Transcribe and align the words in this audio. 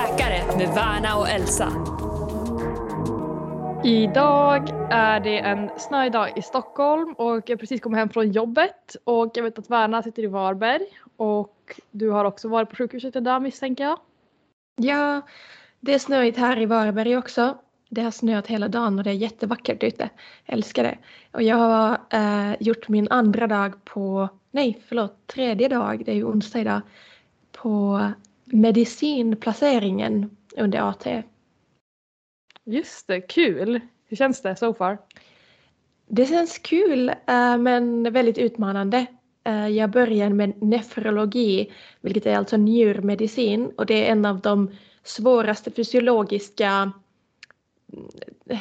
läkare 0.00 0.56
med 0.58 0.74
Värna 0.74 1.16
och 1.16 1.28
Elsa. 1.28 1.68
Idag 3.84 4.70
är 4.90 5.20
det 5.20 5.38
en 5.38 5.70
snöig 5.78 6.12
dag 6.12 6.38
i 6.38 6.42
Stockholm 6.42 7.12
och 7.12 7.50
jag 7.50 7.60
precis 7.60 7.80
kommit 7.80 7.98
hem 7.98 8.08
från 8.08 8.32
jobbet 8.32 8.96
och 9.04 9.30
jag 9.34 9.42
vet 9.42 9.58
att 9.58 9.70
Värna 9.70 10.02
sitter 10.02 10.22
i 10.22 10.26
Varberg 10.26 10.82
och 11.16 11.80
du 11.90 12.10
har 12.10 12.24
också 12.24 12.48
varit 12.48 12.70
på 12.70 12.76
sjukhuset 12.76 13.16
idag 13.16 13.42
misstänker 13.42 13.84
jag. 13.84 13.98
Ja, 14.76 15.20
det 15.80 15.94
är 15.94 15.98
snöigt 15.98 16.38
här 16.38 16.60
i 16.60 16.66
Varberg 16.66 17.16
också. 17.16 17.58
Det 17.90 18.02
har 18.02 18.10
snöat 18.10 18.46
hela 18.46 18.68
dagen 18.68 18.98
och 18.98 19.04
det 19.04 19.10
är 19.10 19.14
jättevackert 19.14 19.82
ute. 19.82 20.10
Jag 20.44 20.54
älskar 20.54 20.82
det. 20.82 20.98
Och 21.32 21.42
jag 21.42 21.56
har 21.56 21.98
eh, 22.10 22.56
gjort 22.60 22.88
min 22.88 23.08
andra 23.10 23.46
dag 23.46 23.84
på, 23.84 24.28
nej 24.50 24.82
förlåt, 24.88 25.26
tredje 25.26 25.68
dag, 25.68 26.02
det 26.04 26.12
är 26.12 26.16
ju 26.16 26.24
onsdag 26.24 26.60
idag, 26.60 26.80
på 27.52 28.00
medicinplaceringen 28.52 30.36
under 30.56 30.78
AT. 30.78 31.22
Just 32.64 33.06
det, 33.06 33.20
kul! 33.20 33.80
Hur 34.06 34.16
känns 34.16 34.42
det 34.42 34.56
so 34.56 34.74
far? 34.74 34.98
Det 36.06 36.26
känns 36.26 36.58
kul 36.58 37.08
eh, 37.08 37.58
men 37.58 38.12
väldigt 38.12 38.38
utmanande. 38.38 39.06
Eh, 39.44 39.68
jag 39.68 39.90
börjar 39.90 40.30
med 40.30 40.62
nefrologi, 40.62 41.72
vilket 42.00 42.26
är 42.26 42.36
alltså 42.36 42.56
njurmedicin 42.56 43.72
och 43.76 43.86
det 43.86 44.06
är 44.08 44.12
en 44.12 44.24
av 44.24 44.40
de 44.40 44.70
svåraste 45.02 45.70
fysiologiska 45.70 46.92
eh, 48.50 48.58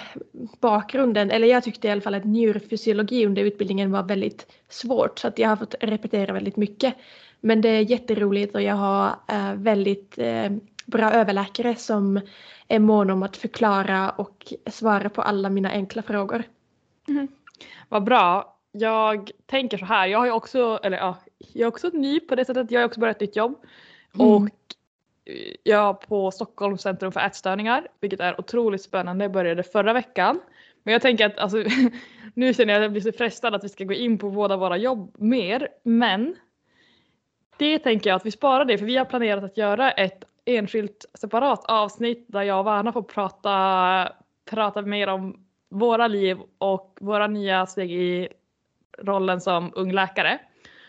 bakgrunden, 0.59 1.31
eller 1.31 1.47
jag 1.47 1.63
tyckte 1.63 1.87
i 1.87 1.91
alla 1.91 2.01
fall 2.01 2.15
att 2.15 2.25
njurfysiologi 2.25 3.25
under 3.25 3.43
utbildningen 3.43 3.91
var 3.91 4.03
väldigt 4.03 4.47
svårt 4.69 5.19
så 5.19 5.27
att 5.27 5.39
jag 5.39 5.49
har 5.49 5.55
fått 5.55 5.75
repetera 5.79 6.33
väldigt 6.33 6.57
mycket. 6.57 6.95
Men 7.41 7.61
det 7.61 7.69
är 7.69 7.81
jätteroligt 7.81 8.55
och 8.55 8.61
jag 8.61 8.75
har 8.75 9.15
väldigt 9.55 10.19
bra 10.85 11.11
överläkare 11.11 11.75
som 11.75 12.21
är 12.67 12.79
mån 12.79 13.09
om 13.09 13.23
att 13.23 13.37
förklara 13.37 14.09
och 14.09 14.53
svara 14.65 15.09
på 15.09 15.21
alla 15.21 15.49
mina 15.49 15.69
enkla 15.69 16.01
frågor. 16.01 16.43
Mm. 17.07 17.27
Vad 17.89 18.03
bra. 18.03 18.55
Jag 18.71 19.31
tänker 19.45 19.77
så 19.77 19.85
här, 19.85 20.07
jag 20.07 20.19
har 20.19 20.25
ju 20.25 20.31
också, 20.31 20.79
eller 20.83 20.97
ja, 20.97 21.17
jag 21.37 21.61
är 21.61 21.67
också 21.67 21.89
ny 21.93 22.19
på 22.19 22.35
det 22.35 22.45
sättet, 22.45 22.71
jag 22.71 22.79
har 22.79 22.85
också 22.85 22.99
börjat 22.99 23.15
ett 23.15 23.21
nytt 23.21 23.35
jobb. 23.35 23.55
Mm. 24.15 24.27
Och 24.27 24.49
jag 25.63 26.01
på 26.01 26.31
Stockholms 26.31 26.81
centrum 26.81 27.11
för 27.11 27.19
ätstörningar, 27.19 27.87
vilket 27.99 28.19
är 28.19 28.39
otroligt 28.39 28.81
spännande, 28.81 29.25
jag 29.25 29.31
började 29.31 29.63
förra 29.63 29.93
veckan. 29.93 30.39
Men 30.83 30.91
jag 30.91 31.01
tänker 31.01 31.25
att 31.25 31.37
alltså, 31.37 31.63
nu 32.33 32.53
känner 32.53 32.73
jag 32.73 32.79
att 32.79 32.83
jag 32.83 32.91
blir 32.91 33.01
så 33.01 33.11
frestad 33.11 33.55
att 33.55 33.63
vi 33.63 33.69
ska 33.69 33.83
gå 33.83 33.93
in 33.93 34.17
på 34.17 34.29
båda 34.29 34.57
våra 34.57 34.77
jobb 34.77 35.15
mer. 35.19 35.67
Men 35.83 36.35
det 37.59 37.79
tänker 37.79 38.09
jag 38.09 38.15
att 38.17 38.25
vi 38.25 38.31
sparar 38.31 38.65
det 38.65 38.77
för 38.77 38.85
vi 38.85 38.97
har 38.97 39.05
planerat 39.05 39.43
att 39.43 39.57
göra 39.57 39.91
ett 39.91 40.23
enskilt 40.45 41.05
separat 41.13 41.65
avsnitt 41.65 42.25
där 42.27 42.41
jag 42.41 42.59
och 42.59 42.67
Värna 42.67 42.93
får 42.93 43.01
prata, 43.01 44.13
prata 44.49 44.81
mer 44.81 45.07
om 45.07 45.45
våra 45.69 46.07
liv 46.07 46.37
och 46.57 46.97
våra 47.01 47.27
nya 47.27 47.65
steg 47.65 47.91
i 47.91 48.27
rollen 49.01 49.41
som 49.41 49.71
ung 49.75 49.91
läkare. 49.91 50.39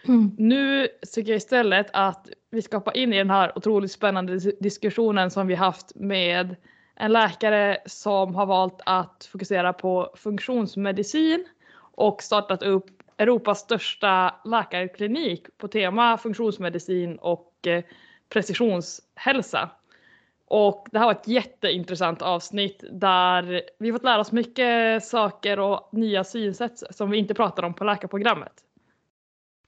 Mm. 0.09 0.31
Nu 0.39 0.89
tycker 1.15 1.33
jag 1.33 1.37
istället 1.37 1.87
att 1.93 2.29
vi 2.51 2.63
ska 2.63 2.77
hoppa 2.77 2.93
in 2.93 3.13
i 3.13 3.19
den 3.19 3.31
här 3.31 3.59
otroligt 3.59 3.93
spännande 3.93 4.39
diskussionen 4.61 5.31
som 5.31 5.47
vi 5.47 5.55
haft 5.55 5.95
med 5.95 6.57
en 6.97 7.13
läkare 7.13 7.79
som 7.87 8.35
har 8.35 8.47
valt 8.47 8.81
att 8.87 9.29
fokusera 9.33 9.73
på 9.73 10.15
funktionsmedicin 10.17 11.47
och 11.79 12.23
startat 12.23 12.63
upp 12.63 12.87
Europas 13.21 13.61
största 13.61 14.35
läkarklinik 14.45 15.59
på 15.59 15.69
tema 15.69 16.19
funktionsmedicin 16.19 17.17
och 17.17 17.67
eh, 17.67 17.85
precisionshälsa. 18.29 19.71
Och 20.47 20.87
det 20.93 20.99
här 20.99 21.07
var 21.07 21.13
ett 21.13 21.29
jätteintressant 21.29 22.23
avsnitt 22.23 22.85
där 22.93 23.63
vi 23.79 23.93
fått 23.93 24.05
lära 24.05 24.21
oss 24.21 24.33
mycket 24.33 25.05
saker 25.05 25.59
och 25.59 25.89
nya 25.93 26.25
synsätt 26.25 26.79
som 26.91 27.11
vi 27.11 27.19
inte 27.19 27.35
pratar 27.35 27.63
om 27.63 27.75
på 27.75 27.85
läkarprogrammet. 27.85 28.53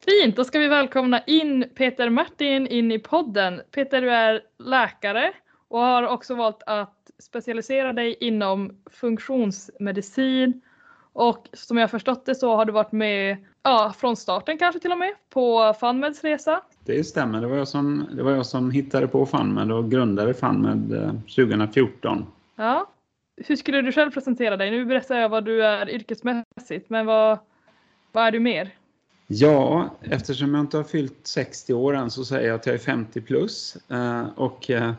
Fint, 0.04 0.36
då 0.36 0.44
ska 0.44 0.58
vi 0.58 0.68
välkomna 0.68 1.22
in 1.26 1.68
Peter 1.74 2.10
Martin 2.10 2.66
in 2.66 2.92
i 2.92 2.98
podden. 2.98 3.62
Peter, 3.70 4.02
du 4.02 4.10
är 4.10 4.42
läkare 4.58 5.32
och 5.68 5.80
har 5.80 6.02
också 6.02 6.34
valt 6.34 6.62
att 6.66 7.10
specialisera 7.18 7.92
dig 7.92 8.16
inom 8.20 8.82
funktionsmedicin 8.90 10.60
och 11.12 11.48
som 11.52 11.76
jag 11.76 11.90
förstått 11.90 12.26
det 12.26 12.34
så 12.34 12.56
har 12.56 12.64
du 12.64 12.72
varit 12.72 12.92
med 12.92 13.36
ja, 13.62 13.94
från 13.98 14.16
starten 14.16 14.58
kanske 14.58 14.80
till 14.80 14.92
och 14.92 14.98
med 14.98 15.14
på 15.30 15.74
FunMeds 15.80 16.24
resa. 16.24 16.62
Det 16.84 17.04
stämmer, 17.04 17.40
det 17.40 17.46
var 17.46 17.56
jag 17.56 17.68
som, 17.68 18.06
det 18.12 18.22
var 18.22 18.32
jag 18.32 18.46
som 18.46 18.70
hittade 18.70 19.08
på 19.08 19.26
FunMed 19.26 19.72
och 19.72 19.90
grundade 19.90 20.34
FunMed 20.34 21.12
2014. 21.20 22.18
Eh, 22.18 22.24
ja. 22.56 22.88
Hur 23.36 23.56
skulle 23.56 23.82
du 23.82 23.92
själv 23.92 24.10
presentera 24.10 24.56
dig? 24.56 24.70
Nu 24.70 24.84
berättar 24.84 25.18
jag 25.18 25.28
vad 25.28 25.44
du 25.44 25.64
är 25.64 25.90
yrkesmässigt, 25.90 26.90
men 26.90 27.06
vad, 27.06 27.38
vad 28.12 28.26
är 28.26 28.30
du 28.30 28.40
mer? 28.40 28.70
Ja, 29.26 29.90
eftersom 30.00 30.54
jag 30.54 30.60
inte 30.60 30.76
har 30.76 30.84
fyllt 30.84 31.26
60 31.26 31.74
år 31.74 31.96
än 31.96 32.10
så 32.10 32.24
säger 32.24 32.48
jag 32.48 32.54
att 32.54 32.66
jag 32.66 32.74
är 32.74 32.78
50 32.78 33.20
plus. 33.20 33.76
Eh, 33.88 34.26
och 34.36 34.70
eh, 34.70 34.92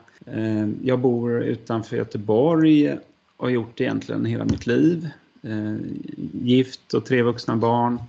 jag 0.81 0.99
bor 0.99 1.43
utanför 1.43 1.97
Göteborg 1.97 2.93
och 3.37 3.45
har 3.45 3.49
gjort 3.49 3.77
det 3.77 3.83
egentligen 3.83 4.25
hela 4.25 4.45
mitt 4.45 4.67
liv. 4.67 5.09
Eh, 5.43 5.75
gift 6.33 6.93
och 6.93 7.05
tre 7.05 7.21
vuxna 7.21 7.55
barn. 7.55 7.99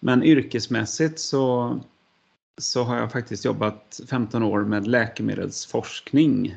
Men 0.00 0.22
yrkesmässigt 0.22 1.18
så, 1.18 1.78
så 2.58 2.82
har 2.82 2.96
jag 2.96 3.12
faktiskt 3.12 3.44
jobbat 3.44 4.00
15 4.10 4.42
år 4.42 4.60
med 4.60 4.86
läkemedelsforskning 4.86 6.56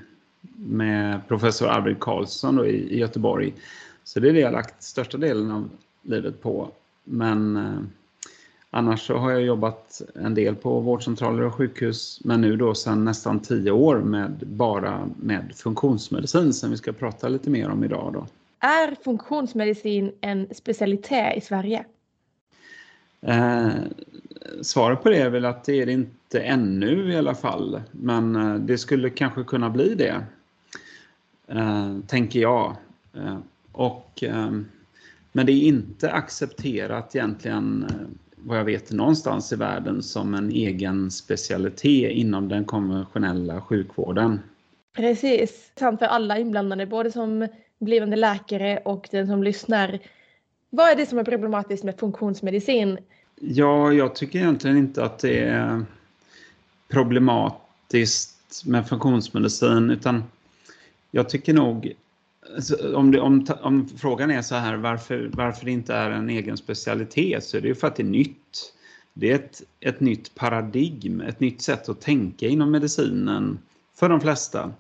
med 0.55 1.27
professor 1.27 1.67
Arvid 1.67 1.99
Karlsson 1.99 2.65
i, 2.65 2.69
i 2.69 2.99
Göteborg. 2.99 3.53
Så 4.03 4.19
det 4.19 4.29
är 4.29 4.33
det 4.33 4.39
jag 4.39 4.53
lagt 4.53 4.83
största 4.83 5.17
delen 5.17 5.51
av 5.51 5.69
livet 6.01 6.41
på. 6.41 6.71
Men 7.03 7.57
eh, 7.57 7.79
annars 8.69 9.07
så 9.07 9.17
har 9.17 9.31
jag 9.31 9.41
jobbat 9.41 10.01
en 10.15 10.33
del 10.33 10.55
på 10.55 10.79
vårdcentraler 10.79 11.43
och 11.43 11.55
sjukhus, 11.55 12.21
men 12.23 12.41
nu 12.41 12.55
då 12.55 12.75
sedan 12.75 13.05
nästan 13.05 13.39
tio 13.39 13.71
år 13.71 13.97
med 13.97 14.43
bara 14.47 15.09
med 15.21 15.53
funktionsmedicin 15.55 16.53
som 16.53 16.71
vi 16.71 16.77
ska 16.77 16.93
prata 16.93 17.29
lite 17.29 17.49
mer 17.49 17.69
om 17.69 17.83
idag. 17.83 18.13
Då. 18.13 18.27
Är 18.59 19.03
funktionsmedicin 19.03 20.11
en 20.21 20.47
specialitet 20.51 21.37
i 21.37 21.41
Sverige? 21.41 21.85
Eh, 23.21 23.69
svaret 24.61 25.03
på 25.03 25.09
det 25.09 25.17
är 25.17 25.29
väl 25.29 25.45
att 25.45 25.63
det 25.63 25.81
är 25.81 25.85
det 25.85 25.91
inte 25.91 26.39
ännu 26.39 27.13
i 27.13 27.17
alla 27.17 27.35
fall. 27.35 27.81
Men 27.91 28.35
eh, 28.35 28.55
det 28.55 28.77
skulle 28.77 29.09
kanske 29.09 29.43
kunna 29.43 29.69
bli 29.69 29.95
det. 29.95 30.25
Eh, 31.47 31.97
tänker 32.07 32.39
jag. 32.39 32.75
Eh, 33.13 33.37
och, 33.71 34.23
eh, 34.23 34.51
men 35.31 35.45
det 35.45 35.51
är 35.51 35.63
inte 35.63 36.11
accepterat 36.11 37.15
egentligen 37.15 37.83
eh, 37.89 37.95
vad 38.35 38.59
jag 38.59 38.65
vet 38.65 38.91
någonstans 38.91 39.53
i 39.53 39.55
världen 39.55 40.03
som 40.03 40.33
en 40.33 40.51
egen 40.51 41.11
specialitet 41.11 42.11
inom 42.11 42.49
den 42.49 42.65
konventionella 42.65 43.61
sjukvården. 43.61 44.39
Precis, 44.95 45.71
sant 45.79 45.99
för 45.99 46.05
alla 46.05 46.39
inblandade, 46.39 46.85
både 46.85 47.11
som 47.11 47.47
blivande 47.79 48.15
läkare 48.15 48.77
och 48.77 49.07
den 49.11 49.27
som 49.27 49.43
lyssnar. 49.43 49.99
Vad 50.69 50.89
är 50.89 50.95
det 50.95 51.05
som 51.05 51.17
är 51.17 51.23
problematiskt 51.23 51.83
med 51.83 51.99
funktionsmedicin? 51.99 52.97
Ja, 53.41 53.93
jag 53.93 54.15
tycker 54.15 54.39
egentligen 54.39 54.77
inte 54.77 55.03
att 55.03 55.19
det 55.19 55.39
är 55.39 55.85
problematiskt 56.87 58.65
med 58.65 58.87
funktionsmedicin 58.87 59.89
utan 59.89 60.23
jag 61.11 61.29
tycker 61.29 61.53
nog 61.53 61.93
alltså, 62.55 62.95
om, 62.95 63.11
det, 63.11 63.19
om, 63.19 63.45
om, 63.61 63.89
frågan 63.97 64.31
är 64.31 64.41
så 64.41 64.55
här 64.55 64.75
varför, 64.75 65.29
varför 65.33 65.65
det 65.65 65.71
inte 65.71 65.93
är 65.93 66.11
en 66.11 66.29
egen 66.29 66.57
specialitet 66.57 67.43
så 67.43 67.57
är 67.57 67.61
det 67.61 67.67
ju 67.67 67.75
för 67.75 67.87
att 67.87 67.95
det 67.95 68.03
är 68.03 68.07
nytt. 68.07 68.73
Det 69.13 69.31
är 69.31 69.35
ett, 69.35 69.61
ett 69.79 69.99
nytt 69.99 70.35
paradigm, 70.35 71.21
ett 71.21 71.39
nytt 71.39 71.61
sätt 71.61 71.89
att 71.89 72.01
tänka 72.01 72.47
inom 72.47 72.71
medicinen 72.71 73.59
för 73.95 74.09
de 74.09 74.21
flesta. 74.21 74.71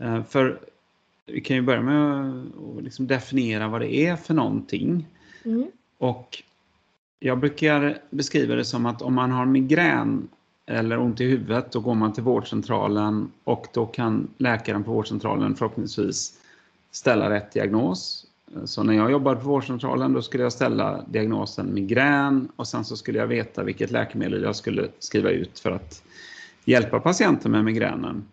Eh, 0.00 0.24
för 0.24 0.60
vi 1.26 1.40
kan 1.40 1.56
ju 1.56 1.62
börja 1.62 1.82
med 1.82 2.30
att 2.78 2.84
liksom 2.84 3.06
definiera 3.06 3.68
vad 3.68 3.80
det 3.80 3.94
är 3.94 4.16
för 4.16 4.34
någonting. 4.34 5.06
Mm. 5.44 5.66
Och 5.98 6.42
jag 7.20 7.38
brukar 7.38 7.98
beskriva 8.10 8.54
det 8.54 8.64
som 8.64 8.86
att 8.86 9.02
om 9.02 9.14
man 9.14 9.30
har 9.30 9.46
migrän 9.46 10.28
eller 10.66 10.98
ont 10.98 11.20
i 11.20 11.24
huvudet, 11.24 11.72
då 11.72 11.80
går 11.80 11.94
man 11.94 12.12
till 12.12 12.22
vårdcentralen 12.22 13.30
och 13.44 13.66
då 13.72 13.86
kan 13.86 14.28
läkaren 14.38 14.84
på 14.84 14.92
vårdcentralen 14.92 15.54
förhoppningsvis 15.54 16.38
ställa 16.90 17.30
rätt 17.30 17.52
diagnos. 17.52 18.26
Så 18.64 18.82
när 18.82 18.92
jag 18.92 19.10
jobbade 19.10 19.40
på 19.40 19.48
vårdcentralen 19.48 20.12
då 20.12 20.22
skulle 20.22 20.42
jag 20.42 20.52
ställa 20.52 21.04
diagnosen 21.08 21.74
migrän 21.74 22.48
och 22.56 22.68
sen 22.68 22.84
så 22.84 22.96
skulle 22.96 23.18
jag 23.18 23.26
veta 23.26 23.62
vilket 23.62 23.90
läkemedel 23.90 24.42
jag 24.42 24.56
skulle 24.56 24.88
skriva 24.98 25.30
ut 25.30 25.58
för 25.58 25.70
att 25.70 26.02
hjälpa 26.64 27.00
patienten 27.00 27.52
med 27.52 27.64
migränen. 27.64 28.24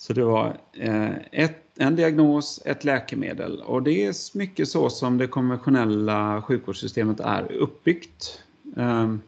Så 0.00 0.12
det 0.12 0.24
var 0.24 0.56
eh, 0.72 1.12
ett, 1.32 1.64
en 1.76 1.96
diagnos, 1.96 2.62
ett 2.64 2.84
läkemedel 2.84 3.60
och 3.60 3.82
det 3.82 4.06
är 4.06 4.38
mycket 4.38 4.68
så 4.68 4.90
som 4.90 5.18
det 5.18 5.26
konventionella 5.26 6.42
sjukvårdssystemet 6.42 7.20
är 7.20 7.52
uppbyggt. 7.52 8.42
Ehm, 8.76 9.20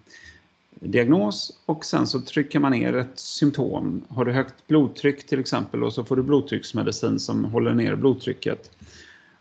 diagnos 0.70 1.60
och 1.66 1.84
sen 1.84 2.06
så 2.06 2.20
trycker 2.20 2.58
man 2.58 2.72
ner 2.72 2.96
ett 2.96 3.18
symptom. 3.18 4.04
Har 4.08 4.24
du 4.24 4.32
högt 4.32 4.66
blodtryck 4.66 5.26
till 5.26 5.40
exempel 5.40 5.84
och 5.84 5.92
så 5.92 6.04
får 6.04 6.16
du 6.16 6.22
blodtrycksmedicin 6.22 7.20
som 7.20 7.44
håller 7.44 7.74
ner 7.74 7.94
blodtrycket. 7.94 8.70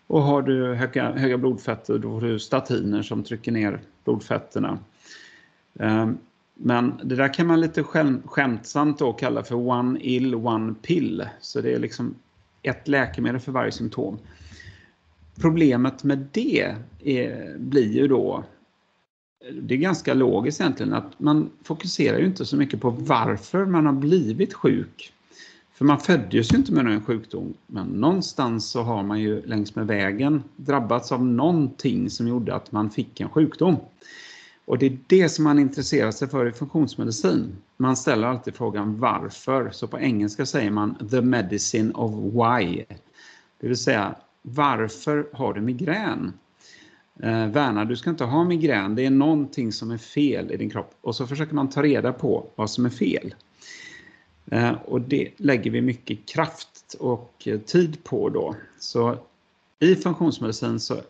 Och 0.08 0.22
har 0.22 0.42
du 0.42 0.74
höga, 0.74 1.12
höga 1.12 1.38
blodfetter 1.38 1.98
då 1.98 2.20
får 2.20 2.28
du 2.28 2.40
statiner 2.40 3.04
som 3.04 3.24
trycker 3.24 3.52
ner 3.52 3.82
blodfetterna. 4.04 4.80
Ehm, 5.80 6.18
men 6.64 6.94
det 7.04 7.16
där 7.16 7.34
kan 7.34 7.48
man 7.48 7.62
lite 7.62 7.84
skämtsamt 8.26 9.00
då 9.00 9.14
kalla 9.14 9.44
för 9.44 9.56
one 9.56 10.00
ill, 10.00 10.36
one 10.36 10.74
pill. 10.82 11.26
Så 11.40 11.62
det 11.62 11.74
är 11.74 11.80
liksom 11.80 12.16
ett 12.62 12.88
läkemedel 12.88 13.40
för 13.42 13.52
varje 13.52 13.72
symptom. 13.72 14.18
Problemet 15.42 16.04
med 16.04 16.28
det 16.32 16.76
är, 17.04 17.58
blir 17.58 17.92
ju 17.92 18.08
då, 18.08 18.44
det 19.62 19.74
är 19.74 19.78
ganska 19.78 20.14
logiskt 20.14 20.62
egentligen, 20.62 20.94
att 20.94 21.20
man 21.20 21.50
fokuserar 21.64 22.20
ju 22.20 22.26
inte 22.26 22.46
så 22.46 22.58
mycket 22.58 22.82
på 22.82 22.90
varför 22.90 23.66
man 23.66 23.86
har 23.86 23.94
blivit 23.94 24.54
sjuk. 24.54 25.14
För 25.74 25.86
man 25.86 26.00
föddes 26.00 26.54
ju 26.54 26.58
inte 26.58 26.72
med 26.74 26.86
någon 26.86 27.06
sjukdom, 27.06 27.54
men 27.68 27.88
någonstans 27.88 28.70
så 28.70 28.82
har 28.82 29.04
man 29.04 29.20
ju 29.20 29.46
längs 29.46 29.76
med 29.76 29.88
vägen 29.88 30.44
drabbats 30.56 31.12
av 31.12 31.26
någonting 31.26 32.10
som 32.10 32.28
gjorde 32.28 32.56
att 32.56 32.72
man 32.72 32.90
fick 32.90 33.20
en 33.20 33.30
sjukdom. 33.30 33.78
Och 34.72 34.78
det 34.78 34.86
är 34.86 34.98
det 35.08 35.30
som 35.30 35.44
man 35.44 35.60
intresserar 35.60 36.12
sig 36.12 36.28
för 36.28 36.50
i 36.50 36.52
funktionsmedicin. 36.52 37.58
Man 37.78 37.98
ställer 37.98 38.28
alltid 38.28 38.56
frågan 38.56 39.00
varför, 39.00 39.72
så 39.72 39.88
på 39.88 40.00
engelska 40.00 40.46
säger 40.46 40.72
man 40.72 41.08
the 41.12 41.22
medicine 41.22 41.92
of 41.94 42.12
why. 42.12 42.86
Det 43.60 43.68
vill 43.68 43.78
säga, 43.78 44.16
varför 44.42 45.30
har 45.34 45.54
du 45.54 45.62
migrän? 45.62 46.34
Eh, 47.20 47.48
Värna, 47.48 47.86
du 47.86 47.96
ska 47.96 48.10
inte 48.10 48.24
ha 48.24 48.44
migrän, 48.44 48.96
det 48.96 49.06
är 49.06 49.10
någonting 49.10 49.72
som 49.72 49.92
är 49.92 49.98
fel 49.98 50.52
i 50.52 50.58
din 50.58 50.70
kropp. 50.70 50.96
Och 51.02 51.16
så 51.16 51.28
försöker 51.28 51.56
man 51.56 51.70
ta 51.70 51.84
reda 51.84 52.14
på 52.14 52.48
vad 52.56 52.70
som 52.70 52.86
är 52.86 52.90
fel. 52.90 53.36
Eh, 54.46 54.72
och 54.72 55.02
det 55.02 55.32
lägger 55.38 55.72
vi 55.72 55.82
mycket 55.82 56.26
kraft 56.26 56.96
och 57.00 57.44
eh, 57.46 57.60
tid 57.60 58.04
på 58.04 58.30
då. 58.30 58.56
Så 58.80 59.18
i 59.80 59.96
funktionsmedicin 59.96 60.80
så 60.80 61.02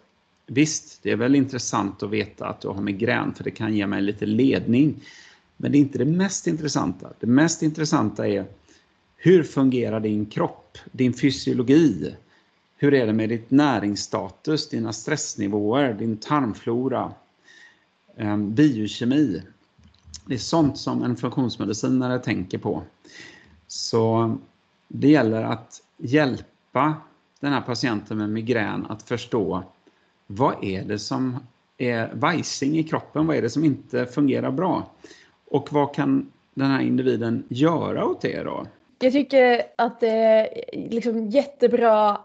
Visst, 0.53 1.03
det 1.03 1.11
är 1.11 1.15
väl 1.15 1.35
intressant 1.35 2.03
att 2.03 2.09
veta 2.09 2.47
att 2.47 2.61
du 2.61 2.67
har 2.67 2.81
migrän 2.81 3.33
för 3.33 3.43
det 3.43 3.51
kan 3.51 3.75
ge 3.75 3.87
mig 3.87 4.01
lite 4.01 4.25
ledning. 4.25 5.03
Men 5.57 5.71
det 5.71 5.77
är 5.77 5.79
inte 5.79 5.97
det 5.97 6.05
mest 6.05 6.47
intressanta. 6.47 7.13
Det 7.19 7.27
mest 7.27 7.61
intressanta 7.61 8.27
är 8.27 8.45
hur 9.15 9.43
fungerar 9.43 9.99
din 9.99 10.25
kropp, 10.25 10.77
din 10.91 11.13
fysiologi? 11.13 12.15
Hur 12.77 12.93
är 12.93 13.07
det 13.07 13.13
med 13.13 13.29
ditt 13.29 13.51
näringsstatus, 13.51 14.69
dina 14.69 14.93
stressnivåer, 14.93 15.93
din 15.93 16.17
tarmflora, 16.17 17.13
ehm, 18.17 18.55
biokemi? 18.55 19.43
Det 20.25 20.33
är 20.33 20.37
sånt 20.37 20.77
som 20.77 21.03
en 21.03 21.17
funktionsmedicinare 21.17 22.19
tänker 22.19 22.57
på. 22.57 22.83
Så 23.67 24.35
det 24.87 25.09
gäller 25.09 25.43
att 25.43 25.81
hjälpa 25.97 26.95
den 27.39 27.53
här 27.53 27.61
patienten 27.61 28.17
med 28.17 28.29
migrän 28.29 28.85
att 28.85 29.03
förstå 29.03 29.63
vad 30.35 30.63
är 30.63 30.83
det 30.83 30.99
som 30.99 31.39
är 31.77 32.11
vajsing 32.13 32.77
i 32.77 32.83
kroppen? 32.83 33.27
Vad 33.27 33.35
är 33.37 33.41
det 33.41 33.49
som 33.49 33.65
inte 33.65 34.05
fungerar 34.05 34.51
bra? 34.51 34.91
Och 35.47 35.73
vad 35.73 35.95
kan 35.95 36.31
den 36.53 36.71
här 36.71 36.81
individen 36.81 37.43
göra 37.49 38.05
åt 38.05 38.21
det 38.21 38.43
då? 38.43 38.65
Jag 38.99 39.13
tycker 39.13 39.63
att 39.75 39.99
det 39.99 40.09
är 40.09 40.49
liksom 40.89 41.29
jättebra 41.29 42.17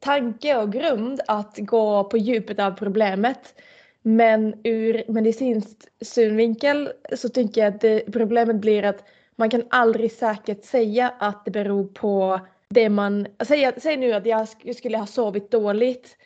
tanke 0.00 0.56
och 0.56 0.72
grund 0.72 1.20
att 1.26 1.58
gå 1.58 2.04
på 2.04 2.18
djupet 2.18 2.58
av 2.58 2.70
problemet. 2.70 3.54
Men 4.02 4.54
ur 4.64 5.02
medicinsk 5.08 5.76
synvinkel 6.00 6.92
så 7.16 7.28
tycker 7.28 7.60
jag 7.60 7.74
att 7.74 7.80
det, 7.80 8.12
problemet 8.12 8.56
blir 8.56 8.82
att 8.82 9.04
man 9.36 9.50
kan 9.50 9.62
aldrig 9.70 10.12
säkert 10.12 10.64
säga 10.64 11.12
att 11.18 11.44
det 11.44 11.50
beror 11.50 11.84
på 11.84 12.40
det 12.68 12.88
man... 12.88 13.26
Säg, 13.40 13.72
säg 13.76 13.96
nu 13.96 14.12
att 14.12 14.26
jag 14.26 14.48
skulle 14.76 14.98
ha 14.98 15.06
sovit 15.06 15.50
dåligt 15.50 16.16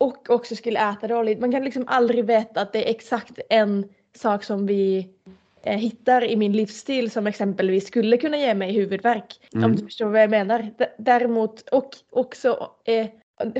och 0.00 0.30
också 0.30 0.56
skulle 0.56 0.90
äta 0.90 1.08
dåligt. 1.08 1.40
Man 1.40 1.52
kan 1.52 1.64
liksom 1.64 1.84
aldrig 1.86 2.24
veta 2.24 2.60
att 2.60 2.72
det 2.72 2.88
är 2.88 2.90
exakt 2.90 3.38
en 3.50 3.88
sak 4.16 4.44
som 4.44 4.66
vi 4.66 5.08
eh, 5.62 5.78
hittar 5.78 6.24
i 6.24 6.36
min 6.36 6.52
livsstil 6.52 7.10
som 7.10 7.26
exempelvis 7.26 7.86
skulle 7.86 8.16
kunna 8.16 8.36
ge 8.36 8.54
mig 8.54 8.72
huvudvärk. 8.72 9.48
Mm. 9.54 9.64
Om 9.64 9.76
du 9.76 9.84
förstår 9.84 10.06
vad 10.06 10.22
jag 10.22 10.30
menar. 10.30 10.70
D 10.78 10.86
däremot 10.98 11.68
och 11.68 11.96
också 12.10 12.70
eh, 12.84 13.06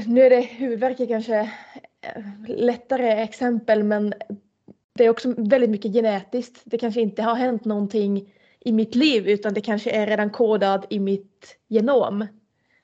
nu 0.06 0.22
är 0.22 0.30
det 0.30 0.40
huvudvärk 0.40 1.08
kanske 1.08 1.40
eh, 2.00 2.22
lättare 2.46 3.10
exempel 3.10 3.82
men 3.84 4.14
det 4.94 5.04
är 5.04 5.10
också 5.10 5.34
väldigt 5.36 5.70
mycket 5.70 5.92
genetiskt. 5.92 6.62
Det 6.64 6.78
kanske 6.78 7.00
inte 7.00 7.22
har 7.22 7.34
hänt 7.34 7.64
någonting 7.64 8.32
i 8.60 8.72
mitt 8.72 8.94
liv 8.94 9.28
utan 9.28 9.54
det 9.54 9.60
kanske 9.60 9.90
är 9.90 10.06
redan 10.06 10.30
kodat 10.30 10.86
i 10.90 10.98
mitt 10.98 11.56
genom. 11.68 12.26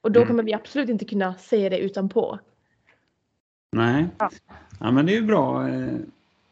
Och 0.00 0.12
då 0.12 0.20
mm. 0.20 0.28
kommer 0.28 0.42
vi 0.42 0.54
absolut 0.54 0.88
inte 0.88 1.04
kunna 1.04 1.34
se 1.34 1.68
det 1.68 1.78
utanpå. 1.78 2.38
Nej. 3.72 4.06
Ja. 4.18 4.30
ja 4.80 4.90
men 4.90 5.06
det 5.06 5.12
är 5.12 5.20
ju 5.20 5.26
bra 5.26 5.68
eh, 5.68 5.96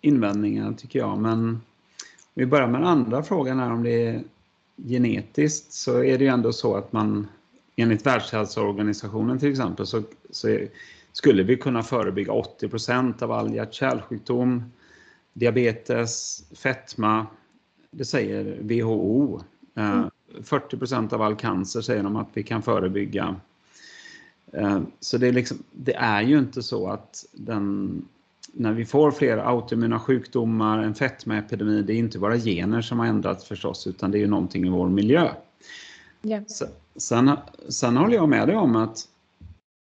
invändningar 0.00 0.72
tycker 0.72 0.98
jag. 0.98 1.18
Men 1.18 1.32
om 1.32 1.60
vi 2.34 2.46
börjar 2.46 2.66
med 2.66 2.80
den 2.80 2.88
andra 2.88 3.22
frågan 3.22 3.58
här 3.58 3.72
om 3.72 3.82
det 3.82 4.06
är 4.06 4.22
genetiskt 4.76 5.72
så 5.72 6.04
är 6.04 6.18
det 6.18 6.24
ju 6.24 6.30
ändå 6.30 6.52
så 6.52 6.76
att 6.76 6.92
man 6.92 7.26
enligt 7.76 8.06
Världshälsoorganisationen 8.06 9.38
till 9.38 9.50
exempel 9.50 9.86
så, 9.86 10.02
så 10.30 10.48
är, 10.48 10.68
skulle 11.12 11.42
vi 11.42 11.56
kunna 11.56 11.82
förebygga 11.82 12.32
80% 12.32 13.22
av 13.22 13.32
all 13.32 13.54
hjärt-kärlsjukdom, 13.54 14.72
diabetes, 15.32 16.42
fetma. 16.56 17.26
Det 17.90 18.04
säger 18.04 18.58
WHO. 18.60 19.40
Eh, 19.76 19.90
mm. 19.90 20.10
40% 20.42 21.14
av 21.14 21.22
all 21.22 21.36
cancer 21.36 21.80
säger 21.80 22.02
de 22.02 22.16
att 22.16 22.28
vi 22.32 22.42
kan 22.42 22.62
förebygga 22.62 23.36
så 25.00 25.18
det 25.18 25.28
är, 25.28 25.32
liksom, 25.32 25.58
det 25.72 25.94
är 25.94 26.22
ju 26.22 26.38
inte 26.38 26.62
så 26.62 26.88
att 26.88 27.26
den, 27.32 28.08
när 28.52 28.72
vi 28.72 28.84
får 28.84 29.10
fler 29.10 29.38
autoimmuna 29.38 30.00
sjukdomar, 30.00 30.78
en 30.78 30.94
fetmaepidemi, 30.94 31.82
det 31.82 31.92
är 31.92 31.96
inte 31.96 32.18
bara 32.18 32.38
gener 32.38 32.82
som 32.82 32.98
har 32.98 33.06
ändrats 33.06 33.44
förstås, 33.44 33.86
utan 33.86 34.10
det 34.10 34.18
är 34.18 34.20
ju 34.20 34.26
någonting 34.26 34.66
i 34.66 34.70
vår 34.70 34.88
miljö. 34.88 35.30
Yeah. 36.22 36.42
Sen, 36.96 37.30
sen 37.68 37.96
håller 37.96 38.14
jag 38.14 38.28
med 38.28 38.48
dig 38.48 38.56
om 38.56 38.76
att, 38.76 39.08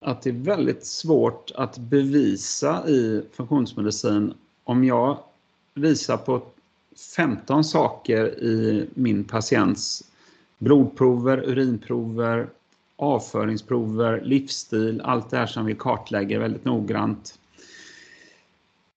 att 0.05 0.21
det 0.21 0.29
är 0.29 0.33
väldigt 0.33 0.85
svårt 0.85 1.51
att 1.55 1.77
bevisa 1.77 2.87
i 2.87 3.23
funktionsmedicin 3.31 4.33
om 4.63 4.83
jag 4.83 5.17
visar 5.73 6.17
på 6.17 6.41
15 7.15 7.63
saker 7.63 8.43
i 8.43 8.87
min 8.93 9.23
patients 9.23 10.03
blodprover, 10.57 11.37
urinprover, 11.37 12.49
avföringsprover, 12.99 14.21
livsstil, 14.21 15.01
allt 15.01 15.29
det 15.29 15.37
här 15.37 15.45
som 15.45 15.65
vi 15.65 15.75
kartlägger 15.75 16.39
väldigt 16.39 16.65
noggrant. 16.65 17.39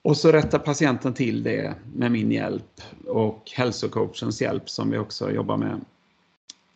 Och 0.03 0.17
så 0.17 0.33
rättar 0.33 0.59
patienten 0.59 1.15
till 1.15 1.43
det 1.43 1.75
med 1.95 2.13
min 2.13 2.33
hjälp 2.33 2.81
och 3.07 3.51
hälsocoachens 3.55 4.43
hjälp 4.43 4.71
som 4.71 4.91
vi 4.91 4.99
också 4.99 5.31
jobbar 5.31 5.57
med. 5.57 5.81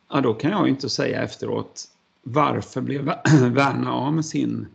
Ja, 0.09 0.21
då 0.21 0.35
kan 0.35 0.50
jag 0.50 0.68
inte 0.68 0.88
säga 0.88 1.23
efteråt 1.23 1.85
varför 2.23 2.80
blev 2.80 3.04
Verna 3.40 3.92
av 3.95 4.12
med 4.12 4.25
sin 4.25 4.66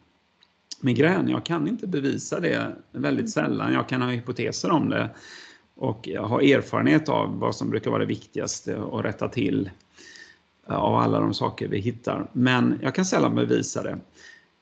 migrän? 0.82 1.30
Jag 1.30 1.46
kan 1.46 1.68
inte 1.68 1.88
bevisa 1.88 2.40
det 2.40 2.76
väldigt 2.92 3.30
sällan. 3.30 3.74
Jag 3.74 3.90
kan 3.90 4.02
ha 4.02 4.10
hypoteser 4.10 4.72
om 4.72 4.90
det 4.90 5.10
och 5.76 6.08
jag 6.08 6.24
har 6.24 6.42
erfarenhet 6.42 7.10
av 7.10 7.40
vad 7.40 7.56
som 7.56 7.70
brukar 7.70 7.92
vara 7.92 8.00
det 8.00 8.06
viktigaste 8.06 8.84
att 8.92 9.06
rätta 9.06 9.30
till 9.30 9.70
av 10.68 10.96
alla 10.96 11.20
de 11.20 11.34
saker 11.34 11.68
vi 11.68 11.80
hittar. 11.80 12.28
Men 12.34 12.80
jag 12.82 12.96
kan 12.96 13.06
sällan 13.06 13.36
bevisa 13.36 13.84
det. 13.84 13.98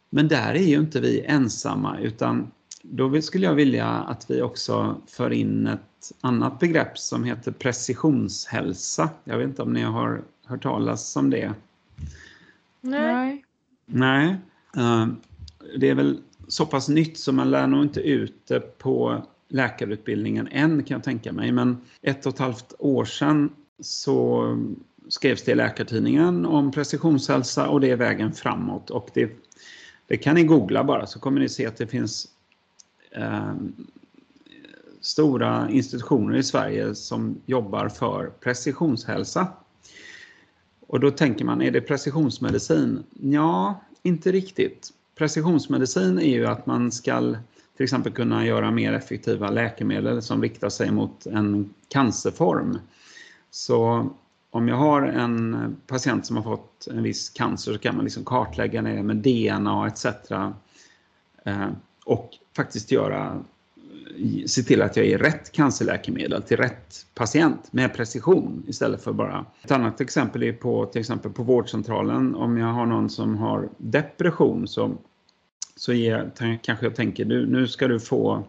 Men 0.09 0.27
där 0.27 0.55
är 0.55 0.63
ju 0.63 0.75
inte 0.75 1.01
vi 1.01 1.21
ensamma 1.21 1.99
utan 1.99 2.51
då 2.81 3.21
skulle 3.21 3.45
jag 3.45 3.53
vilja 3.53 3.87
att 3.87 4.31
vi 4.31 4.41
också 4.41 5.01
för 5.07 5.33
in 5.33 5.67
ett 5.67 6.11
annat 6.21 6.59
begrepp 6.59 6.97
som 6.97 7.23
heter 7.23 7.51
precisionshälsa. 7.51 9.09
Jag 9.23 9.37
vet 9.37 9.47
inte 9.47 9.61
om 9.61 9.73
ni 9.73 9.81
har 9.81 10.21
hört 10.45 10.63
talas 10.63 11.15
om 11.15 11.29
det? 11.29 11.53
Nej. 12.81 13.45
Nej. 13.85 14.35
Eh, 14.77 15.07
det 15.77 15.89
är 15.89 15.95
väl 15.95 16.19
så 16.47 16.65
pass 16.65 16.89
nytt 16.89 17.17
så 17.17 17.31
man 17.31 17.51
lär 17.51 17.67
nog 17.67 17.83
inte 17.83 18.01
ut 18.01 18.47
det 18.47 18.77
på 18.77 19.23
läkarutbildningen 19.47 20.47
än 20.47 20.83
kan 20.83 20.95
jag 20.95 21.03
tänka 21.03 21.33
mig. 21.33 21.51
Men 21.51 21.77
ett 22.01 22.25
och 22.25 22.33
ett 22.33 22.39
halvt 22.39 22.73
år 22.79 23.05
sedan 23.05 23.49
så 23.79 24.43
skrevs 25.09 25.43
det 25.43 25.51
i 25.51 25.55
Läkartidningen 25.55 26.45
om 26.45 26.71
precisionshälsa 26.71 27.69
och 27.69 27.81
det 27.81 27.91
är 27.91 27.95
vägen 27.95 28.33
framåt. 28.33 28.89
Och 28.89 29.09
det, 29.13 29.31
det 30.07 30.17
kan 30.17 30.35
ni 30.35 30.43
googla 30.43 30.83
bara 30.83 31.07
så 31.07 31.19
kommer 31.19 31.39
ni 31.39 31.49
se 31.49 31.65
att 31.65 31.77
det 31.77 31.87
finns 31.87 32.27
eh, 33.11 33.53
stora 35.01 35.69
institutioner 35.69 36.37
i 36.37 36.43
Sverige 36.43 36.95
som 36.95 37.41
jobbar 37.45 37.89
för 37.89 38.31
precisionshälsa. 38.39 39.47
Och 40.87 40.99
då 40.99 41.11
tänker 41.11 41.45
man, 41.45 41.61
är 41.61 41.71
det 41.71 41.81
precisionsmedicin? 41.81 43.03
Ja, 43.21 43.83
inte 44.03 44.31
riktigt. 44.31 44.89
Precisionsmedicin 45.15 46.19
är 46.19 46.35
ju 46.35 46.45
att 46.45 46.65
man 46.65 46.91
ska 46.91 47.35
till 47.77 47.83
exempel 47.83 48.11
kunna 48.11 48.45
göra 48.45 48.71
mer 48.71 48.93
effektiva 48.93 49.49
läkemedel 49.49 50.21
som 50.21 50.41
riktar 50.41 50.69
sig 50.69 50.91
mot 50.91 51.25
en 51.25 51.73
cancerform. 51.87 52.79
Så 53.51 54.09
om 54.51 54.67
jag 54.67 54.75
har 54.75 55.01
en 55.01 55.77
patient 55.87 56.25
som 56.25 56.35
har 56.35 56.43
fått 56.43 56.87
en 56.87 57.03
viss 57.03 57.29
cancer 57.29 57.73
så 57.73 57.79
kan 57.79 57.95
man 57.95 58.05
liksom 58.05 58.25
kartlägga 58.25 58.81
det 58.81 59.03
med 59.03 59.17
DNA 59.17 59.87
etc. 59.87 60.05
Eh, 61.43 61.69
och 62.05 62.29
faktiskt 62.55 62.91
göra, 62.91 63.43
se 64.45 64.63
till 64.63 64.81
att 64.81 64.97
jag 64.97 65.05
ger 65.05 65.17
rätt 65.17 65.51
cancerläkemedel 65.51 66.41
till 66.41 66.57
rätt 66.57 67.05
patient 67.15 67.73
med 67.73 67.93
precision 67.93 68.63
istället 68.67 69.03
för 69.03 69.13
bara... 69.13 69.45
Ett 69.63 69.71
annat 69.71 70.01
exempel 70.01 70.43
är 70.43 70.53
på, 70.53 70.85
till 70.85 70.99
exempel 70.99 71.31
på 71.31 71.43
vårdcentralen. 71.43 72.35
Om 72.35 72.57
jag 72.57 72.67
har 72.67 72.85
någon 72.85 73.09
som 73.09 73.37
har 73.37 73.69
depression 73.77 74.67
så, 74.67 74.97
så 75.75 75.93
ger, 75.93 76.31
kanske 76.61 76.85
jag 76.85 76.95
tänker 76.95 77.25
nu, 77.25 77.45
nu 77.45 77.67
ska 77.67 77.87
du 77.87 77.99
få 77.99 78.43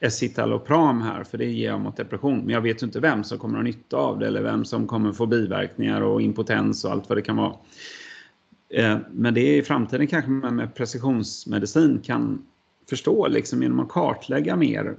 escitalopram 0.00 1.02
här, 1.02 1.24
för 1.24 1.38
det 1.38 1.44
ger 1.44 1.68
jag 1.68 1.80
mot 1.80 1.96
depression. 1.96 2.38
Men 2.38 2.48
jag 2.48 2.60
vet 2.60 2.82
ju 2.82 2.86
inte 2.86 3.00
vem 3.00 3.24
som 3.24 3.38
kommer 3.38 3.54
att 3.54 3.58
ha 3.58 3.64
nytta 3.64 3.96
av 3.96 4.18
det 4.18 4.26
eller 4.26 4.42
vem 4.42 4.64
som 4.64 4.86
kommer 4.86 5.12
få 5.12 5.26
biverkningar 5.26 6.00
och 6.00 6.22
impotens 6.22 6.84
och 6.84 6.90
allt 6.92 7.08
vad 7.08 7.18
det 7.18 7.22
kan 7.22 7.36
vara. 7.36 7.54
Eh, 8.68 8.98
men 9.10 9.34
det 9.34 9.40
är 9.40 9.56
i 9.56 9.62
framtiden 9.62 10.06
kanske 10.06 10.30
man 10.30 10.56
med 10.56 10.74
precisionsmedicin 10.74 12.00
kan 12.04 12.46
förstå 12.88 13.28
liksom 13.28 13.62
genom 13.62 13.80
att 13.80 13.88
kartlägga 13.88 14.56
mer. 14.56 14.96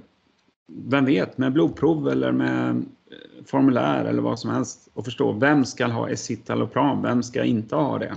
Vem 0.66 1.04
vet, 1.04 1.38
med 1.38 1.52
blodprov 1.52 2.08
eller 2.08 2.32
med 2.32 2.68
eh, 2.70 3.44
formulär 3.46 4.04
eller 4.04 4.22
vad 4.22 4.38
som 4.38 4.50
helst 4.50 4.88
och 4.94 5.04
förstå 5.04 5.32
vem 5.32 5.64
ska 5.64 5.86
ha 5.86 6.08
escitalopram, 6.08 7.02
vem 7.02 7.22
ska 7.22 7.44
inte 7.44 7.76
ha 7.76 7.98
det. 7.98 8.16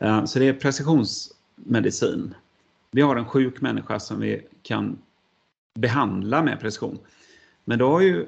Eh, 0.00 0.24
så 0.24 0.38
det 0.38 0.48
är 0.48 0.52
precisionsmedicin. 0.52 2.34
Vi 2.90 3.02
har 3.02 3.16
en 3.16 3.26
sjuk 3.26 3.60
människa 3.60 4.00
som 4.00 4.20
vi 4.20 4.40
kan 4.62 4.98
behandla 5.74 6.42
med 6.42 6.60
precision. 6.60 6.98
Men 7.64 7.78
då 7.78 7.88
har, 7.88 8.00
ju, 8.00 8.26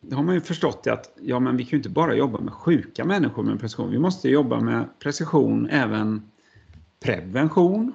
då 0.00 0.16
har 0.16 0.22
man 0.22 0.34
ju 0.34 0.40
förstått 0.40 0.86
att 0.86 1.18
ja, 1.20 1.40
men 1.40 1.56
vi 1.56 1.64
kan 1.64 1.70
ju 1.70 1.76
inte 1.76 1.88
bara 1.88 2.14
jobba 2.14 2.40
med 2.40 2.52
sjuka 2.52 3.04
människor 3.04 3.42
med 3.42 3.60
precision. 3.60 3.90
Vi 3.90 3.98
måste 3.98 4.28
jobba 4.28 4.60
med 4.60 4.88
precision 4.98 5.68
även 5.70 6.30
prevention. 7.00 7.92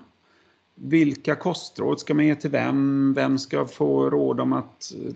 Vilka 0.75 1.35
kostråd 1.35 1.99
ska 1.99 2.13
man 2.13 2.25
ge 2.25 2.35
till 2.35 2.49
vem? 2.49 3.13
Vem 3.13 3.37
ska 3.37 3.65
få 3.65 4.09
råd 4.09 4.39
om 4.39 4.53
att 4.53 4.93
eh, 4.95 5.13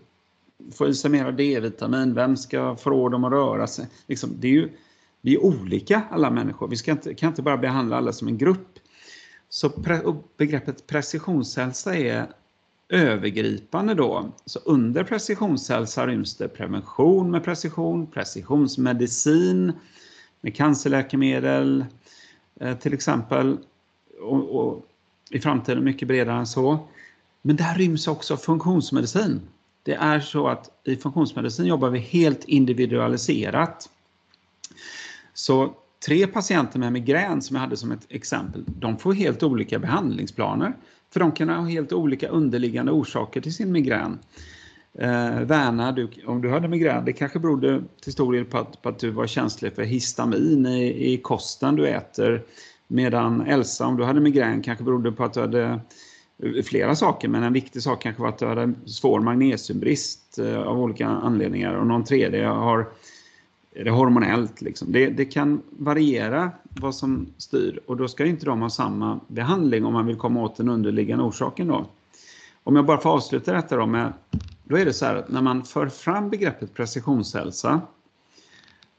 få 0.73 0.87
i 0.87 0.93
sig 0.93 1.11
mera 1.11 1.31
D-vitamin? 1.31 2.13
Vem 2.13 2.37
ska 2.37 2.75
få 2.75 2.89
råd 2.89 3.13
om 3.13 3.23
att 3.23 3.31
röra 3.31 3.67
sig? 3.67 3.87
Liksom, 4.07 4.29
det 4.39 4.47
är 4.47 4.51
ju, 4.51 4.69
vi 5.21 5.35
är 5.35 5.43
olika 5.43 6.01
alla 6.09 6.31
människor. 6.31 6.67
Vi 6.67 6.75
ska 6.75 6.91
inte, 6.91 7.13
kan 7.13 7.29
inte 7.29 7.41
bara 7.41 7.57
behandla 7.57 7.97
alla 7.97 8.13
som 8.13 8.27
en 8.27 8.37
grupp. 8.37 8.79
Så 9.49 9.69
pre, 9.69 10.01
begreppet 10.37 10.87
precisionshälsa 10.87 11.95
är 11.95 12.27
övergripande 12.91 13.93
då, 13.93 14.31
så 14.45 14.59
under 14.59 15.03
precisionshälsa 15.03 16.07
ryms 16.07 16.37
det 16.37 16.47
prevention 16.47 17.31
med 17.31 17.43
precision, 17.43 18.07
precisionsmedicin 18.07 19.73
med 20.41 20.55
cancerläkemedel 20.55 21.85
eh, 22.59 22.77
till 22.77 22.93
exempel 22.93 23.57
och, 24.21 24.55
och, 24.55 24.85
i 25.29 25.39
framtiden 25.39 25.83
mycket 25.83 26.07
bredare 26.07 26.37
än 26.37 26.47
så. 26.47 26.87
Men 27.41 27.55
där 27.55 27.75
ryms 27.75 28.07
också 28.07 28.37
funktionsmedicin. 28.37 29.41
Det 29.83 29.93
är 29.93 30.19
så 30.19 30.47
att 30.47 30.69
i 30.83 30.95
funktionsmedicin 30.95 31.65
jobbar 31.65 31.89
vi 31.89 31.99
helt 31.99 32.43
individualiserat. 32.43 33.89
Så 35.33 35.75
tre 36.05 36.27
patienter 36.27 36.79
med 36.79 36.93
migrän 36.93 37.41
som 37.41 37.55
jag 37.55 37.61
hade 37.61 37.77
som 37.77 37.91
ett 37.91 38.05
exempel, 38.09 38.63
de 38.67 38.97
får 38.97 39.13
helt 39.13 39.43
olika 39.43 39.79
behandlingsplaner. 39.79 40.73
För 41.13 41.19
de 41.19 41.31
kan 41.31 41.49
ha 41.49 41.65
helt 41.65 41.93
olika 41.93 42.27
underliggande 42.27 42.91
orsaker 42.91 43.41
till 43.41 43.53
sin 43.53 43.71
migrän. 43.71 44.19
Eh, 44.99 45.39
Värna, 45.41 45.91
du, 45.91 46.09
om 46.25 46.41
du 46.41 46.49
hade 46.49 46.67
migrän, 46.67 47.05
det 47.05 47.13
kanske 47.13 47.39
berodde 47.39 47.83
till 48.01 48.13
stor 48.13 48.33
del 48.33 48.45
på 48.45 48.57
att, 48.57 48.81
på 48.81 48.89
att 48.89 48.99
du 48.99 49.11
var 49.11 49.27
känslig 49.27 49.73
för 49.73 49.83
histamin 49.83 50.65
i, 50.65 51.13
i 51.13 51.17
kosten 51.17 51.75
du 51.75 51.87
äter. 51.87 52.43
Medan 52.87 53.41
Elsa, 53.41 53.85
om 53.85 53.97
du 53.97 54.03
hade 54.03 54.19
migrän, 54.19 54.61
kanske 54.61 54.83
berodde 54.83 55.11
på 55.11 55.23
att 55.23 55.33
du 55.33 55.39
hade 55.39 55.81
eh, 56.43 56.63
flera 56.63 56.95
saker, 56.95 57.27
men 57.27 57.43
en 57.43 57.53
viktig 57.53 57.81
sak 57.81 58.01
kanske 58.01 58.21
var 58.21 58.29
att 58.29 58.39
du 58.39 58.45
hade 58.45 58.73
svår 58.85 59.19
magnesiumbrist 59.19 60.39
eh, 60.39 60.61
av 60.61 60.79
olika 60.79 61.07
anledningar 61.07 61.73
och 61.73 61.87
någon 61.87 62.03
tredje 62.03 62.45
har 62.45 62.87
är 63.73 63.83
det 63.83 63.91
hormonellt. 63.91 64.61
Liksom. 64.61 64.91
Det, 64.91 65.09
det, 65.09 65.25
kan 65.25 65.61
variera 65.69 66.51
vad 66.63 66.95
som 66.95 67.27
styr 67.37 67.79
och 67.85 67.97
då 67.97 68.07
ska 68.07 68.25
inte 68.25 68.45
de 68.45 68.61
ha 68.61 68.69
samma 68.69 69.19
behandling 69.27 69.85
om 69.85 69.93
man 69.93 70.05
vill 70.05 70.15
komma 70.15 70.41
åt 70.41 70.55
den 70.55 70.69
underliggande 70.69 71.23
orsaken. 71.23 71.67
Då. 71.67 71.85
Om 72.63 72.75
jag 72.75 72.85
bara 72.85 72.97
får 72.97 73.09
avsluta 73.09 73.53
detta 73.53 73.77
då 73.77 73.85
med, 73.85 74.13
då 74.63 74.77
är 74.77 74.85
det 74.85 74.93
så 74.93 75.05
här 75.05 75.15
att 75.15 75.29
när 75.29 75.41
man 75.41 75.63
för 75.63 75.87
fram 75.87 76.29
begreppet 76.29 76.73
precisionshälsa 76.73 77.81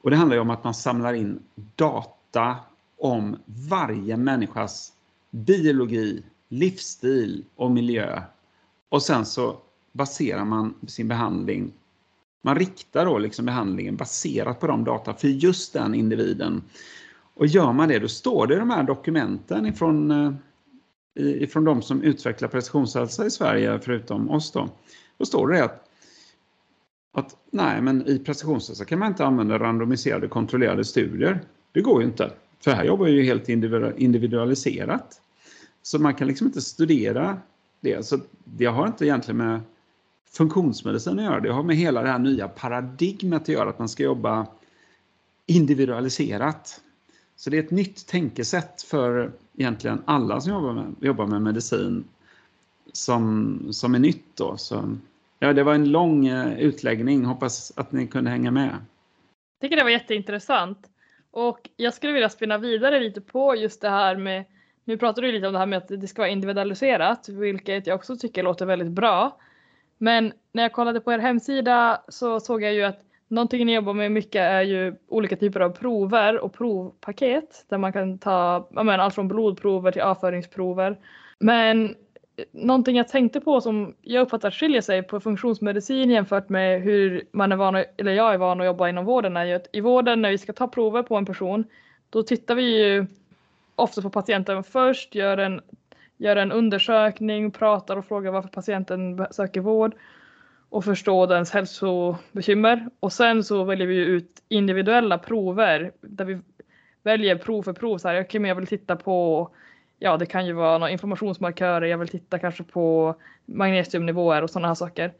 och 0.01 0.09
det 0.09 0.15
handlar 0.15 0.35
ju 0.35 0.41
om 0.41 0.49
att 0.49 0.63
man 0.63 0.73
samlar 0.73 1.13
in 1.13 1.39
data 1.75 2.55
om 2.97 3.37
varje 3.45 4.17
människas 4.17 4.93
biologi, 5.31 6.23
livsstil 6.49 7.45
och 7.55 7.71
miljö 7.71 8.21
och 8.89 9.01
sen 9.01 9.25
så 9.25 9.57
baserar 9.91 10.45
man 10.45 10.73
sin 10.87 11.07
behandling 11.07 11.71
man 12.45 12.55
riktar 12.55 13.05
då 13.05 13.17
liksom 13.17 13.45
behandlingen 13.45 13.95
baserat 13.95 14.59
på 14.59 14.67
de 14.67 14.83
data 14.83 15.13
för 15.13 15.27
just 15.27 15.73
den 15.73 15.95
individen. 15.95 16.63
Och 17.33 17.47
gör 17.47 17.73
man 17.73 17.89
det, 17.89 17.99
då 17.99 18.07
står 18.07 18.47
det 18.47 18.53
i 18.53 18.57
de 18.57 18.69
här 18.69 18.83
dokumenten 18.83 19.65
ifrån, 19.65 20.11
eh, 20.11 20.33
ifrån 21.15 21.63
de 21.63 21.81
som 21.81 22.01
utvecklar 22.01 22.49
precisionshälsa 22.49 23.25
i 23.25 23.31
Sverige, 23.31 23.79
förutom 23.79 24.29
oss 24.29 24.51
då. 24.51 24.69
Då 25.17 25.25
står 25.25 25.47
det 25.47 25.63
att, 25.63 25.89
att 27.13 27.35
nej, 27.51 27.81
men 27.81 28.07
i 28.07 28.19
precisionshälsa 28.19 28.85
kan 28.85 28.99
man 28.99 29.07
inte 29.07 29.25
använda 29.25 29.59
randomiserade 29.59 30.27
kontrollerade 30.27 30.85
studier. 30.85 31.41
Det 31.71 31.81
går 31.81 32.01
ju 32.01 32.07
inte, 32.07 32.31
för 32.63 32.71
här 32.71 32.83
jobbar 32.83 33.07
ju 33.07 33.23
helt 33.23 33.49
individualiserat. 33.97 35.21
Så 35.81 35.99
man 35.99 36.13
kan 36.13 36.27
liksom 36.27 36.47
inte 36.47 36.61
studera 36.61 37.37
det. 37.81 38.05
Så 38.05 38.19
det 38.43 38.65
har 38.65 38.87
inte 38.87 39.05
egentligen 39.05 39.37
med 39.37 39.61
funktionsmedicin 40.35 41.19
att 41.19 41.25
göra. 41.25 41.39
Det 41.39 41.51
har 41.51 41.63
med 41.63 41.75
hela 41.75 42.01
det 42.01 42.09
här 42.09 42.19
nya 42.19 42.47
paradigmet 42.47 43.41
att 43.41 43.47
göra, 43.47 43.69
att 43.69 43.79
man 43.79 43.89
ska 43.89 44.03
jobba 44.03 44.47
individualiserat. 45.45 46.81
Så 47.35 47.49
det 47.49 47.57
är 47.57 47.63
ett 47.63 47.71
nytt 47.71 48.07
tänkesätt 48.07 48.81
för 48.81 49.31
egentligen 49.57 50.01
alla 50.05 50.41
som 50.41 50.53
jobbar 50.53 50.73
med, 50.73 50.95
jobbar 50.99 51.27
med 51.27 51.41
medicin 51.41 52.03
som, 52.91 53.59
som 53.71 53.95
är 53.95 53.99
nytt. 53.99 54.35
Då. 54.35 54.57
Så, 54.57 54.97
ja, 55.39 55.53
det 55.53 55.63
var 55.63 55.73
en 55.73 55.91
lång 55.91 56.27
eh, 56.27 56.59
utläggning, 56.59 57.25
hoppas 57.25 57.73
att 57.75 57.91
ni 57.91 58.07
kunde 58.07 58.29
hänga 58.29 58.51
med. 58.51 58.69
Jag 58.69 59.61
tycker 59.61 59.75
det 59.75 59.83
var 59.83 59.89
jätteintressant. 59.89 60.89
Och 61.31 61.69
jag 61.75 61.93
skulle 61.93 62.13
vilja 62.13 62.29
spinna 62.29 62.57
vidare 62.57 62.99
lite 62.99 63.21
på 63.21 63.55
just 63.55 63.81
det 63.81 63.89
här 63.89 64.15
med, 64.15 64.45
nu 64.83 64.97
pratar 64.97 65.21
du 65.21 65.31
lite 65.31 65.47
om 65.47 65.53
det 65.53 65.59
här 65.59 65.65
med 65.65 65.77
att 65.77 65.87
det 65.87 66.07
ska 66.07 66.21
vara 66.21 66.29
individualiserat, 66.29 67.29
vilket 67.29 67.87
jag 67.87 67.95
också 67.95 68.17
tycker 68.17 68.43
låter 68.43 68.65
väldigt 68.65 68.91
bra. 68.91 69.37
Men 70.03 70.33
när 70.51 70.63
jag 70.63 70.73
kollade 70.73 71.01
på 71.01 71.13
er 71.13 71.19
hemsida 71.19 72.01
så 72.07 72.39
såg 72.39 72.63
jag 72.63 72.73
ju 72.73 72.83
att 72.83 72.99
någonting 73.27 73.65
ni 73.65 73.75
jobbar 73.75 73.93
med 73.93 74.11
mycket 74.11 74.41
är 74.41 74.61
ju 74.61 74.95
olika 75.07 75.35
typer 75.35 75.59
av 75.59 75.69
prover 75.69 76.37
och 76.39 76.53
provpaket 76.53 77.65
där 77.69 77.77
man 77.77 77.93
kan 77.93 78.17
ta 78.19 78.67
men, 78.71 78.99
allt 78.99 79.15
från 79.15 79.27
blodprover 79.27 79.91
till 79.91 80.01
avföringsprover. 80.01 80.99
Men 81.39 81.95
någonting 82.51 82.97
jag 82.97 83.07
tänkte 83.07 83.39
på 83.39 83.61
som 83.61 83.95
jag 84.01 84.21
uppfattar 84.21 84.51
skiljer 84.51 84.81
sig 84.81 85.03
på 85.03 85.19
funktionsmedicin 85.19 86.09
jämfört 86.09 86.49
med 86.49 86.81
hur 86.81 87.23
man 87.31 87.51
är 87.51 87.55
van, 87.55 87.75
eller 87.97 88.11
jag 88.13 88.33
är 88.33 88.37
van 88.37 88.59
att 88.61 88.65
jobba 88.65 88.89
inom 88.89 89.05
vården 89.05 89.37
är 89.37 89.45
ju 89.45 89.53
att 89.53 89.67
i 89.73 89.81
vården 89.81 90.21
när 90.21 90.31
vi 90.31 90.37
ska 90.37 90.53
ta 90.53 90.67
prover 90.67 91.03
på 91.03 91.15
en 91.15 91.25
person 91.25 91.63
då 92.09 92.23
tittar 92.23 92.55
vi 92.55 92.87
ju 92.87 93.05
ofta 93.75 94.01
på 94.01 94.09
patienten 94.09 94.63
först, 94.63 95.15
gör 95.15 95.37
en 95.37 95.61
göra 96.23 96.41
en 96.41 96.51
undersökning, 96.51 97.51
pratar 97.51 97.97
och 97.97 98.05
frågar 98.05 98.31
varför 98.31 98.49
patienten 98.49 99.25
söker 99.31 99.61
vård 99.61 99.95
och 100.69 100.85
förstå 100.85 101.25
dens 101.25 101.51
hälsobekymmer. 101.51 102.89
Och 102.99 103.13
sen 103.13 103.43
så 103.43 103.63
väljer 103.63 103.87
vi 103.87 103.95
ut 103.95 104.43
individuella 104.49 105.17
prover 105.17 105.91
där 106.01 106.25
vi 106.25 106.39
väljer 107.03 107.35
prov 107.35 107.63
för 107.63 107.73
prov. 107.73 107.97
Så 107.97 108.07
här, 108.07 108.21
okay, 108.21 108.41
men 108.41 108.49
jag 108.49 108.55
vill 108.55 108.67
titta 108.67 108.95
på, 108.95 109.49
ja 109.99 110.17
det 110.17 110.25
kan 110.25 110.45
ju 110.45 110.53
vara 110.53 110.77
några 110.77 110.91
informationsmarkörer, 110.91 111.85
jag 111.85 111.97
vill 111.97 112.07
titta 112.07 112.39
kanske 112.39 112.63
på 112.63 113.15
magnesiumnivåer 113.45 114.41
och 114.41 114.49
sådana 114.49 114.67
här 114.67 114.75
saker. 114.75 115.13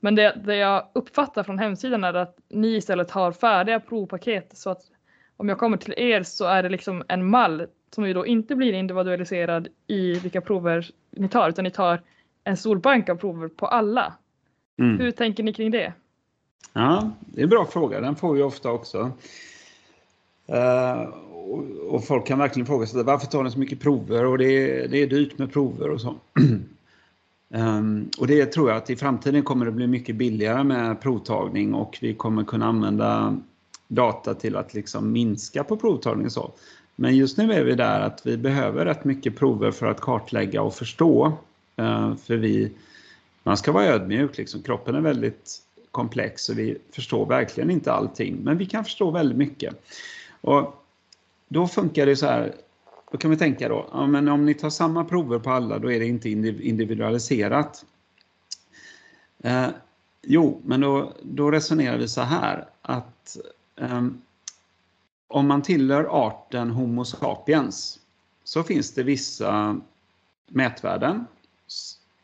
Men 0.00 0.14
det, 0.14 0.42
det 0.44 0.56
jag 0.56 0.88
uppfattar 0.92 1.42
från 1.42 1.58
hemsidan 1.58 2.04
är 2.04 2.14
att 2.14 2.36
ni 2.48 2.76
istället 2.76 3.10
har 3.10 3.32
färdiga 3.32 3.80
provpaket 3.80 4.56
så 4.56 4.70
att 4.70 4.82
om 5.36 5.48
jag 5.48 5.58
kommer 5.58 5.76
till 5.76 5.94
er 5.96 6.22
så 6.22 6.44
är 6.44 6.62
det 6.62 6.68
liksom 6.68 7.02
en 7.08 7.30
mall 7.30 7.66
som 7.94 8.06
ju 8.06 8.14
då 8.14 8.26
inte 8.26 8.56
blir 8.56 8.72
individualiserad 8.72 9.68
i 9.86 10.18
vilka 10.18 10.40
prover 10.40 10.90
ni 11.10 11.28
tar 11.28 11.48
utan 11.48 11.64
ni 11.64 11.70
tar 11.70 12.00
en 12.44 12.56
stor 12.56 12.76
bank 12.76 13.08
av 13.08 13.16
prover 13.16 13.48
på 13.48 13.66
alla. 13.66 14.12
Mm. 14.78 14.98
Hur 14.98 15.10
tänker 15.10 15.42
ni 15.42 15.52
kring 15.52 15.70
det? 15.70 15.92
Ja, 16.72 17.10
det 17.20 17.40
är 17.40 17.42
en 17.42 17.50
bra 17.50 17.66
fråga. 17.66 18.00
Den 18.00 18.16
får 18.16 18.34
vi 18.34 18.42
ofta 18.42 18.70
också. 18.70 19.10
Uh, 20.52 21.02
och, 21.32 21.64
och, 21.88 22.04
folk 22.04 22.26
kan 22.26 22.38
verkligen 22.38 22.66
fråga 22.66 22.86
sig 22.86 23.04
varför 23.04 23.26
tar 23.26 23.42
ni 23.42 23.50
så 23.50 23.58
mycket 23.58 23.80
prover 23.80 24.24
och 24.24 24.38
det 24.38 24.44
är, 24.44 24.88
det 24.88 25.02
är 25.02 25.06
dyrt 25.06 25.38
med 25.38 25.52
prover 25.52 25.90
och 25.90 26.00
så. 26.00 26.14
Um, 27.48 28.10
och 28.18 28.26
det 28.26 28.46
tror 28.46 28.68
jag 28.68 28.76
att 28.76 28.90
i 28.90 28.96
framtiden 28.96 29.42
kommer 29.42 29.66
det 29.66 29.72
bli 29.72 29.86
mycket 29.86 30.16
billigare 30.16 30.64
med 30.64 31.00
provtagning 31.00 31.74
och 31.74 31.98
vi 32.00 32.14
kommer 32.14 32.44
kunna 32.44 32.66
använda 32.66 33.36
data 33.88 34.34
till 34.34 34.56
att 34.56 34.74
liksom 34.74 35.12
minska 35.12 35.64
på 35.64 35.76
provtagning 35.76 36.26
och 36.26 36.32
så. 36.32 36.52
Men 36.96 37.16
just 37.16 37.38
nu 37.38 37.52
är 37.52 37.64
vi 37.64 37.74
där 37.74 38.00
att 38.00 38.26
vi 38.26 38.36
behöver 38.36 38.84
rätt 38.84 39.04
mycket 39.04 39.36
prover 39.36 39.70
för 39.70 39.86
att 39.86 40.00
kartlägga 40.00 40.62
och 40.62 40.74
förstå. 40.74 41.32
Eh, 41.76 42.16
för 42.16 42.36
vi, 42.36 42.72
man 43.42 43.56
ska 43.56 43.72
vara 43.72 43.84
ödmjuk, 43.84 44.38
liksom. 44.38 44.62
kroppen 44.62 44.94
är 44.94 45.00
väldigt 45.00 45.60
komplex 45.90 46.48
och 46.48 46.58
vi 46.58 46.78
förstår 46.92 47.26
verkligen 47.26 47.70
inte 47.70 47.92
allting. 47.92 48.36
Men 48.36 48.58
vi 48.58 48.66
kan 48.66 48.84
förstå 48.84 49.10
väldigt 49.10 49.38
mycket. 49.38 49.84
Och 50.40 50.84
då 51.48 51.68
funkar 51.68 52.06
det 52.06 52.16
så 52.16 52.26
här, 52.26 52.54
då 53.12 53.18
kan 53.18 53.30
vi 53.30 53.36
tänka 53.36 53.68
då, 53.68 53.88
ja, 53.92 54.06
men 54.06 54.28
om 54.28 54.46
ni 54.46 54.54
tar 54.54 54.70
samma 54.70 55.04
prover 55.04 55.38
på 55.38 55.50
alla 55.50 55.78
då 55.78 55.92
är 55.92 56.00
det 56.00 56.06
inte 56.06 56.30
individualiserat. 56.30 57.84
Eh, 59.42 59.66
jo, 60.22 60.60
men 60.64 60.80
då, 60.80 61.12
då 61.22 61.50
resonerar 61.50 61.98
vi 61.98 62.08
så 62.08 62.20
här 62.20 62.68
att 62.82 63.36
Ehm, 63.76 64.22
om 65.28 65.48
man 65.48 65.62
tillhör 65.62 66.26
arten 66.26 66.70
Homo 66.70 67.04
sapiens 67.04 68.00
så 68.44 68.62
finns 68.62 68.94
det 68.94 69.02
vissa 69.02 69.80
mätvärden 70.48 71.24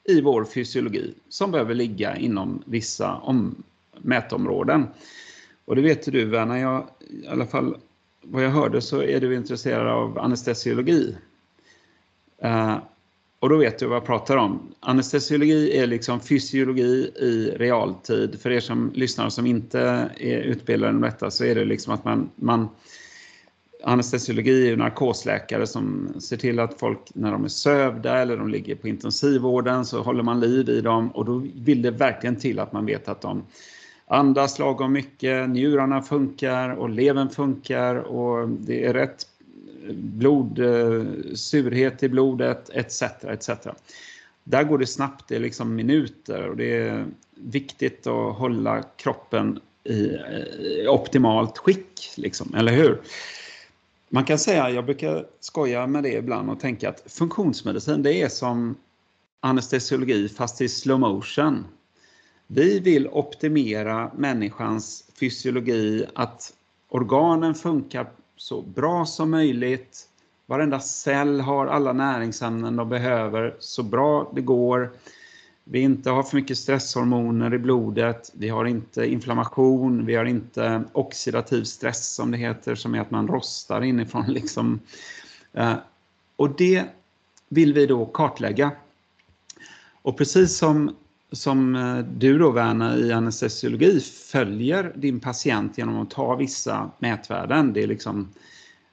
i 0.04 0.20
vår 0.20 0.44
fysiologi 0.44 1.14
som 1.28 1.50
behöver 1.50 1.74
ligga 1.74 2.16
inom 2.16 2.62
vissa 2.66 3.14
om, 3.14 3.62
mätområden. 3.98 4.86
Och 5.64 5.76
det 5.76 5.82
vet 5.82 6.12
du 6.12 6.24
Werner, 6.24 6.56
jag, 6.56 6.88
i 7.00 7.26
alla 7.26 7.46
fall 7.46 7.76
vad 8.22 8.44
jag 8.44 8.50
hörde 8.50 8.80
så 8.80 9.02
är 9.02 9.20
du 9.20 9.34
intresserad 9.34 9.86
av 9.86 10.18
anestesiologi. 10.18 11.16
Ehm, 12.38 12.80
och 13.40 13.48
då 13.48 13.56
vet 13.56 13.78
du 13.78 13.86
vad 13.86 13.96
jag 13.96 14.04
pratar 14.04 14.36
om. 14.36 14.74
Anestesiologi 14.80 15.78
är 15.78 15.86
liksom 15.86 16.20
fysiologi 16.20 17.10
i 17.16 17.54
realtid. 17.56 18.40
För 18.40 18.50
er 18.50 18.60
som 18.60 18.92
lyssnar 18.94 19.28
som 19.28 19.46
inte 19.46 19.80
är 20.16 20.38
utbildade 20.38 20.92
om 20.92 21.00
detta 21.00 21.30
så 21.30 21.44
är 21.44 21.54
det 21.54 21.64
liksom 21.64 21.94
att 21.94 22.04
man, 22.04 22.30
man 22.36 22.68
Anestesiologi 23.84 24.62
är 24.62 24.70
ju 24.70 24.76
narkosläkare 24.76 25.66
som 25.66 26.14
ser 26.20 26.36
till 26.36 26.58
att 26.58 26.78
folk 26.80 27.00
när 27.14 27.32
de 27.32 27.44
är 27.44 27.48
sövda 27.48 28.18
eller 28.18 28.36
de 28.36 28.48
ligger 28.48 28.74
på 28.74 28.88
intensivvården 28.88 29.84
så 29.84 30.02
håller 30.02 30.22
man 30.22 30.40
liv 30.40 30.68
i 30.68 30.80
dem 30.80 31.10
och 31.10 31.24
då 31.24 31.42
vill 31.54 31.82
det 31.82 31.90
verkligen 31.90 32.36
till 32.36 32.58
att 32.58 32.72
man 32.72 32.86
vet 32.86 33.08
att 33.08 33.20
de 33.20 33.42
andas 34.06 34.58
lagom 34.58 34.92
mycket, 34.92 35.50
njurarna 35.50 36.02
funkar 36.02 36.70
och 36.70 36.90
levern 36.90 37.28
funkar 37.28 37.94
och 37.94 38.48
det 38.48 38.84
är 38.84 38.92
rätt 38.92 39.26
blod, 39.92 40.58
eh, 40.58 41.04
surhet 41.34 42.02
i 42.02 42.08
blodet 42.08 42.70
etc. 42.70 43.02
etc. 43.02 43.50
Där 44.44 44.64
går 44.64 44.78
det 44.78 44.86
snabbt, 44.86 45.28
det 45.28 45.36
är 45.36 45.40
liksom 45.40 45.74
minuter 45.74 46.48
och 46.48 46.56
det 46.56 46.76
är 46.76 47.06
viktigt 47.34 48.06
att 48.06 48.36
hålla 48.36 48.82
kroppen 48.82 49.60
i 49.84 50.14
eh, 50.14 50.92
optimalt 50.92 51.58
skick, 51.58 52.12
liksom, 52.16 52.54
eller 52.54 52.72
hur? 52.72 53.00
Man 54.08 54.24
kan 54.24 54.38
säga, 54.38 54.70
jag 54.70 54.84
brukar 54.84 55.26
skoja 55.40 55.86
med 55.86 56.02
det 56.02 56.12
ibland 56.12 56.50
och 56.50 56.60
tänka 56.60 56.88
att 56.88 57.02
funktionsmedicin 57.06 58.02
det 58.02 58.22
är 58.22 58.28
som 58.28 58.76
anestesiologi 59.40 60.28
fast 60.28 60.60
i 60.60 60.68
slow 60.68 61.00
motion. 61.00 61.64
Vi 62.46 62.80
vill 62.80 63.08
optimera 63.08 64.10
människans 64.16 65.04
fysiologi, 65.20 66.06
att 66.14 66.52
organen 66.88 67.54
funkar 67.54 68.10
så 68.40 68.62
bra 68.62 69.06
som 69.06 69.30
möjligt. 69.30 70.08
Varenda 70.46 70.80
cell 70.80 71.40
har 71.40 71.66
alla 71.66 71.92
näringsämnen 71.92 72.76
de 72.76 72.88
behöver 72.88 73.56
så 73.58 73.82
bra 73.82 74.32
det 74.34 74.40
går. 74.40 74.90
Vi 75.64 75.80
inte 75.80 76.10
har 76.10 76.22
för 76.22 76.36
mycket 76.36 76.58
stresshormoner 76.58 77.54
i 77.54 77.58
blodet, 77.58 78.32
vi 78.34 78.48
har 78.48 78.64
inte 78.64 79.06
inflammation, 79.06 80.06
vi 80.06 80.14
har 80.14 80.24
inte 80.24 80.82
oxidativ 80.92 81.64
stress 81.64 82.14
som 82.14 82.30
det 82.30 82.38
heter, 82.38 82.74
som 82.74 82.94
är 82.94 83.00
att 83.00 83.10
man 83.10 83.28
rostar 83.28 83.82
inifrån. 83.82 84.24
Liksom. 84.28 84.80
Eh, 85.52 85.74
och 86.36 86.56
det 86.56 86.84
vill 87.48 87.74
vi 87.74 87.86
då 87.86 88.06
kartlägga. 88.06 88.70
Och 90.02 90.18
precis 90.18 90.56
som 90.56 90.96
som 91.32 91.76
eh, 91.76 91.98
du 91.98 92.38
då 92.38 92.50
Werner 92.50 92.96
i 92.96 93.12
anestesiologi 93.12 94.00
följer 94.00 94.92
din 94.96 95.20
patient 95.20 95.78
genom 95.78 95.98
att 96.02 96.10
ta 96.10 96.36
vissa 96.36 96.90
mätvärden, 96.98 97.72
det 97.72 97.82
är 97.82 97.86
liksom 97.86 98.28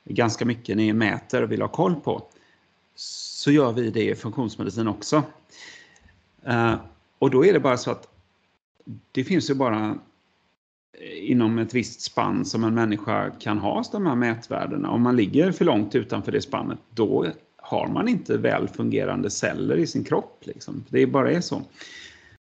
ganska 0.05 0.45
mycket 0.45 0.77
ni 0.77 0.93
mäter 0.93 1.43
och 1.43 1.51
vill 1.51 1.61
ha 1.61 1.67
koll 1.67 1.95
på, 1.95 2.23
så 2.95 3.51
gör 3.51 3.71
vi 3.71 3.89
det 3.89 4.09
i 4.09 4.15
funktionsmedicin 4.15 4.87
också. 4.87 5.23
Eh, 6.43 6.75
och 7.19 7.31
då 7.31 7.45
är 7.45 7.53
det 7.53 7.59
bara 7.59 7.77
så 7.77 7.91
att 7.91 8.07
det 9.11 9.23
finns 9.23 9.49
ju 9.49 9.53
bara 9.53 9.97
eh, 10.93 11.31
inom 11.31 11.57
ett 11.57 11.73
visst 11.73 12.01
spann 12.01 12.45
som 12.45 12.63
en 12.63 12.73
människa 12.73 13.31
kan 13.39 13.57
ha 13.57 13.83
de 13.91 14.05
här 14.05 14.15
mätvärdena. 14.15 14.89
Om 14.89 15.01
man 15.01 15.15
ligger 15.15 15.51
för 15.51 15.65
långt 15.65 15.95
utanför 15.95 16.31
det 16.31 16.41
spannet, 16.41 16.79
då 16.89 17.25
har 17.57 17.87
man 17.87 18.07
inte 18.07 18.37
väl 18.37 18.67
fungerande 18.67 19.29
celler 19.29 19.77
i 19.77 19.87
sin 19.87 20.03
kropp. 20.03 20.41
Liksom. 20.43 20.83
Det 20.89 21.07
bara 21.07 21.31
är 21.31 21.41
så. 21.41 21.61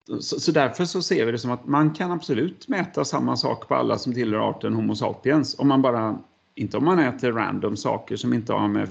Så, 0.06 0.40
så, 0.40 0.52
därför 0.52 0.84
så 0.84 1.02
ser 1.02 1.26
vi 1.26 1.32
det 1.32 1.38
som 1.38 1.50
att 1.50 1.66
man 1.66 1.94
kan 1.94 2.10
absolut 2.10 2.68
mäta 2.68 3.04
samma 3.04 3.36
sak 3.36 3.68
på 3.68 3.74
alla 3.74 3.98
som 3.98 4.14
tillhör 4.14 4.50
arten 4.50 4.74
Homo 4.74 4.94
sapiens. 4.94 5.58
Om 5.58 5.68
man 5.68 5.82
bara, 5.82 6.18
inte 6.54 6.76
om 6.76 6.84
man 6.84 6.98
äter 6.98 7.32
random 7.32 7.76
saker 7.76 8.16
som 8.16 8.32
inte 8.32 8.52
har 8.52 8.68
med 8.68 8.88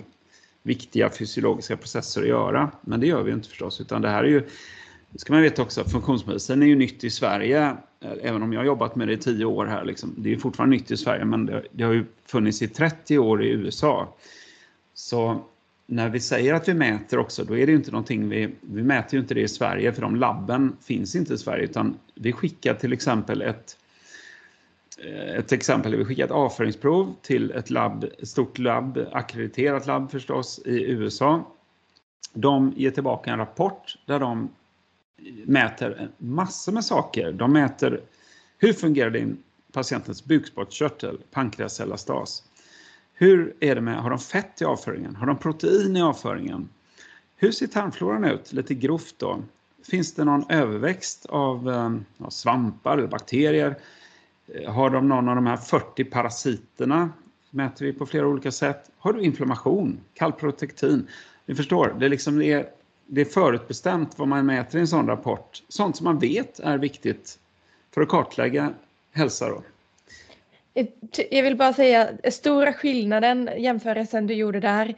viktiga 0.64 1.10
fysiologiska 1.10 1.78
processer 1.78 2.22
att 2.22 2.28
göra. 2.28 2.72
Men 2.82 3.00
det 3.00 3.08
gör 3.08 3.24
vi 3.24 3.32
inte 3.32 3.50
förstås, 3.50 3.82
utan 3.82 4.02
det 4.02 4.10
här 4.10 4.24
är 4.24 4.28
ju, 4.28 4.48
det 5.10 5.20
ska 5.20 5.34
man 5.34 5.42
veta 5.42 5.62
också, 5.62 5.84
funktionsmedicin 5.84 6.64
är 6.64 6.68
ju 6.68 6.76
nytt 6.76 7.04
i 7.04 7.10
Sverige, 7.10 7.78
även 8.22 8.44
om 8.44 8.54
jag 8.54 8.60
har 8.60 8.66
jobbat 8.66 8.96
med 8.96 9.08
det 9.08 9.14
i 9.14 9.18
tio 9.18 9.46
år 9.46 9.66
här. 9.66 9.86
Liksom. 9.86 10.14
Det 10.18 10.34
är 10.34 10.38
fortfarande 10.38 10.76
nytt 10.76 10.92
i 10.92 10.98
Sverige, 10.98 11.26
men 11.26 11.46
det, 11.46 11.64
det 11.72 11.84
har 11.84 11.94
ju 11.94 12.06
funnits 12.26 12.62
i 12.62 12.68
30 12.68 13.20
år 13.20 13.44
i 13.44 13.50
USA. 13.50 14.16
Så 14.94 15.46
när 15.86 16.10
vi 16.10 16.20
säger 16.20 16.54
att 16.54 16.68
vi 16.68 16.74
mäter 16.74 17.20
också, 17.20 17.44
då 17.44 17.58
är 17.58 17.68
det 17.68 17.74
inte 17.74 17.92
någonting 17.92 18.30
vi, 18.30 18.56
vi 18.62 18.84
mäter 18.84 19.14
ju 19.14 19.20
inte 19.20 19.34
det 19.34 19.42
i 19.42 19.48
Sverige 19.48 19.94
för 19.94 20.02
de 20.02 20.16
labben 20.16 20.78
finns 20.82 21.16
inte 21.16 21.34
i 21.34 21.38
Sverige 21.38 21.64
utan 21.64 21.98
vi 22.16 22.32
skickar 22.32 22.74
till 22.74 22.94
exempel 22.94 23.42
ett 23.42 23.78
eh, 25.06 25.36
ett 25.36 25.52
exempel, 25.52 25.96
vi 25.96 26.06
skickar 26.06 26.26
ett 26.26 26.32
avföringsprov 26.32 27.16
till 27.22 27.52
ett 27.52 27.70
labb, 27.70 28.04
ett 28.04 28.28
stort 28.28 28.58
labb, 28.58 29.08
akkrediterat 29.12 29.86
labb 29.86 30.12
förstås, 30.12 30.60
i 30.66 30.84
USA. 30.84 31.52
De 32.34 32.74
ger 32.76 32.92
tillbaka 32.92 33.32
en 33.32 33.38
rapport 33.38 33.98
där 34.06 34.20
de 34.20 34.50
mäter 35.46 36.10
massor 36.18 36.72
med 36.72 36.86
saker. 36.86 37.32
De 37.32 37.54
mäter 37.54 38.02
hur 38.58 38.74
fungerar 38.74 39.10
din 39.10 39.44
patientens 39.72 40.26
bukspottkörtel, 40.26 41.18
pankreaselastas? 41.32 42.44
Hur 43.22 43.54
är 43.60 43.76
det 43.76 43.82
med, 43.82 44.02
har 44.02 44.10
de 44.10 44.20
fett 44.20 44.62
i 44.62 44.66
avföringen? 44.66 45.16
Har 45.16 45.28
de 45.28 45.38
protein 45.38 45.98
i 45.98 46.02
avföringen? 46.02 46.70
Hur 47.36 47.52
ser 47.52 47.68
tarmfloran 47.68 48.26
ut? 48.26 48.54
Lite 48.54 48.74
grovt 48.74 49.16
då. 49.18 49.44
Finns 49.90 50.14
det 50.14 50.24
någon 50.24 50.50
överväxt 50.50 51.26
av 51.26 51.70
eh, 51.70 51.92
ja, 52.18 52.30
svampar 52.30 52.98
eller 52.98 53.08
bakterier? 53.08 53.76
Eh, 54.48 54.74
har 54.74 54.90
de 54.90 55.08
någon 55.08 55.30
av 55.30 55.36
de 55.36 55.46
här 55.46 55.58
40 55.58 56.04
parasiterna? 56.04 57.10
Mäter 57.50 57.86
vi 57.86 57.94
på 57.94 58.06
flera 58.06 58.28
olika 58.28 58.52
sätt. 58.52 58.92
Har 58.98 59.14
du 59.14 59.22
inflammation? 59.22 60.00
Kalprotektin? 60.14 61.08
Ni 61.46 61.56
förstår, 61.56 61.96
det 62.00 62.06
är, 62.06 62.10
liksom, 62.10 62.40
det, 62.40 62.52
är, 62.52 62.70
det 63.06 63.22
är 63.22 63.26
förutbestämt 63.26 64.20
vad 64.20 64.28
man 64.28 64.46
mäter 64.46 64.78
i 64.78 64.82
en 64.82 64.88
sån 64.88 65.08
rapport. 65.08 65.64
Sånt 65.68 65.96
som 65.96 66.04
man 66.04 66.20
vet 66.20 66.60
är 66.60 66.78
viktigt 66.78 67.40
för 67.94 68.02
att 68.02 68.10
kartlägga 68.10 68.74
hälsa. 69.12 69.50
Då. 69.50 69.64
Eh, 70.74 70.88
jag 71.32 71.44
vill 71.44 71.58
bara 71.58 71.74
säga, 71.74 72.10
eh, 72.24 72.32
stora 72.32 72.74
skillnaden, 72.74 73.50
jämförelsen 73.58 74.28
du 74.28 74.34
gjorde 74.34 74.60
där 74.60 74.96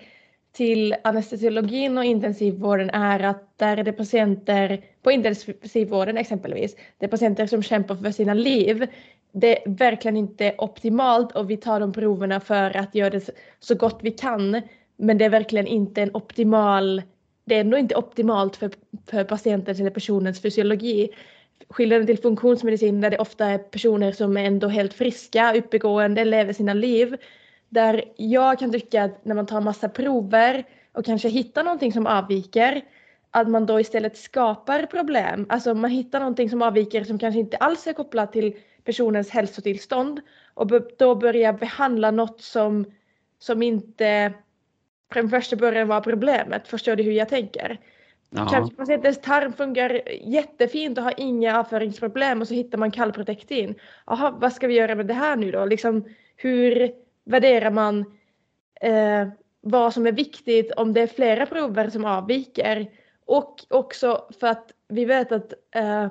till 0.52 0.96
anestesiologin 1.04 1.98
och 1.98 2.06
intensivvården 2.06 2.90
är 2.90 3.20
att 3.20 3.58
där 3.58 3.78
är 3.78 3.84
det 3.84 3.92
patienter, 3.92 4.84
på 5.02 5.12
intensivvården 5.12 6.18
exempelvis, 6.18 6.76
det 6.98 7.06
är 7.06 7.10
patienter 7.10 7.48
som 7.48 7.64
kämpar 7.64 7.96
för 7.96 8.12
sina 8.12 8.34
liv. 8.34 8.88
Det 9.32 9.66
är 9.66 9.70
verkligen 9.70 10.18
inte 10.18 10.56
optimalt 10.58 11.32
och 11.32 11.50
vi 11.50 11.58
tar 11.58 11.80
de 11.80 11.94
proverna 11.94 12.40
för 12.40 12.78
att 12.78 12.96
göra 12.96 13.10
det 13.10 13.30
så 13.60 13.76
gott 13.76 14.00
vi 14.02 14.12
kan. 14.12 14.62
Men 14.98 15.18
det 15.18 15.26
är 15.26 15.30
verkligen 15.30 15.68
inte 15.68 16.02
en 16.02 16.16
optimal, 16.16 17.02
det 17.46 17.56
är 17.56 17.62
ändå 17.62 17.78
inte 17.78 17.96
optimalt 17.96 18.56
för, 18.56 18.72
för 19.10 19.24
patientens 19.24 19.80
eller 19.80 19.90
personens 19.90 20.42
fysiologi 20.42 21.10
skillnaden 21.70 22.08
till 22.08 22.18
funktionsmedicin 22.18 23.02
där 23.02 23.10
det 23.10 23.18
ofta 23.18 23.46
är 23.46 23.58
personer 23.58 24.12
som 24.12 24.38
är 24.38 24.44
ändå 24.44 24.68
helt 24.68 24.94
friska, 24.94 25.54
uppegående, 25.56 26.26
lever 26.26 26.54
sina 26.54 26.74
liv. 26.74 27.18
Där 27.70 28.04
jag 28.18 28.60
kan 28.60 28.72
tycka 28.72 29.04
att 29.04 29.26
när 29.26 29.36
man 29.36 29.46
tar 29.46 29.62
massa 29.62 29.90
prover 29.90 30.64
och 30.94 31.06
kanske 31.06 31.30
hittar 31.30 31.64
någonting 31.64 31.94
som 31.94 32.08
avviker, 32.08 32.82
att 33.32 33.50
man 33.50 33.66
då 33.66 33.80
istället 33.80 34.18
skapar 34.18 34.86
problem. 34.86 35.46
Alltså 35.50 35.74
man 35.74 35.92
hittar 35.92 36.20
någonting 36.20 36.50
som 36.50 36.62
avviker 36.62 37.04
som 37.04 37.20
kanske 37.20 37.40
inte 37.40 37.58
alls 37.58 37.88
är 37.88 37.94
kopplat 37.94 38.34
till 38.34 38.56
personens 38.84 39.30
hälsotillstånd 39.30 40.22
och 40.54 40.68
då 40.98 41.16
börjar 41.16 41.54
behandla 41.54 42.12
något 42.12 42.42
som, 42.42 42.86
som 43.40 43.64
inte 43.64 44.34
från 45.14 45.30
första 45.30 45.56
början 45.56 45.88
var 45.88 46.02
problemet. 46.02 46.68
Förstår 46.68 46.96
du 46.96 47.04
hur 47.04 47.12
jag 47.12 47.30
tänker? 47.30 47.80
Ja. 48.36 48.48
Kanske 48.52 48.76
patientens 48.76 49.22
tarm 49.22 49.54
fungerar 49.54 50.02
jättefint 50.22 50.98
och 50.98 51.04
har 51.04 51.14
inga 51.18 51.60
avföringsproblem 51.60 52.42
och 52.42 52.48
så 52.48 52.54
hittar 52.54 52.78
man 52.78 52.92
kallprotektin. 52.92 53.76
Jaha, 54.06 54.32
vad 54.32 54.54
ska 54.54 54.68
vi 54.68 54.74
göra 54.74 54.96
med 54.96 55.06
det 55.06 55.14
här 55.14 55.36
nu 55.36 55.52
då? 55.52 55.66
Liksom, 55.66 56.06
hur 56.36 56.92
värderar 57.26 57.72
man 57.72 58.06
eh, 58.82 59.28
vad 59.62 59.94
som 59.94 60.08
är 60.08 60.12
viktigt 60.12 60.72
om 60.72 60.94
det 60.94 61.02
är 61.02 61.08
flera 61.08 61.46
prover 61.46 61.90
som 61.90 62.06
avviker? 62.06 62.88
Och 63.26 63.56
också 63.70 64.26
för 64.40 64.48
att 64.48 64.72
vi 64.88 65.06
vet 65.06 65.32
att 65.32 65.54
eh, 65.76 66.08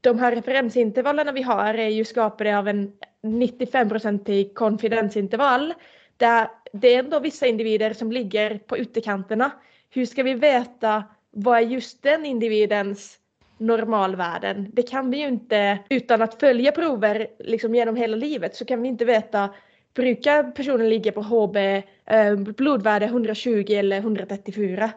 de 0.00 0.18
här 0.18 0.34
referensintervallerna 0.34 1.32
vi 1.32 1.42
har 1.42 1.74
är 1.74 1.88
ju 1.88 2.04
skapade 2.04 2.58
av 2.58 2.68
en 2.68 2.92
95-procentig 3.22 4.54
konfidensintervall 4.54 5.74
där 6.16 6.48
det 6.72 6.94
är 6.94 6.98
ändå 6.98 7.20
vissa 7.20 7.46
individer 7.46 7.92
som 7.92 8.12
ligger 8.12 8.58
på 8.58 8.78
ytterkanterna. 8.78 9.50
Hur 9.90 10.06
ska 10.06 10.22
vi 10.22 10.34
veta 10.34 11.04
vad 11.32 11.58
är 11.58 11.62
just 11.62 12.02
den 12.02 12.24
individens 12.24 13.18
normalvärden? 13.58 14.70
Det 14.72 14.82
kan 14.82 15.10
vi 15.10 15.18
ju 15.18 15.28
inte 15.28 15.78
utan 15.88 16.22
att 16.22 16.40
följa 16.40 16.72
prover 16.72 17.26
liksom 17.38 17.74
genom 17.74 17.96
hela 17.96 18.16
livet 18.16 18.56
så 18.56 18.64
kan 18.64 18.82
vi 18.82 18.88
inte 18.88 19.04
veta 19.04 19.50
brukar 19.94 20.50
personen 20.50 20.88
ligga 20.88 21.12
på 21.12 21.22
HB 21.22 21.56
eh, 21.56 22.36
blodvärde 22.36 23.06
120 23.06 23.64
eller 23.68 23.96
134? 23.96 24.90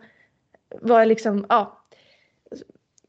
Vad 0.82 1.02
är 1.02 1.06
liksom, 1.06 1.46
ja. 1.50 1.82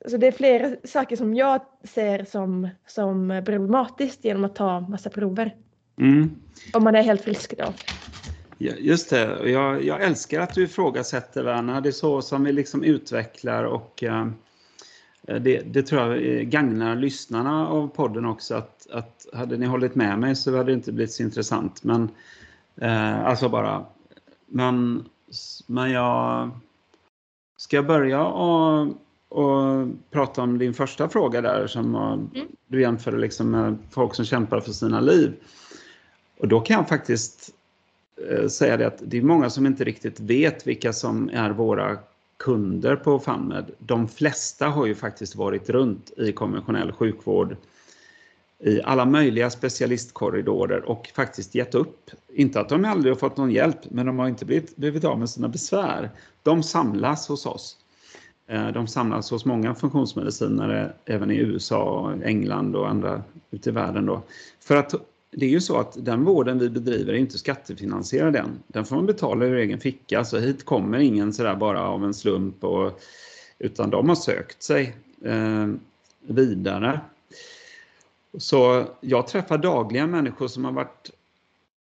Så 0.06 0.16
det 0.16 0.26
är 0.26 0.32
flera 0.32 0.76
saker 0.84 1.16
som 1.16 1.34
jag 1.34 1.60
ser 1.84 2.24
som, 2.24 2.68
som 2.86 3.42
problematiskt 3.46 4.24
genom 4.24 4.44
att 4.44 4.54
ta 4.54 4.80
massa 4.80 5.10
prover. 5.10 5.56
Mm. 6.00 6.30
Om 6.72 6.84
man 6.84 6.94
är 6.94 7.02
helt 7.02 7.22
frisk 7.22 7.58
då. 7.58 7.72
Just 8.58 9.10
det, 9.10 9.50
jag, 9.50 9.84
jag 9.84 10.02
älskar 10.02 10.40
att 10.40 10.54
du 10.54 10.62
ifrågasätter 10.62 11.42
Verna. 11.42 11.80
Det 11.80 11.88
är 11.88 11.92
så 11.92 12.22
som 12.22 12.44
vi 12.44 12.52
liksom 12.52 12.82
utvecklar 12.82 13.64
och 13.64 14.02
uh, 14.06 14.26
det, 15.22 15.60
det, 15.60 15.82
tror 15.82 16.16
jag 16.16 16.46
gagnar 16.46 16.96
lyssnarna 16.96 17.68
av 17.68 17.88
podden 17.88 18.24
också. 18.24 18.54
Att, 18.54 18.86
att 18.90 19.26
hade 19.32 19.56
ni 19.56 19.66
hållit 19.66 19.94
med 19.94 20.18
mig 20.18 20.36
så 20.36 20.56
hade 20.56 20.64
det 20.64 20.72
inte 20.72 20.92
blivit 20.92 21.12
så 21.12 21.22
intressant. 21.22 21.84
Men 21.84 22.02
uh, 22.82 23.26
alltså 23.26 23.48
bara. 23.48 23.84
Men, 24.46 25.04
men 25.66 25.90
jag 25.90 26.50
ska 27.56 27.76
jag 27.76 27.86
börja 27.86 28.24
och, 28.24 28.86
och 29.28 29.88
prata 30.10 30.42
om 30.42 30.58
din 30.58 30.74
första 30.74 31.08
fråga 31.08 31.40
där 31.40 31.66
som 31.66 31.94
mm. 31.94 32.28
du 32.66 32.80
jämförde 32.80 33.18
liksom 33.18 33.50
med 33.50 33.78
folk 33.90 34.14
som 34.14 34.24
kämpar 34.24 34.60
för 34.60 34.72
sina 34.72 35.00
liv. 35.00 35.34
Och 36.38 36.48
då 36.48 36.60
kan 36.60 36.76
jag 36.76 36.88
faktiskt 36.88 37.55
Eh, 37.55 37.55
Eh, 38.30 38.48
säga 38.48 38.76
det 38.76 38.86
att 38.86 39.02
det 39.04 39.18
är 39.18 39.22
många 39.22 39.50
som 39.50 39.66
inte 39.66 39.84
riktigt 39.84 40.20
vet 40.20 40.66
vilka 40.66 40.92
som 40.92 41.30
är 41.32 41.50
våra 41.50 41.98
kunder 42.36 42.96
på 42.96 43.18
FAMMED. 43.18 43.70
De 43.78 44.08
flesta 44.08 44.66
har 44.66 44.86
ju 44.86 44.94
faktiskt 44.94 45.36
varit 45.36 45.70
runt 45.70 46.12
i 46.16 46.32
konventionell 46.32 46.92
sjukvård 46.92 47.56
i 48.58 48.82
alla 48.82 49.04
möjliga 49.04 49.50
specialistkorridorer 49.50 50.88
och 50.88 51.10
faktiskt 51.14 51.54
gett 51.54 51.74
upp. 51.74 52.10
Inte 52.34 52.60
att 52.60 52.68
de 52.68 52.84
aldrig 52.84 53.14
har 53.14 53.18
fått 53.18 53.36
någon 53.36 53.50
hjälp, 53.50 53.78
men 53.90 54.06
de 54.06 54.18
har 54.18 54.28
inte 54.28 54.44
blivit, 54.44 54.76
blivit 54.76 55.04
av 55.04 55.18
med 55.18 55.30
sina 55.30 55.48
besvär. 55.48 56.10
De 56.42 56.62
samlas 56.62 57.28
hos 57.28 57.46
oss. 57.46 57.76
Eh, 58.46 58.68
de 58.68 58.86
samlas 58.86 59.30
hos 59.30 59.44
många 59.44 59.74
funktionsmedicinare 59.74 60.92
även 61.04 61.30
i 61.30 61.36
USA, 61.36 62.14
England 62.24 62.76
och 62.76 62.88
andra 62.88 63.22
ute 63.50 63.70
i 63.70 63.72
världen 63.72 64.06
då, 64.06 64.22
för 64.60 64.76
att 64.76 64.94
det 65.30 65.46
är 65.46 65.50
ju 65.50 65.60
så 65.60 65.76
att 65.76 66.04
den 66.04 66.24
vården 66.24 66.58
vi 66.58 66.70
bedriver 66.70 67.12
är 67.12 67.18
inte 67.18 67.38
skattefinansierad 67.38 68.36
än. 68.36 68.62
Den 68.66 68.84
får 68.84 68.96
man 68.96 69.06
betala 69.06 69.44
ur 69.44 69.56
egen 69.56 69.80
ficka, 69.80 70.24
så 70.24 70.38
hit 70.38 70.64
kommer 70.64 70.98
ingen 70.98 71.32
sådär 71.32 71.56
bara 71.56 71.88
av 71.88 72.04
en 72.04 72.14
slump 72.14 72.64
och, 72.64 73.00
utan 73.58 73.90
de 73.90 74.08
har 74.08 74.16
sökt 74.16 74.62
sig 74.62 74.96
eh, 75.24 75.66
vidare. 76.20 77.00
Så 78.38 78.84
jag 79.00 79.26
träffar 79.26 79.58
dagligen 79.58 80.10
människor 80.10 80.48
som 80.48 80.64
har 80.64 80.72
varit 80.72 81.10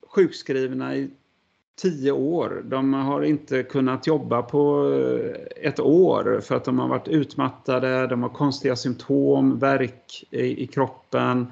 sjukskrivna 0.06 0.96
i 0.96 1.10
tio 1.76 2.12
år. 2.12 2.62
De 2.64 2.94
har 2.94 3.22
inte 3.22 3.62
kunnat 3.62 4.06
jobba 4.06 4.42
på 4.42 4.92
eh, 4.92 5.68
ett 5.68 5.80
år 5.80 6.40
för 6.44 6.54
att 6.54 6.64
de 6.64 6.78
har 6.78 6.88
varit 6.88 7.08
utmattade, 7.08 8.06
de 8.06 8.22
har 8.22 8.30
konstiga 8.30 8.76
symptom, 8.76 9.58
värk 9.58 10.24
i, 10.30 10.62
i 10.62 10.66
kroppen, 10.66 11.46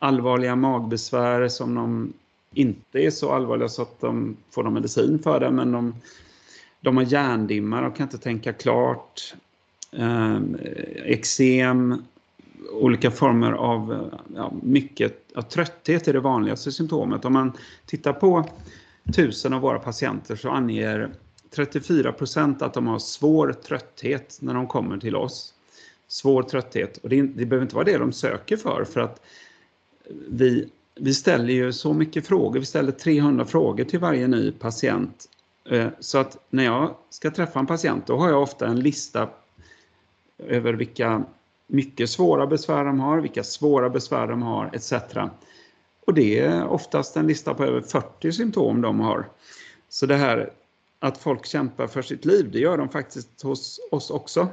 allvarliga 0.00 0.56
magbesvär 0.56 1.48
som 1.48 1.74
de 1.74 2.12
inte 2.52 2.98
är 2.98 3.10
så 3.10 3.32
allvarliga 3.32 3.68
så 3.68 3.82
att 3.82 4.00
de 4.00 4.36
får 4.50 4.62
någon 4.62 4.74
medicin 4.74 5.18
för 5.18 5.40
det, 5.40 5.50
men 5.50 5.72
de, 5.72 5.94
de 6.80 6.96
har 6.96 7.04
hjärndimma, 7.04 7.80
de 7.80 7.92
kan 7.92 8.06
inte 8.06 8.18
tänka 8.18 8.52
klart, 8.52 9.34
eh, 9.92 10.38
eksem, 11.04 12.02
olika 12.72 13.10
former 13.10 13.52
av 13.52 14.10
ja, 14.36 14.52
mycket, 14.62 15.24
ja, 15.34 15.42
trötthet 15.42 16.08
är 16.08 16.12
det 16.12 16.20
vanligaste 16.20 16.72
symptomet. 16.72 17.24
Om 17.24 17.32
man 17.32 17.52
tittar 17.86 18.12
på 18.12 18.48
tusen 19.14 19.52
av 19.52 19.60
våra 19.60 19.78
patienter 19.78 20.36
så 20.36 20.50
anger 20.50 21.10
34 21.50 22.12
procent 22.12 22.62
att 22.62 22.74
de 22.74 22.86
har 22.86 22.98
svår 22.98 23.52
trötthet 23.52 24.38
när 24.40 24.54
de 24.54 24.66
kommer 24.66 24.98
till 24.98 25.16
oss. 25.16 25.54
Svår 26.08 26.42
trötthet. 26.42 26.96
Och 26.96 27.08
det, 27.08 27.22
det 27.22 27.46
behöver 27.46 27.62
inte 27.62 27.74
vara 27.74 27.84
det 27.84 27.98
de 27.98 28.12
söker 28.12 28.56
för, 28.56 28.84
för 28.84 29.00
att 29.00 29.20
vi, 30.28 30.68
vi 30.94 31.14
ställer 31.14 31.54
ju 31.54 31.72
så 31.72 31.92
mycket 31.92 32.26
frågor, 32.26 32.60
vi 32.60 32.66
ställer 32.66 32.92
300 32.92 33.44
frågor 33.44 33.84
till 33.84 33.98
varje 33.98 34.28
ny 34.28 34.52
patient. 34.52 35.28
Eh, 35.70 35.88
så 36.00 36.18
att 36.18 36.36
när 36.50 36.64
jag 36.64 36.94
ska 37.10 37.30
träffa 37.30 37.58
en 37.58 37.66
patient 37.66 38.06
då 38.06 38.16
har 38.16 38.28
jag 38.28 38.42
ofta 38.42 38.66
en 38.66 38.80
lista 38.80 39.28
över 40.38 40.72
vilka 40.72 41.24
mycket 41.66 42.10
svåra 42.10 42.46
besvär 42.46 42.84
de 42.84 43.00
har, 43.00 43.18
vilka 43.18 43.44
svåra 43.44 43.90
besvär 43.90 44.26
de 44.26 44.42
har 44.42 44.70
etc. 44.72 44.92
Och 46.06 46.14
det 46.14 46.38
är 46.38 46.66
oftast 46.66 47.16
en 47.16 47.26
lista 47.26 47.54
på 47.54 47.64
över 47.64 47.80
40 47.80 48.32
symptom 48.32 48.80
de 48.80 49.00
har. 49.00 49.28
Så 49.88 50.06
det 50.06 50.16
här 50.16 50.52
att 50.98 51.18
folk 51.18 51.46
kämpar 51.46 51.86
för 51.86 52.02
sitt 52.02 52.24
liv, 52.24 52.50
det 52.52 52.58
gör 52.58 52.78
de 52.78 52.88
faktiskt 52.88 53.42
hos 53.42 53.80
oss 53.90 54.10
också. 54.10 54.48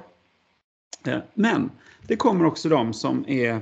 Eh, 1.05 1.19
men 1.33 1.71
det 2.07 2.15
kommer 2.15 2.45
också 2.45 2.69
de 2.69 2.93
som 2.93 3.25
är 3.27 3.61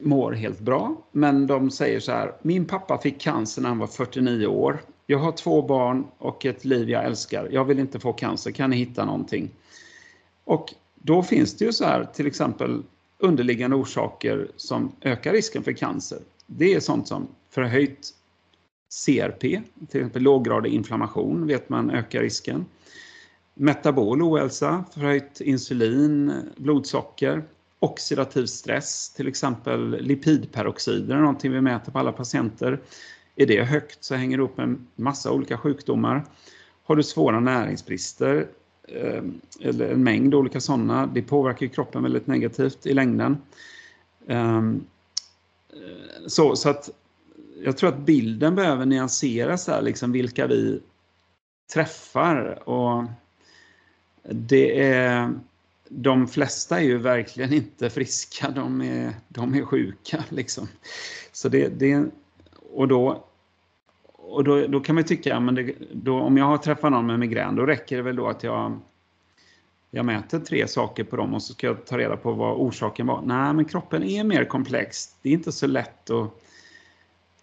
mår 0.00 0.32
helt 0.32 0.60
bra, 0.60 0.96
men 1.12 1.46
de 1.46 1.70
säger 1.70 2.00
så 2.00 2.12
här, 2.12 2.34
min 2.42 2.64
pappa 2.64 2.98
fick 2.98 3.20
cancer 3.20 3.62
när 3.62 3.68
han 3.68 3.78
var 3.78 3.86
49 3.86 4.46
år. 4.46 4.82
Jag 5.06 5.18
har 5.18 5.32
två 5.32 5.62
barn 5.62 6.06
och 6.18 6.46
ett 6.46 6.64
liv 6.64 6.90
jag 6.90 7.04
älskar. 7.04 7.48
Jag 7.52 7.64
vill 7.64 7.78
inte 7.78 8.00
få 8.00 8.12
cancer, 8.12 8.50
kan 8.50 8.70
ni 8.70 8.76
hitta 8.76 9.04
någonting? 9.04 9.50
Och 10.44 10.74
då 10.94 11.22
finns 11.22 11.56
det 11.56 11.64
ju 11.64 11.72
så 11.72 11.84
här, 11.84 12.04
till 12.04 12.26
exempel 12.26 12.82
underliggande 13.18 13.76
orsaker 13.76 14.48
som 14.56 14.92
ökar 15.00 15.32
risken 15.32 15.62
för 15.62 15.72
cancer. 15.72 16.18
Det 16.46 16.74
är 16.74 16.80
sånt 16.80 17.08
som 17.08 17.28
förhöjt 17.50 18.14
CRP, 19.06 19.40
till 19.40 19.60
exempel 20.00 20.22
låggradig 20.22 20.72
inflammation, 20.72 21.46
vet 21.46 21.68
man 21.68 21.90
ökar 21.90 22.20
risken. 22.20 22.66
Metabol 23.54 24.22
ohälsa, 24.22 24.84
förhöjt 24.94 25.40
insulin, 25.40 26.32
blodsocker, 26.56 27.44
oxidativ 27.82 28.46
stress, 28.46 29.10
till 29.10 29.28
exempel 29.28 29.90
lipidperoxider, 30.00 31.16
någonting 31.16 31.52
vi 31.52 31.60
mäter 31.60 31.92
på 31.92 31.98
alla 31.98 32.12
patienter. 32.12 32.80
Är 33.36 33.46
det 33.46 33.62
högt 33.62 34.04
så 34.04 34.14
hänger 34.14 34.36
det 34.36 34.42
upp 34.42 34.56
med 34.56 34.64
en 34.64 34.86
massa 34.96 35.32
olika 35.32 35.58
sjukdomar. 35.58 36.24
Har 36.84 36.96
du 36.96 37.02
svåra 37.02 37.40
näringsbrister, 37.40 38.46
ehm, 38.88 39.40
eller 39.60 39.92
en 39.92 40.04
mängd 40.04 40.34
olika 40.34 40.60
sådana, 40.60 41.06
det 41.06 41.22
påverkar 41.22 41.66
kroppen 41.66 42.02
väldigt 42.02 42.26
negativt 42.26 42.86
i 42.86 42.94
längden. 42.94 43.36
Ehm, 44.26 44.84
så, 46.26 46.56
så 46.56 46.68
att 46.68 46.90
jag 47.64 47.76
tror 47.76 47.88
att 47.88 47.98
bilden 47.98 48.54
behöver 48.54 48.86
nyanseras 48.86 49.66
där, 49.66 49.82
liksom 49.82 50.12
vilka 50.12 50.46
vi 50.46 50.80
träffar. 51.74 52.68
Och 52.68 53.04
det 54.30 54.82
är 54.82 55.32
de 55.94 56.28
flesta 56.28 56.80
är 56.80 56.84
ju 56.84 56.98
verkligen 56.98 57.52
inte 57.52 57.90
friska, 57.90 58.50
de 58.50 58.80
är, 58.80 59.12
de 59.28 59.54
är 59.54 59.64
sjuka. 59.64 60.24
Liksom. 60.28 60.68
Så 61.32 61.48
det, 61.48 61.68
det, 61.68 62.04
och 62.72 62.88
då, 62.88 63.24
och 64.12 64.44
då, 64.44 64.66
då 64.66 64.80
kan 64.80 64.94
man 64.94 65.04
tycka, 65.04 65.40
men 65.40 65.54
det, 65.54 65.74
då, 65.92 66.20
om 66.20 66.36
jag 66.36 66.44
har 66.44 66.58
träffat 66.58 66.92
någon 66.92 67.06
med 67.06 67.18
migrän, 67.18 67.56
då 67.56 67.66
räcker 67.66 67.96
det 67.96 68.02
väl 68.02 68.16
då 68.16 68.28
att 68.28 68.42
jag, 68.42 68.80
jag 69.90 70.04
mäter 70.04 70.38
tre 70.38 70.68
saker 70.68 71.04
på 71.04 71.16
dem 71.16 71.34
och 71.34 71.42
så 71.42 71.52
ska 71.52 71.66
jag 71.66 71.86
ta 71.86 71.98
reda 71.98 72.16
på 72.16 72.32
vad 72.32 72.56
orsaken 72.56 73.06
var. 73.06 73.22
Nej, 73.22 73.54
men 73.54 73.64
kroppen 73.64 74.02
är 74.02 74.24
mer 74.24 74.44
komplex. 74.44 75.16
Det 75.22 75.28
är 75.28 75.32
inte 75.32 75.52
så 75.52 75.66
lätt 75.66 76.10
att, 76.10 76.30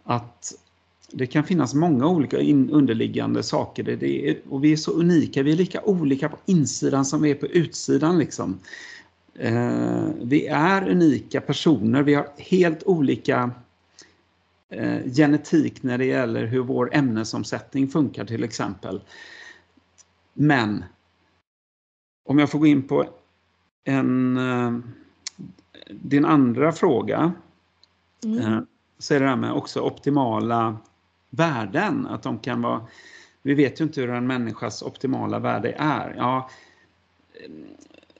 att 0.04 0.54
det 1.12 1.28
kan 1.28 1.44
finnas 1.44 1.74
många 1.74 2.08
olika 2.08 2.38
underliggande 2.72 3.44
saker. 3.44 3.84
Det, 3.84 3.96
det 3.96 4.30
är, 4.30 4.38
och 4.50 4.64
vi 4.64 4.72
är 4.72 4.78
så 4.78 4.92
unika, 4.92 5.44
vi 5.44 5.52
är 5.52 5.56
lika 5.56 5.82
olika 5.82 6.30
på 6.30 6.38
insidan 6.46 7.06
som 7.06 7.22
vi 7.22 7.32
är 7.32 7.36
på 7.36 7.46
utsidan. 7.46 8.18
Liksom. 8.20 8.60
Eh, 9.34 10.08
vi 10.22 10.48
är 10.48 10.90
unika 10.90 11.42
personer, 11.42 12.04
vi 12.04 12.14
har 12.14 12.28
helt 12.38 12.84
olika 12.84 13.52
eh, 14.70 15.12
genetik 15.14 15.84
när 15.84 15.98
det 15.98 16.06
gäller 16.06 16.46
hur 16.46 16.60
vår 16.62 16.90
ämnesomsättning 16.94 17.88
funkar 17.88 18.26
till 18.26 18.44
exempel. 18.44 19.02
Men 20.34 20.84
om 22.26 22.40
jag 22.40 22.50
får 22.50 22.60
gå 22.60 22.68
in 22.68 22.88
på 22.88 23.06
en, 23.84 24.38
eh, 24.38 24.78
din 25.90 26.26
andra 26.26 26.72
fråga 26.72 27.34
Mm. 28.24 28.40
eh, 28.40 28.60
så 28.98 29.14
är 29.14 29.20
det 29.20 29.28
här 29.28 29.36
med 29.36 29.52
också 29.52 29.82
optimala 29.82 30.78
värden. 31.30 32.08
Att 32.08 32.24
de 32.24 32.40
kan 32.40 32.62
vara, 32.62 32.82
vi 33.42 33.54
vet 33.54 33.82
ju 33.82 33.84
inte 33.84 34.02
hur 34.02 34.10
en 34.10 34.28
människas 34.28 34.82
optimala 34.82 35.40
värde 35.40 35.76
är. 35.78 36.14
Ja, 36.18 36.50
eh, 37.34 37.52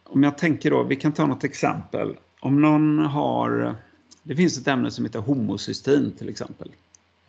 om 0.04 0.24
jag 0.24 0.38
tänker 0.38 0.72
då, 0.72 0.84
vi 0.84 0.96
kan 0.96 1.12
ta 1.12 1.26
något 1.28 1.44
exempel. 1.44 2.18
Om 2.40 2.62
någon 2.62 3.00
har, 3.00 3.76
det 4.24 4.36
finns 4.36 4.58
ett 4.58 4.68
ämne 4.68 4.92
som 4.92 5.06
heter 5.06 5.20
homocystin 5.20 6.12
till 6.18 6.30
exempel. 6.30 6.72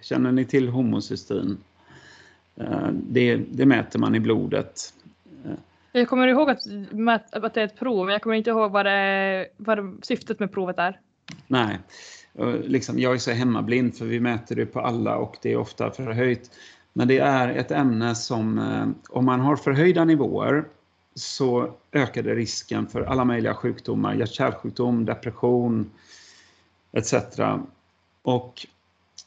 Känner 0.00 0.32
ni 0.32 0.44
till 0.44 0.68
homocystin? 0.68 1.58
Eh, 2.56 2.88
Det, 2.92 3.36
det 3.36 3.66
mäter 3.66 3.98
man 3.98 4.14
i 4.14 4.20
blodet. 4.20 4.94
Jag 5.92 6.08
kommer 6.08 6.28
ihåg 6.28 6.50
att, 6.50 6.58
att 7.32 7.54
det 7.54 7.60
är 7.60 7.64
ett 7.64 7.78
prov, 7.78 8.06
men 8.06 8.12
jag 8.12 8.22
kommer 8.22 8.36
inte 8.36 8.50
ihåg 8.50 8.70
vad, 8.70 8.86
det, 8.86 9.46
vad 9.56 9.98
syftet 10.02 10.40
med 10.40 10.52
provet 10.52 10.78
är. 10.78 11.00
Nej, 11.46 11.78
liksom, 12.64 12.98
jag 12.98 13.14
är 13.14 13.18
så 13.18 13.30
hemmablind 13.30 13.94
för 13.94 14.04
vi 14.04 14.20
mäter 14.20 14.56
det 14.56 14.66
på 14.66 14.80
alla 14.80 15.16
och 15.16 15.36
det 15.42 15.52
är 15.52 15.56
ofta 15.56 15.90
förhöjt. 15.90 16.50
Men 16.92 17.08
det 17.08 17.18
är 17.18 17.48
ett 17.48 17.70
ämne 17.70 18.14
som, 18.14 18.58
eh, 18.58 19.14
om 19.16 19.24
man 19.24 19.40
har 19.40 19.56
förhöjda 19.56 20.04
nivåer 20.04 20.64
så 21.14 21.72
ökar 21.92 22.22
det 22.22 22.34
risken 22.34 22.86
för 22.86 23.02
alla 23.02 23.24
möjliga 23.24 23.54
sjukdomar, 23.54 24.14
hjärt-kärlsjukdom, 24.14 25.04
depression 25.04 25.90
etc. 26.92 27.14
Och 28.22 28.66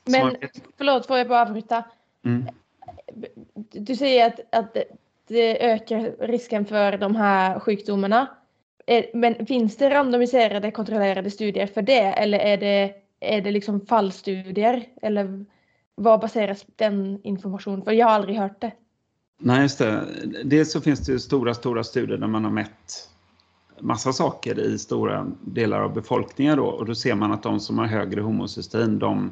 Men 0.05 0.29
vet- 0.29 0.61
förlåt, 0.77 1.05
får 1.07 1.17
jag 1.17 1.27
bara 1.27 1.41
avbryta? 1.41 1.83
mm, 2.25 2.45
Du 3.71 3.95
säger 3.95 4.27
att, 4.27 4.39
att 4.55 4.77
det 5.27 5.65
ökar 5.71 6.27
risken 6.27 6.65
för 6.65 6.97
de 6.97 7.15
här 7.15 7.59
sjukdomarna. 7.59 8.27
Eh, 8.87 9.05
Men 9.13 9.45
finns 9.45 9.77
det 9.77 9.89
randomiserade 9.89 10.71
kontrollerade 10.71 11.31
studier 11.31 11.67
för 11.67 11.81
det 11.81 12.01
eller 12.01 12.39
är 12.39 12.57
det, 12.57 12.93
är 13.19 13.41
det 13.41 13.51
liksom 13.51 13.85
fallstudier? 13.85 14.85
Eller 15.01 15.45
vad 15.95 16.19
baseras 16.19 16.65
den 16.75 17.19
informationen 17.23 17.81
på? 17.81 17.93
Jag 17.93 18.07
har 18.07 18.13
aldrig 18.13 18.37
hört 18.37 18.61
det. 18.61 18.71
Nej, 19.39 19.61
just 19.61 19.79
det. 19.79 20.05
Dels 20.43 20.71
så 20.71 20.81
finns 20.81 20.99
det 20.99 21.19
stora, 21.19 21.53
stora 21.53 21.83
studier 21.83 22.17
där 22.17 22.27
man 22.27 22.43
har 22.43 22.51
mätt 22.51 23.09
massa 23.79 24.13
saker 24.13 24.59
i 24.59 24.79
stora 24.79 25.27
delar 25.41 25.81
av 25.81 25.93
befolkningen 25.93 26.57
då 26.57 26.65
och 26.65 26.85
då 26.85 26.95
ser 26.95 27.15
man 27.15 27.31
att 27.31 27.43
de 27.43 27.59
som 27.59 27.77
har 27.77 27.85
högre 27.85 28.21
homocystin 28.21 28.99
de 28.99 29.31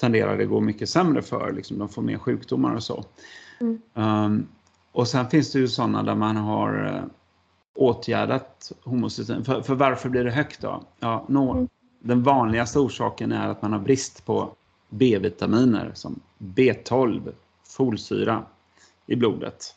tenderar 0.00 0.38
det 0.38 0.46
gå 0.46 0.60
mycket 0.60 0.88
sämre 0.88 1.22
för, 1.22 1.52
liksom, 1.52 1.78
de 1.78 1.88
får 1.88 2.02
mer 2.02 2.18
sjukdomar 2.18 2.74
och 2.74 2.82
så. 2.82 3.04
Mm. 3.60 3.80
Um, 3.94 4.48
och 4.92 5.08
sen 5.08 5.30
finns 5.30 5.52
det 5.52 5.58
ju 5.58 5.68
sådana 5.68 6.02
där 6.02 6.14
man 6.14 6.36
har 6.36 6.86
uh, 6.86 7.02
åtgärdat 7.74 8.72
homocystin. 8.84 9.44
För, 9.44 9.62
för 9.62 9.74
varför 9.74 10.08
blir 10.08 10.24
det 10.24 10.30
högt 10.30 10.60
då? 10.60 10.82
Ja, 10.98 11.24
nå, 11.28 11.52
Mm. 11.52 11.68
Den 12.02 12.22
vanligaste 12.22 12.78
orsaken 12.78 13.32
är 13.32 13.48
att 13.48 13.62
man 13.62 13.72
har 13.72 13.80
brist 13.80 14.26
på 14.26 14.54
B-vitaminer 14.88 15.90
som 15.94 16.20
B12, 16.38 17.32
folsyra 17.66 18.44
i 19.06 19.16
blodet. 19.16 19.74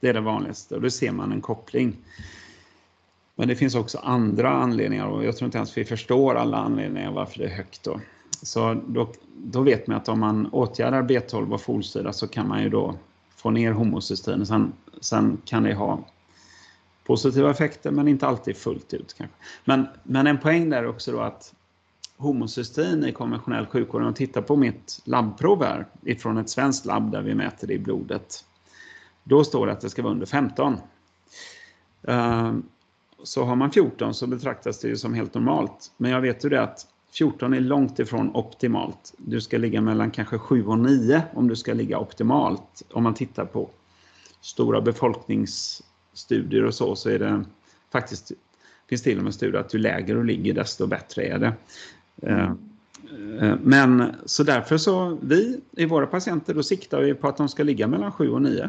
Det 0.00 0.08
är 0.08 0.14
det 0.14 0.20
vanligaste 0.20 0.74
och 0.74 0.82
då 0.82 0.90
ser 0.90 1.12
man 1.12 1.32
en 1.32 1.40
koppling. 1.40 1.96
Men 3.34 3.48
det 3.48 3.56
finns 3.56 3.74
också 3.74 3.98
andra 3.98 4.50
anledningar 4.50 5.06
och 5.06 5.24
jag 5.24 5.36
tror 5.36 5.46
inte 5.46 5.58
ens 5.58 5.78
vi 5.78 5.84
förstår 5.84 6.34
alla 6.34 6.56
anledningar 6.56 7.12
varför 7.12 7.38
det 7.38 7.44
är 7.44 7.56
högt. 7.56 7.82
Då. 7.82 8.00
Så 8.42 8.74
då, 8.86 9.08
då 9.36 9.62
vet 9.62 9.86
man 9.86 9.96
att 9.96 10.08
om 10.08 10.20
man 10.20 10.46
åtgärdar 10.46 11.02
B12 11.02 11.52
och 11.52 11.60
folsyra 11.60 12.12
så 12.12 12.28
kan 12.28 12.48
man 12.48 12.62
ju 12.62 12.68
då 12.68 12.94
få 13.36 13.50
ner 13.50 13.72
homocystin. 13.72 14.46
Sen, 14.46 14.72
sen 15.00 15.40
kan 15.44 15.62
det 15.62 15.74
ha 15.74 15.98
positiva 17.06 17.50
effekter 17.50 17.90
men 17.90 18.08
inte 18.08 18.26
alltid 18.26 18.56
fullt 18.56 18.94
ut. 18.94 19.14
Kanske. 19.18 19.36
Men, 19.64 19.86
men 20.02 20.26
en 20.26 20.38
poäng 20.38 20.70
där 20.70 20.86
också 20.86 21.12
då 21.12 21.20
att 21.20 21.54
homocystein 22.16 23.04
i 23.04 23.12
konventionell 23.12 23.66
sjukvård, 23.66 24.00
om 24.00 24.04
man 24.04 24.14
tittar 24.14 24.40
på 24.40 24.56
mitt 24.56 25.00
labbprov 25.04 25.64
här 25.64 25.86
ifrån 26.02 26.38
ett 26.38 26.50
svenskt 26.50 26.86
labb 26.86 27.10
där 27.10 27.22
vi 27.22 27.34
mäter 27.34 27.66
det 27.66 27.74
i 27.74 27.78
blodet. 27.78 28.44
Då 29.24 29.44
står 29.44 29.66
det 29.66 29.72
att 29.72 29.80
det 29.80 29.90
ska 29.90 30.02
vara 30.02 30.12
under 30.12 30.26
15. 30.26 30.76
Ehm, 32.08 32.62
så 33.22 33.44
har 33.44 33.56
man 33.56 33.70
14 33.70 34.14
så 34.14 34.26
betraktas 34.26 34.80
det 34.80 34.88
ju 34.88 34.96
som 34.96 35.14
helt 35.14 35.34
normalt. 35.34 35.92
Men 35.96 36.10
jag 36.10 36.20
vet 36.20 36.44
ju 36.44 36.48
det 36.48 36.62
att 36.62 36.86
14 37.12 37.54
är 37.54 37.60
långt 37.60 37.98
ifrån 37.98 38.30
optimalt. 38.36 39.14
Du 39.18 39.40
ska 39.40 39.58
ligga 39.58 39.80
mellan 39.80 40.10
kanske 40.10 40.38
7 40.38 40.66
och 40.66 40.78
9 40.78 41.22
om 41.34 41.48
du 41.48 41.56
ska 41.56 41.74
ligga 41.74 41.98
optimalt. 41.98 42.82
Om 42.92 43.02
man 43.02 43.14
tittar 43.14 43.44
på 43.44 43.70
stora 44.40 44.80
befolknings 44.80 45.82
studier 46.16 46.64
och 46.64 46.74
så, 46.74 46.96
så 46.96 47.10
är 47.10 47.18
det 47.18 47.44
faktiskt, 47.92 48.32
finns 48.88 49.02
till 49.02 49.18
och 49.18 49.24
med 49.24 49.34
studier 49.34 49.60
att 49.60 49.74
ju 49.74 49.78
lägre 49.78 50.14
du 50.14 50.24
ligger 50.24 50.54
desto 50.54 50.86
bättre 50.86 51.22
är 51.22 51.38
det. 51.38 51.52
Eh, 52.22 52.50
eh, 53.40 53.54
men 53.62 54.14
så 54.24 54.42
därför 54.42 54.78
så, 54.78 55.18
vi 55.22 55.60
i 55.72 55.84
våra 55.84 56.06
patienter, 56.06 56.54
då 56.54 56.62
siktar 56.62 57.00
vi 57.00 57.14
på 57.14 57.28
att 57.28 57.36
de 57.36 57.48
ska 57.48 57.62
ligga 57.62 57.86
mellan 57.86 58.12
7 58.12 58.30
och 58.30 58.42
9. 58.42 58.68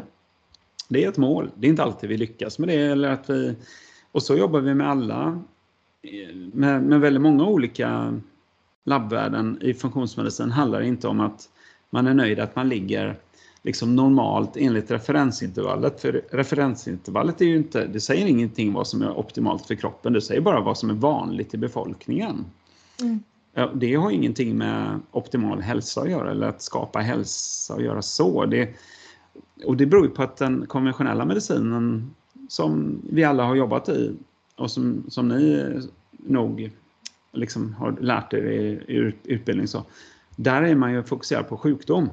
Det 0.88 1.04
är 1.04 1.08
ett 1.08 1.16
mål. 1.16 1.50
Det 1.54 1.66
är 1.66 1.68
inte 1.68 1.82
alltid 1.82 2.08
vi 2.08 2.16
lyckas 2.16 2.58
med 2.58 2.68
det. 2.68 2.74
Eller 2.74 3.08
att 3.08 3.30
vi, 3.30 3.54
och 4.12 4.22
så 4.22 4.36
jobbar 4.36 4.60
vi 4.60 4.74
med 4.74 4.90
alla, 4.90 5.42
med, 6.52 6.82
med 6.82 7.00
väldigt 7.00 7.22
många 7.22 7.44
olika 7.44 8.20
labbvärden 8.84 9.58
i 9.60 9.74
funktionsmedicin 9.74 10.50
handlar 10.50 10.80
det 10.80 10.86
inte 10.86 11.08
om 11.08 11.20
att 11.20 11.48
man 11.90 12.06
är 12.06 12.14
nöjd 12.14 12.40
att 12.40 12.56
man 12.56 12.68
ligger 12.68 13.18
liksom 13.68 13.96
normalt 13.96 14.56
enligt 14.56 14.90
referensintervallet. 14.90 16.00
För 16.00 16.22
referensintervallet 16.30 17.40
är 17.40 17.44
ju 17.44 17.56
inte, 17.56 17.86
det 17.86 18.00
säger 18.00 18.26
ingenting 18.26 18.72
vad 18.72 18.86
som 18.86 19.02
är 19.02 19.18
optimalt 19.18 19.66
för 19.66 19.74
kroppen, 19.74 20.12
det 20.12 20.20
säger 20.20 20.40
bara 20.40 20.60
vad 20.60 20.78
som 20.78 20.90
är 20.90 20.94
vanligt 20.94 21.54
i 21.54 21.56
befolkningen. 21.56 22.44
Mm. 23.00 23.20
Det 23.74 23.94
har 23.94 24.10
ingenting 24.10 24.58
med 24.58 25.00
optimal 25.10 25.60
hälsa 25.60 26.00
att 26.00 26.10
göra 26.10 26.30
eller 26.30 26.48
att 26.48 26.62
skapa 26.62 26.98
hälsa 26.98 27.74
att 27.74 27.82
göra 27.82 28.02
så. 28.02 28.46
Det, 28.46 28.74
och 29.64 29.76
det 29.76 29.86
beror 29.86 30.04
ju 30.04 30.10
på 30.10 30.22
att 30.22 30.36
den 30.36 30.66
konventionella 30.66 31.24
medicinen 31.24 32.10
som 32.48 33.02
vi 33.10 33.24
alla 33.24 33.44
har 33.44 33.54
jobbat 33.54 33.88
i 33.88 34.16
och 34.56 34.70
som, 34.70 35.04
som 35.08 35.28
ni 35.28 35.64
nog 36.10 36.70
liksom 37.32 37.74
har 37.74 37.96
lärt 38.00 38.32
er 38.32 38.42
i, 38.42 38.84
i 38.88 39.12
utbildning 39.24 39.68
så, 39.68 39.84
där 40.36 40.62
är 40.62 40.74
man 40.74 40.92
ju 40.92 41.02
fokuserad 41.02 41.48
på 41.48 41.56
sjukdom. 41.56 42.10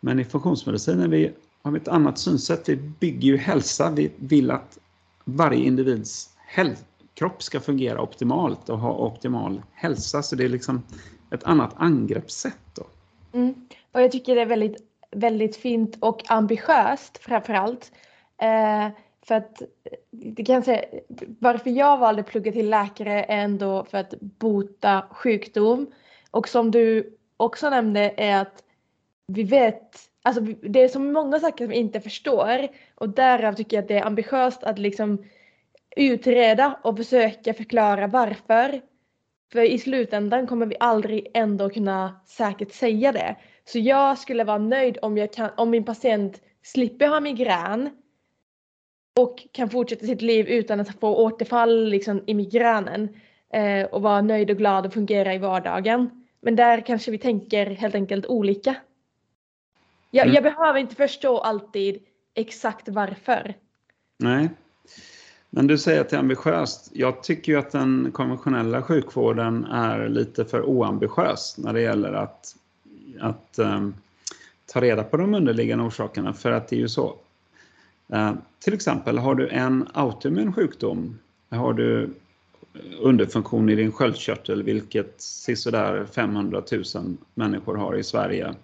Men 0.00 0.20
i 0.20 0.24
funktionsmedicinen 0.24 1.10
vi, 1.10 1.32
har 1.62 1.70
vi 1.70 1.78
ett 1.78 1.88
annat 1.88 2.18
synsätt. 2.18 2.68
Vi 2.68 2.76
bygger 2.76 3.28
ju 3.28 3.36
hälsa. 3.36 3.90
Vi 3.90 4.10
vill 4.16 4.50
att 4.50 4.78
varje 5.24 5.64
individs 5.64 6.36
kropp 7.14 7.42
ska 7.42 7.60
fungera 7.60 8.02
optimalt 8.02 8.68
och 8.68 8.78
ha 8.78 8.92
optimal 8.92 9.62
hälsa. 9.72 10.22
Så 10.22 10.36
det 10.36 10.44
är 10.44 10.48
liksom 10.48 10.82
ett 11.30 11.44
annat 11.44 11.74
angreppssätt. 11.76 12.58
Då. 12.74 12.86
Mm. 13.32 13.54
Och 13.92 14.02
jag 14.02 14.12
tycker 14.12 14.34
det 14.34 14.40
är 14.40 14.46
väldigt, 14.46 14.76
väldigt 15.10 15.56
fint 15.56 15.96
och 16.00 16.30
ambitiöst 16.30 17.18
framförallt. 17.18 17.92
Eh, 18.38 18.88
för 19.22 19.34
att 19.34 19.62
det 20.10 20.44
kan 20.44 20.62
säga, 20.62 20.84
varför 21.38 21.70
jag 21.70 21.98
valde 21.98 22.20
att 22.20 22.26
plugga 22.26 22.52
till 22.52 22.70
läkare 22.70 23.24
är 23.24 23.44
ändå 23.44 23.84
för 23.84 23.98
att 23.98 24.14
bota 24.20 25.02
sjukdom. 25.10 25.86
Och 26.30 26.48
som 26.48 26.70
du 26.70 27.16
också 27.36 27.70
nämnde 27.70 28.14
är 28.16 28.42
att 28.42 28.62
vi 29.32 29.42
vet, 29.42 29.98
alltså 30.22 30.40
det 30.42 30.82
är 30.82 30.88
så 30.88 31.00
många 31.00 31.40
saker 31.40 31.64
som 31.64 31.70
vi 31.70 31.76
inte 31.76 32.00
förstår 32.00 32.68
och 32.94 33.08
därav 33.08 33.52
tycker 33.52 33.76
jag 33.76 33.82
att 33.82 33.88
det 33.88 33.98
är 33.98 34.06
ambitiöst 34.06 34.64
att 34.64 34.78
liksom 34.78 35.24
utreda 35.96 36.78
och 36.82 36.96
försöka 36.96 37.54
förklara 37.54 38.06
varför. 38.06 38.80
För 39.52 39.62
i 39.62 39.78
slutändan 39.78 40.46
kommer 40.46 40.66
vi 40.66 40.76
aldrig 40.80 41.30
ändå 41.34 41.70
kunna 41.70 42.20
säkert 42.26 42.72
säga 42.72 43.12
det. 43.12 43.36
Så 43.64 43.78
jag 43.78 44.18
skulle 44.18 44.44
vara 44.44 44.58
nöjd 44.58 44.98
om, 45.02 45.18
jag 45.18 45.32
kan, 45.32 45.50
om 45.56 45.70
min 45.70 45.84
patient 45.84 46.40
slipper 46.62 47.08
ha 47.08 47.20
migrän 47.20 47.90
och 49.20 49.46
kan 49.52 49.70
fortsätta 49.70 50.06
sitt 50.06 50.22
liv 50.22 50.46
utan 50.48 50.80
att 50.80 51.00
få 51.00 51.16
återfall 51.16 51.88
liksom, 51.88 52.24
i 52.26 52.34
migränen 52.34 53.08
eh, 53.52 53.86
och 53.86 54.02
vara 54.02 54.20
nöjd 54.20 54.50
och 54.50 54.56
glad 54.56 54.86
och 54.86 54.92
fungera 54.92 55.34
i 55.34 55.38
vardagen. 55.38 56.24
Men 56.40 56.56
där 56.56 56.80
kanske 56.80 57.10
vi 57.10 57.18
tänker 57.18 57.66
helt 57.66 57.94
enkelt 57.94 58.26
olika. 58.26 58.76
Jag, 60.10 60.26
Mm. 60.26 60.34
jag 60.34 60.42
behöver 60.42 60.80
inte 60.80 60.94
förstå 60.94 61.38
alltid 61.38 62.02
exakt 62.34 62.88
varför. 62.88 63.54
Nej. 64.18 64.50
Men 65.50 65.66
du 65.66 65.78
säger 65.78 66.00
att 66.00 66.08
det 66.08 66.16
är 66.16 66.20
ambitiöst. 66.20 66.90
Jag 66.92 67.22
tycker 67.22 67.52
ju 67.52 67.58
att 67.58 67.70
den 67.70 68.10
konventionella 68.12 68.82
sjukvården 68.82 69.64
är 69.64 70.08
lite 70.08 70.44
för 70.44 70.68
oambitiös 70.68 71.58
när 71.58 71.72
det 71.72 71.80
gäller 71.80 72.12
att, 72.12 72.56
att 73.20 73.58
um, 73.58 73.94
ta 74.66 74.80
reda 74.80 75.04
på 75.04 75.16
de 75.16 75.34
underliggande 75.34 75.84
orsakerna. 75.84 76.32
För 76.32 76.52
att 76.52 76.68
det 76.68 76.76
är 76.76 76.80
ju 76.80 76.88
så. 76.88 77.16
Uh, 78.14 78.32
till 78.58 78.74
exempel 78.74 79.18
har 79.18 79.34
du 79.34 79.48
en 79.48 79.88
autoimmun 79.92 80.52
sjukdom. 80.52 81.18
Har 81.50 81.72
du 81.72 82.10
underfunktion 83.00 83.68
i 83.68 83.74
din 83.74 83.92
sköldkörtel, 83.92 84.62
vilket 84.62 85.20
sisådär 85.20 86.06
500 86.12 86.62
000 86.94 87.16
människor 87.34 87.76
har 87.76 87.96
i 87.96 88.04
Sverige. 88.04 88.54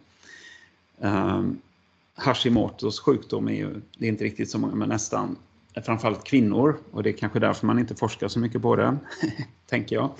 Um, 0.99 1.61
Hashimotos 2.15 3.01
sjukdom 3.01 3.49
är 3.49 3.53
ju, 3.53 3.81
det 3.99 4.05
är 4.05 4.09
inte 4.09 4.25
riktigt 4.25 4.51
så 4.51 4.59
många, 4.59 4.75
men 4.75 4.89
nästan. 4.89 5.37
framförallt 5.85 6.25
kvinnor 6.25 6.79
och 6.91 7.03
det 7.03 7.11
är 7.11 7.17
kanske 7.17 7.39
därför 7.39 7.67
man 7.67 7.79
inte 7.79 7.95
forskar 7.95 8.29
så 8.29 8.39
mycket 8.39 8.63
på 8.63 8.77
det, 8.77 8.97
tänker 9.67 9.97
jag. 9.97 10.11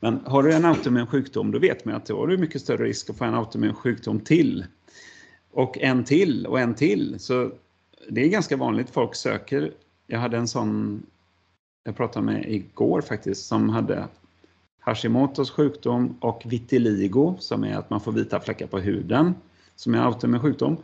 Men 0.00 0.20
har 0.26 0.42
du 0.42 0.52
en 0.52 0.64
autoimmun 0.64 1.06
sjukdom 1.06 1.50
då 1.50 1.58
vet 1.58 1.84
man 1.84 1.94
att 1.94 2.06
då 2.06 2.20
har 2.20 2.26
du 2.26 2.38
mycket 2.38 2.60
större 2.60 2.84
risk 2.84 3.10
att 3.10 3.18
få 3.18 3.24
en 3.24 3.34
autoimmun 3.34 3.74
sjukdom 3.74 4.20
till. 4.20 4.66
Och 5.50 5.78
en 5.78 6.04
till 6.04 6.46
och 6.46 6.60
en 6.60 6.74
till. 6.74 7.16
Så 7.18 7.50
det 8.08 8.24
är 8.24 8.28
ganska 8.28 8.56
vanligt 8.56 8.90
folk 8.90 9.14
söker. 9.14 9.72
Jag 10.06 10.18
hade 10.18 10.36
en 10.36 10.48
sån, 10.48 11.02
jag 11.84 11.96
pratade 11.96 12.26
med 12.26 12.52
igår 12.52 13.00
faktiskt, 13.00 13.46
som 13.46 13.68
hade 13.68 14.08
Hashimotos 14.80 15.50
sjukdom 15.50 16.16
och 16.20 16.42
vitiligo 16.44 17.36
som 17.38 17.64
är 17.64 17.76
att 17.76 17.90
man 17.90 18.00
får 18.00 18.12
vita 18.12 18.40
fläckar 18.40 18.66
på 18.66 18.78
huden 18.78 19.34
som 19.76 19.94
är 19.94 19.98
autoimmun 19.98 20.40
sjukdom. 20.40 20.76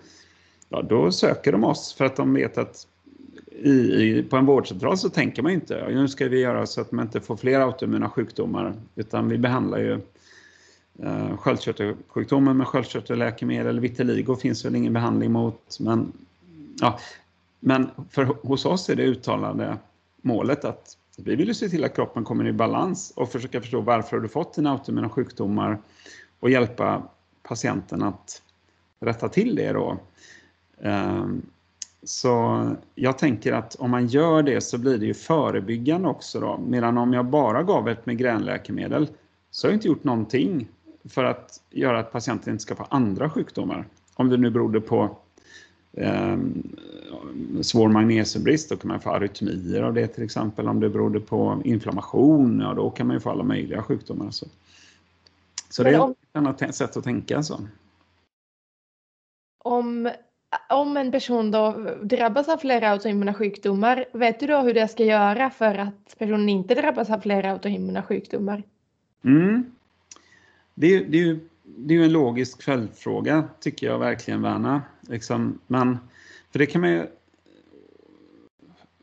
Ja, 0.68 0.82
då 0.82 1.12
söker 1.12 1.52
de 1.52 1.64
oss 1.64 1.92
för 1.92 2.04
att 2.04 2.16
de 2.16 2.34
vet 2.34 2.58
att 2.58 2.86
i, 3.62 3.70
i, 3.70 4.22
på 4.22 4.36
en 4.36 4.46
vårdcentral 4.46 4.98
så 4.98 5.08
tänker 5.08 5.42
man 5.42 5.52
inte 5.52 5.88
nu 5.88 6.08
ska 6.08 6.28
vi 6.28 6.40
göra 6.40 6.66
så 6.66 6.80
att 6.80 6.92
man 6.92 7.04
inte 7.06 7.20
får 7.20 7.36
fler 7.36 7.60
autoimmuna 7.60 8.10
sjukdomar 8.10 8.74
utan 8.94 9.28
vi 9.28 9.38
behandlar 9.38 9.78
ju 9.78 10.00
eh, 11.02 11.36
sköldkörtelsjukdomen 11.36 12.56
med 12.56 12.66
sköldkörtelläkemedel. 12.66 13.80
Vitiligo 13.80 14.36
finns 14.36 14.64
väl 14.64 14.74
ingen 14.74 14.92
behandling 14.92 15.32
mot 15.32 15.76
men, 15.80 16.12
ja, 16.80 16.98
men 17.60 17.90
för, 18.10 18.24
hos 18.24 18.64
oss 18.64 18.88
är 18.88 18.96
det 18.96 19.02
uttalade 19.02 19.76
målet 20.22 20.64
att 20.64 20.96
vi 21.16 21.36
vill 21.36 21.54
se 21.54 21.68
till 21.68 21.84
att 21.84 21.94
kroppen 21.94 22.24
kommer 22.24 22.46
i 22.46 22.52
balans 22.52 23.12
och 23.16 23.32
försöka 23.32 23.60
förstå 23.60 23.80
varför 23.80 24.16
har 24.16 24.22
du 24.22 24.28
fått 24.28 24.54
dina 24.54 24.70
autoimmuna 24.72 25.08
sjukdomar 25.08 25.78
och 26.40 26.50
hjälpa 26.50 27.02
patienten 27.42 28.02
att 28.02 28.42
rätta 29.00 29.28
till 29.28 29.54
det 29.54 29.72
då. 29.72 29.98
Um, 30.78 31.42
så 32.02 32.66
jag 32.94 33.18
tänker 33.18 33.52
att 33.52 33.74
om 33.74 33.90
man 33.90 34.06
gör 34.06 34.42
det 34.42 34.60
så 34.60 34.78
blir 34.78 34.98
det 34.98 35.06
ju 35.06 35.14
förebyggande 35.14 36.08
också 36.08 36.40
då. 36.40 36.60
Medan 36.66 36.98
om 36.98 37.12
jag 37.12 37.26
bara 37.26 37.62
gav 37.62 37.88
ett 37.88 38.06
migränläkemedel 38.06 39.08
så 39.50 39.66
har 39.66 39.70
jag 39.70 39.76
inte 39.76 39.88
gjort 39.88 40.04
någonting 40.04 40.68
för 41.04 41.24
att 41.24 41.60
göra 41.70 41.98
att 41.98 42.12
patienten 42.12 42.52
inte 42.52 42.62
ska 42.62 42.74
få 42.74 42.86
andra 42.90 43.30
sjukdomar. 43.30 43.86
Om 44.14 44.28
det 44.28 44.36
nu 44.36 44.50
berodde 44.50 44.80
på 44.80 45.16
eh, 45.92 46.36
svår 47.60 47.88
magnesiumbrist, 47.88 48.68
då 48.68 48.76
kan 48.76 48.88
man 48.88 49.00
få 49.00 49.10
arytmier 49.10 49.82
av 49.82 49.94
det 49.94 50.06
till 50.06 50.24
exempel. 50.24 50.68
Om 50.68 50.80
det 50.80 50.88
berodde 50.88 51.20
på 51.20 51.62
inflammation, 51.64 52.60
ja 52.60 52.74
då 52.74 52.90
kan 52.90 53.06
man 53.06 53.16
ju 53.16 53.20
få 53.20 53.30
alla 53.30 53.42
möjliga 53.42 53.82
sjukdomar. 53.82 54.30
Så, 54.30 54.46
så 55.68 55.82
det 55.82 55.90
är 55.90 56.10
ett 56.10 56.16
annat 56.32 56.74
sätt 56.74 56.96
att 56.96 57.04
tänka. 57.04 57.42
Så. 57.42 57.60
Om 59.62 60.10
om 60.68 60.96
en 60.96 61.12
person 61.12 61.50
då 61.50 61.94
drabbas 62.02 62.48
av 62.48 62.56
flera 62.56 62.90
autoimmuna 62.90 63.34
sjukdomar, 63.34 64.04
vet 64.12 64.40
du 64.40 64.46
då 64.46 64.58
hur 64.58 64.74
det 64.74 64.88
ska 64.88 65.04
göra 65.04 65.50
för 65.50 65.78
att 65.78 66.18
personen 66.18 66.48
inte 66.48 66.74
drabbas 66.74 67.10
av 67.10 67.20
flera 67.20 67.52
autoimmuna 67.52 68.02
sjukdomar? 68.02 68.62
Mm. 69.24 69.64
Det, 70.74 70.86
är, 70.94 71.04
det, 71.04 71.18
är 71.18 71.22
ju, 71.22 71.40
det 71.62 71.94
är 71.94 71.98
ju 71.98 72.04
en 72.04 72.12
logisk 72.12 72.62
följdfråga, 72.62 73.44
tycker 73.60 73.86
jag 73.86 73.98
verkligen, 73.98 74.42
Verna. 74.42 74.82
Liksom, 75.00 75.58
men, 75.66 75.98
för 76.52 76.58
det 76.58 76.66
kan 76.66 76.80
man 76.80 76.90
ju, 76.90 77.06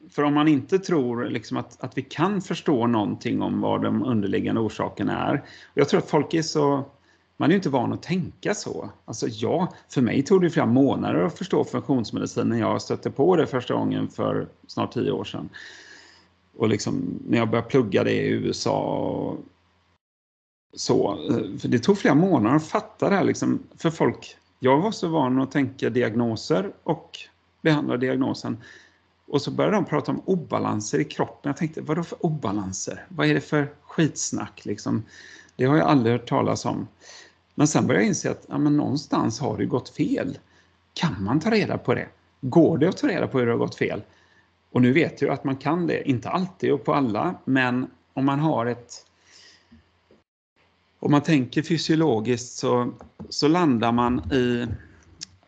För 0.10 0.24
om 0.24 0.34
man 0.34 0.48
inte 0.48 0.80
tror 0.80 1.26
liksom 1.26 1.58
att, 1.58 1.84
att 1.84 1.98
vi 1.98 2.02
kan 2.02 2.42
förstå 2.42 2.88
någonting 2.88 3.42
om 3.42 3.62
vad 3.62 3.84
de 3.84 4.04
underliggande 4.04 4.62
orsakerna 4.62 5.28
är. 5.28 5.44
Jag 5.74 5.90
tror 5.90 5.98
att 5.98 6.10
folk 6.10 6.34
är 6.34 6.42
så 6.42 6.86
man 7.38 7.50
är 7.50 7.52
ju 7.52 7.56
inte 7.56 7.70
van 7.70 7.94
att 7.94 8.04
tänka 8.04 8.54
så. 8.54 8.90
Alltså 9.06 9.28
ja, 9.28 9.74
för 9.90 10.02
mig 10.02 10.24
tog 10.24 10.42
det 10.42 10.50
flera 10.50 10.66
månader 10.66 11.20
att 11.20 11.38
förstå 11.38 11.64
funktionsmedicin 11.64 12.50
när 12.50 12.60
jag 12.60 12.82
stötte 12.82 13.12
på 13.12 13.36
det 13.36 13.48
första 13.48 13.74
gången 13.74 14.08
för 14.08 14.48
snart 14.68 14.94
tio 14.94 15.12
år 15.12 15.24
sedan. 15.24 15.50
Och 16.58 16.70
liksom 16.70 17.20
när 17.28 17.38
jag 17.38 17.50
började 17.50 17.70
plugga 17.70 18.04
det 18.04 18.14
i 18.14 18.30
USA 18.30 18.80
och 18.80 19.38
så. 20.74 21.18
För 21.60 21.68
det 21.68 21.80
tog 21.80 21.98
flera 21.98 22.16
månader 22.16 22.56
att 22.56 22.68
fatta 22.68 23.10
det 23.10 23.16
här 23.16 23.24
liksom, 23.24 23.60
för 23.78 23.90
folk. 23.90 24.38
Jag 24.60 24.82
var 24.82 24.92
så 24.92 25.08
van 25.08 25.42
att 25.42 25.52
tänka 25.52 25.90
diagnoser 25.90 26.72
och 26.84 27.18
behandla 27.62 27.98
diagnosen. 27.98 28.58
Och 29.28 29.42
så 29.42 29.52
började 29.52 29.76
de 29.76 29.86
prata 29.86 30.12
om 30.12 30.22
obalanser 30.26 31.00
i 31.00 31.04
kroppen. 31.04 31.50
Jag 31.50 31.58
tänkte, 31.58 31.82
vad 31.82 31.98
då 31.98 32.04
för 32.04 32.26
obalanser? 32.26 33.06
Vad 33.10 33.28
är 33.28 33.34
det 33.34 33.42
för 33.42 33.72
skitsnack 33.82 34.66
liksom? 34.66 35.04
Det 35.56 35.66
har 35.66 35.78
jag 35.78 35.88
aldrig 35.88 36.14
hört 36.14 36.30
talas 36.30 36.66
om. 36.66 36.88
Men 37.60 37.68
sen 37.68 37.88
började 37.88 38.04
jag 38.04 38.10
inse 38.10 38.32
att 38.32 38.46
ja, 38.50 38.58
men 38.58 38.78
någonstans 38.78 39.40
har 39.40 39.58
det 39.58 39.66
gått 39.66 39.90
fel. 39.90 40.38
Kan 40.94 41.24
man 41.24 41.40
ta 41.40 41.52
reda 41.52 41.78
på 41.78 41.94
det? 41.94 42.08
Går 42.42 42.78
det 42.78 42.90
att 42.90 42.98
ta 42.98 43.08
reda 43.08 43.28
på 43.28 43.40
hur 43.40 43.46
det 43.46 43.52
har 43.52 43.60
gått 43.60 43.76
fel? 43.76 44.02
Och 44.72 44.82
nu 44.82 44.94
vet 44.94 45.22
jag 45.22 45.32
att 45.32 45.44
man 45.44 45.56
kan 45.56 45.88
det, 45.88 46.10
inte 46.10 46.30
alltid 46.30 46.72
och 46.72 46.84
på 46.84 46.94
alla, 46.94 47.36
men 47.46 47.88
om 48.14 48.26
man 48.26 48.40
har 48.40 48.66
ett 48.66 49.06
om 51.00 51.12
man 51.12 51.22
tänker 51.22 51.62
fysiologiskt 51.62 52.58
så, 52.58 52.94
så 53.30 53.48
landar 53.48 53.92
man 53.92 54.32
i, 54.34 54.68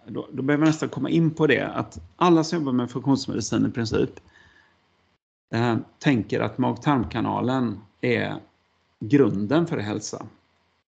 då, 0.08 0.28
då 0.32 0.44
behöver 0.44 0.62
man 0.62 0.68
nästan 0.68 0.90
komma 0.90 1.10
in 1.10 1.32
på 1.32 1.48
det, 1.48 1.68
att 1.68 2.02
alla 2.16 2.44
som 2.44 2.60
jobbar 2.60 2.72
med 2.72 2.92
funktionsmedicin 2.92 3.66
i 3.66 3.72
princip 3.72 4.12
eh, 5.54 5.78
tänker 6.00 6.40
att 6.40 6.58
mag-tarmkanalen 6.58 7.80
är 8.02 8.36
grunden 9.00 9.68
för 9.68 9.78
hälsa 9.78 10.26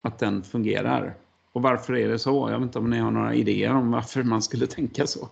att 0.02 0.18
den 0.18 0.42
fungerar. 0.42 1.16
Och 1.52 1.62
varför 1.62 1.96
är 1.96 2.08
det 2.08 2.18
så? 2.18 2.50
Jag 2.50 2.58
vet 2.58 2.66
inte 2.66 2.78
om 2.78 2.90
ni 2.90 2.98
har 2.98 3.11
några 3.11 3.34
idéer 3.34 3.74
om 3.74 3.90
varför 3.90 4.22
man 4.22 4.42
skulle 4.42 4.66
tänka 4.66 5.06
så? 5.06 5.28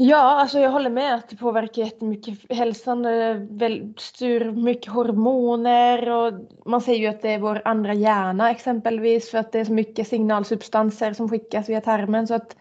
Ja, 0.00 0.40
alltså 0.40 0.58
jag 0.58 0.70
håller 0.70 0.90
med 0.90 1.14
att 1.14 1.28
det 1.28 1.36
påverkar 1.36 1.82
jättemycket 1.82 2.52
hälsan. 2.56 3.02
Det 3.02 3.92
styr 3.96 4.50
mycket 4.50 4.92
hormoner 4.92 6.10
och 6.10 6.32
man 6.64 6.80
säger 6.80 6.98
ju 6.98 7.06
att 7.06 7.22
det 7.22 7.30
är 7.30 7.38
vår 7.38 7.62
andra 7.64 7.94
hjärna 7.94 8.50
exempelvis 8.50 9.30
för 9.30 9.38
att 9.38 9.52
det 9.52 9.60
är 9.60 9.64
så 9.64 9.72
mycket 9.72 10.08
signalsubstanser 10.08 11.12
som 11.12 11.28
skickas 11.28 11.68
via 11.68 11.80
tarmen 11.80 12.26
så 12.26 12.34
att 12.34 12.56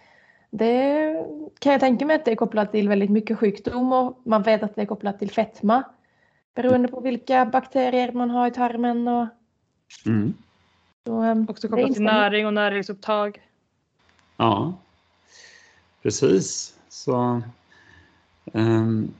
det 0.49 1.13
kan 1.59 1.71
jag 1.71 1.81
tänka 1.81 2.05
mig 2.05 2.15
att 2.15 2.25
det 2.25 2.31
är 2.31 2.35
kopplat 2.35 2.71
till 2.71 2.89
väldigt 2.89 3.09
mycket 3.09 3.39
sjukdom 3.39 3.93
och 3.93 4.21
man 4.25 4.43
vet 4.43 4.63
att 4.63 4.75
det 4.75 4.81
är 4.81 4.85
kopplat 4.85 5.19
till 5.19 5.31
fetma 5.31 5.83
beroende 6.57 6.87
på 6.87 6.99
vilka 6.99 7.45
bakterier 7.45 8.11
man 8.11 8.29
har 8.29 8.47
i 8.47 8.51
tarmen. 8.51 9.07
Och, 9.07 9.27
mm. 10.05 10.33
så, 11.05 11.23
um, 11.23 11.45
Också 11.49 11.67
kopplat 11.67 11.93
till 11.93 12.03
näring 12.03 12.47
och 12.47 12.53
näringsupptag. 12.53 13.41
Ja, 14.37 14.73
precis. 16.03 16.73
Så, 16.89 17.41
um, 18.53 19.13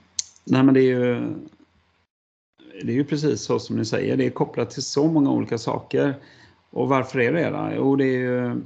nej 0.44 0.62
men 0.62 0.74
det 0.74 0.80
är 0.80 0.98
ju 0.98 1.34
det 2.82 2.92
är 2.92 2.96
ju 2.96 3.04
precis 3.04 3.42
så 3.42 3.58
som 3.58 3.76
ni 3.76 3.84
säger, 3.84 4.16
det 4.16 4.26
är 4.26 4.30
kopplat 4.30 4.70
till 4.70 4.82
så 4.82 5.06
många 5.06 5.30
olika 5.30 5.58
saker. 5.58 6.14
Och 6.70 6.88
varför 6.88 7.20
är 7.20 7.32
det 7.32 7.50
det? 7.50 7.72
Jo, 7.76 7.96
det 7.96 8.04
är 8.04 8.18
ju 8.18 8.60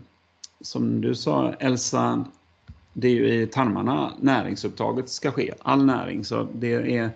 som 0.61 1.01
du 1.01 1.15
sa 1.15 1.53
Elsa, 1.53 2.25
det 2.93 3.09
är 3.09 3.13
ju 3.13 3.43
i 3.43 3.47
tarmarna 3.47 4.13
näringsupptaget 4.21 5.09
ska 5.09 5.33
ske, 5.33 5.55
all 5.63 5.85
näring. 5.85 6.25
Så 6.25 6.49
det 6.55 6.97
är 6.97 7.11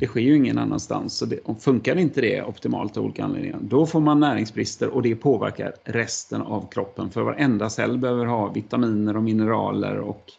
det 0.00 0.06
sker 0.06 0.20
ju 0.20 0.36
ingen 0.36 0.58
annanstans. 0.58 1.14
Så 1.14 1.26
det, 1.26 1.38
funkar 1.60 1.96
inte 1.96 2.20
det 2.20 2.42
optimalt 2.42 2.96
av 2.96 3.04
olika 3.04 3.24
anledningar, 3.24 3.58
då 3.62 3.86
får 3.86 4.00
man 4.00 4.20
näringsbrister 4.20 4.88
och 4.88 5.02
det 5.02 5.16
påverkar 5.16 5.72
resten 5.84 6.42
av 6.42 6.68
kroppen. 6.70 7.10
För 7.10 7.22
varenda 7.22 7.70
cell 7.70 7.98
behöver 7.98 8.26
ha 8.26 8.48
vitaminer 8.48 9.16
och 9.16 9.22
mineraler 9.22 9.96
och 9.96 10.32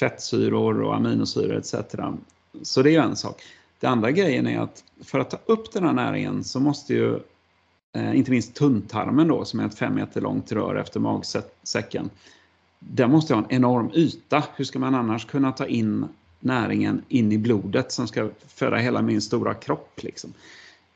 fettsyror 0.00 0.82
och 0.82 0.96
aminosyror 0.96 1.56
etc. 1.56 1.74
Så 2.62 2.82
det 2.82 2.94
är 2.96 3.02
en 3.02 3.16
sak. 3.16 3.42
Det 3.80 3.86
andra 3.86 4.10
grejen 4.10 4.46
är 4.46 4.60
att 4.60 4.84
för 5.04 5.18
att 5.18 5.30
ta 5.30 5.38
upp 5.46 5.72
den 5.72 5.84
här 5.84 5.92
näringen 5.92 6.44
så 6.44 6.60
måste 6.60 6.94
ju 6.94 7.20
eh, 7.96 8.18
inte 8.18 8.30
minst 8.30 8.54
tunntarmen 8.54 9.28
då, 9.28 9.44
som 9.44 9.60
är 9.60 9.66
ett 9.66 9.78
fem 9.78 9.94
meter 9.94 10.20
långt 10.20 10.52
rör 10.52 10.74
efter 10.74 11.00
magsäcken, 11.00 12.10
den 12.78 13.10
måste 13.10 13.34
ha 13.34 13.42
en 13.42 13.50
enorm 13.50 13.90
yta. 13.94 14.44
Hur 14.56 14.64
ska 14.64 14.78
man 14.78 14.94
annars 14.94 15.24
kunna 15.24 15.52
ta 15.52 15.66
in 15.66 16.08
näringen 16.44 17.02
in 17.08 17.32
i 17.32 17.38
blodet 17.38 17.92
som 17.92 18.08
ska 18.08 18.28
föra 18.46 18.78
hela 18.78 19.02
min 19.02 19.22
stora 19.22 19.54
kropp. 19.54 20.02
Liksom. 20.02 20.32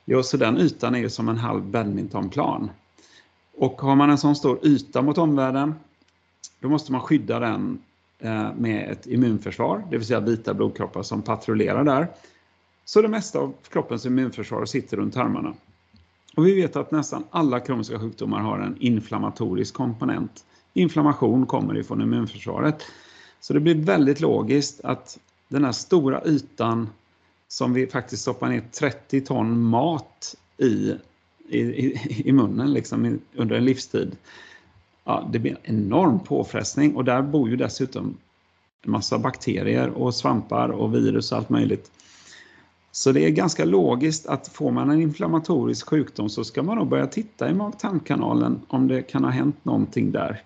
Jo, 0.04 0.22
så 0.22 0.36
den 0.36 0.58
ytan 0.58 0.94
är 0.94 0.98
ju 0.98 1.10
som 1.10 1.28
en 1.28 1.36
halv 1.36 1.62
badmintonplan. 1.62 2.70
Och 3.56 3.80
har 3.80 3.96
man 3.96 4.10
en 4.10 4.18
sån 4.18 4.36
stor 4.36 4.66
yta 4.66 5.02
mot 5.02 5.18
omvärlden, 5.18 5.74
då 6.60 6.68
måste 6.68 6.92
man 6.92 7.00
skydda 7.00 7.38
den 7.38 7.78
eh, 8.18 8.54
med 8.54 8.90
ett 8.90 9.06
immunförsvar, 9.06 9.84
det 9.90 9.98
vill 9.98 10.06
säga 10.06 10.20
vita 10.20 10.54
blodkroppar 10.54 11.02
som 11.02 11.22
patrullerar 11.22 11.84
där. 11.84 12.08
Så 12.84 13.02
det 13.02 13.08
mesta 13.08 13.38
av 13.38 13.54
kroppens 13.68 14.06
immunförsvar 14.06 14.64
sitter 14.64 14.96
runt 14.96 15.14
tarmarna. 15.14 15.54
Och 16.36 16.46
vi 16.46 16.54
vet 16.54 16.76
att 16.76 16.90
nästan 16.90 17.24
alla 17.30 17.60
kroniska 17.60 18.00
sjukdomar 18.00 18.40
har 18.40 18.58
en 18.58 18.76
inflammatorisk 18.80 19.74
komponent. 19.74 20.44
Inflammation 20.72 21.46
kommer 21.46 21.78
ifrån 21.78 22.02
immunförsvaret. 22.02 22.82
Så 23.40 23.52
det 23.52 23.60
blir 23.60 23.74
väldigt 23.74 24.20
logiskt 24.20 24.80
att 24.84 25.18
den 25.48 25.64
här 25.64 25.72
stora 25.72 26.24
ytan 26.24 26.88
som 27.48 27.72
vi 27.72 27.86
faktiskt 27.86 28.22
stoppar 28.22 28.48
ner 28.48 28.64
30 28.72 29.20
ton 29.20 29.62
mat 29.62 30.34
i, 30.58 30.94
i, 31.48 31.98
i, 32.28 32.32
munnen 32.32 32.72
liksom, 32.72 33.18
under 33.34 33.56
en 33.56 33.64
livstid. 33.64 34.16
Ja, 35.04 35.28
det 35.32 35.38
blir 35.38 35.58
en 35.62 35.76
enorm 35.76 36.20
påfrestning 36.20 36.96
och 36.96 37.04
där 37.04 37.22
bor 37.22 37.48
ju 37.48 37.56
dessutom 37.56 38.16
en 38.82 38.90
massa 38.90 39.18
bakterier 39.18 39.88
och 39.88 40.14
svampar 40.14 40.68
och 40.68 40.94
virus 40.94 41.32
och 41.32 41.38
allt 41.38 41.48
möjligt. 41.48 41.90
Så 42.92 43.12
det 43.12 43.24
är 43.24 43.30
ganska 43.30 43.64
logiskt 43.64 44.26
att 44.26 44.48
får 44.48 44.70
man 44.70 44.90
en 44.90 45.02
inflammatorisk 45.02 45.88
sjukdom 45.88 46.28
så 46.28 46.44
ska 46.44 46.62
man 46.62 46.76
nog 46.78 46.88
börja 46.88 47.06
titta 47.06 47.50
i 47.50 47.54
mag-tarmkanalen 47.54 48.60
om 48.68 48.88
det 48.88 49.02
kan 49.02 49.24
ha 49.24 49.30
hänt 49.30 49.64
någonting 49.64 50.12
där. 50.12 50.42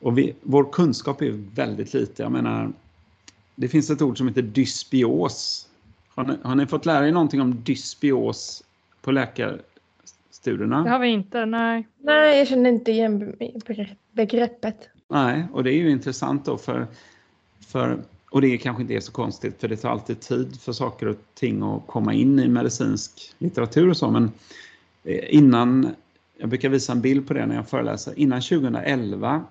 Och 0.00 0.18
vi, 0.18 0.34
vår 0.42 0.72
kunskap 0.72 1.22
är 1.22 1.30
väldigt 1.54 1.94
lite. 1.94 2.22
Jag 2.22 2.32
menar, 2.32 2.72
det 3.60 3.68
finns 3.68 3.90
ett 3.90 4.02
ord 4.02 4.18
som 4.18 4.28
heter 4.28 4.42
dysbios. 4.42 5.68
Har 6.08 6.24
ni, 6.24 6.36
har 6.42 6.54
ni 6.54 6.66
fått 6.66 6.86
lära 6.86 7.08
er 7.08 7.12
någonting 7.12 7.40
om 7.40 7.62
dysbios 7.64 8.62
på 9.02 9.10
läkarstudierna? 9.10 10.84
Det 10.84 10.90
har 10.90 10.98
vi 10.98 11.08
inte, 11.08 11.46
nej. 11.46 11.86
Nej, 11.98 12.38
jag 12.38 12.48
känner 12.48 12.70
inte 12.70 12.90
igen 12.90 13.36
begreppet. 14.12 14.88
Nej, 15.08 15.44
och 15.52 15.64
det 15.64 15.72
är 15.72 15.76
ju 15.76 15.90
intressant 15.90 16.44
då 16.44 16.58
för, 16.58 16.86
för 17.66 17.98
och 18.30 18.40
det 18.40 18.58
kanske 18.58 18.82
inte 18.82 18.94
är 18.94 19.00
så 19.00 19.12
konstigt 19.12 19.60
för 19.60 19.68
det 19.68 19.76
tar 19.76 19.90
alltid 19.90 20.20
tid 20.20 20.60
för 20.60 20.72
saker 20.72 21.08
och 21.08 21.16
ting 21.34 21.62
att 21.62 21.86
komma 21.86 22.14
in 22.14 22.38
i 22.38 22.48
medicinsk 22.48 23.34
litteratur 23.38 23.90
och 23.90 23.96
så 23.96 24.10
men 24.10 24.30
eh, 25.04 25.34
innan, 25.34 25.88
jag 26.36 26.48
brukar 26.48 26.68
visa 26.68 26.92
en 26.92 27.00
bild 27.00 27.28
på 27.28 27.34
det 27.34 27.46
när 27.46 27.54
jag 27.54 27.68
föreläser, 27.68 28.12
innan 28.16 28.40
2011 28.40 29.44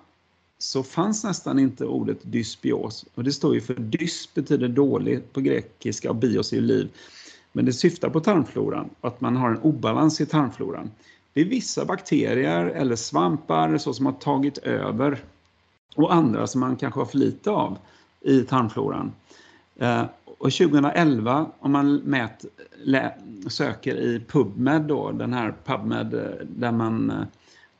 så 0.62 0.82
fanns 0.82 1.24
nästan 1.24 1.58
inte 1.58 1.84
ordet 1.86 2.18
dysbios. 2.22 3.04
Och 3.14 3.24
det 3.24 3.32
står 3.32 3.54
ju 3.54 3.60
för 3.60 3.74
dys 3.74 4.34
betyder 4.34 4.68
dålig 4.68 5.32
på 5.32 5.40
grekiska 5.40 6.10
och 6.10 6.16
bios 6.16 6.52
är 6.52 6.60
liv. 6.60 6.88
Men 7.52 7.64
det 7.64 7.72
syftar 7.72 8.10
på 8.10 8.20
tarmfloran 8.20 8.90
att 9.00 9.20
man 9.20 9.36
har 9.36 9.50
en 9.50 9.58
obalans 9.58 10.20
i 10.20 10.26
tarmfloran. 10.26 10.90
Det 11.32 11.40
är 11.40 11.44
vissa 11.44 11.84
bakterier 11.84 12.66
eller 12.66 12.96
svampar 12.96 13.78
så 13.78 13.94
som 13.94 14.06
har 14.06 14.12
tagit 14.12 14.58
över 14.58 15.22
och 15.96 16.14
andra 16.14 16.46
som 16.46 16.60
man 16.60 16.76
kanske 16.76 17.00
har 17.00 17.06
för 17.06 17.18
lite 17.18 17.50
av 17.50 17.78
i 18.20 18.42
tarmfloran. 18.42 19.12
Eh, 19.76 20.04
och 20.24 20.52
2011, 20.52 21.46
om 21.58 21.72
man 21.72 21.96
mät, 21.96 22.44
lä, 22.84 23.14
söker 23.48 23.96
i 23.96 24.20
PubMed, 24.20 24.82
då, 24.82 25.10
den 25.10 25.32
här 25.32 25.54
PubMed 25.64 26.14
eh, 26.14 26.46
där 26.46 26.72
man, 26.72 27.10
eh, 27.10 27.26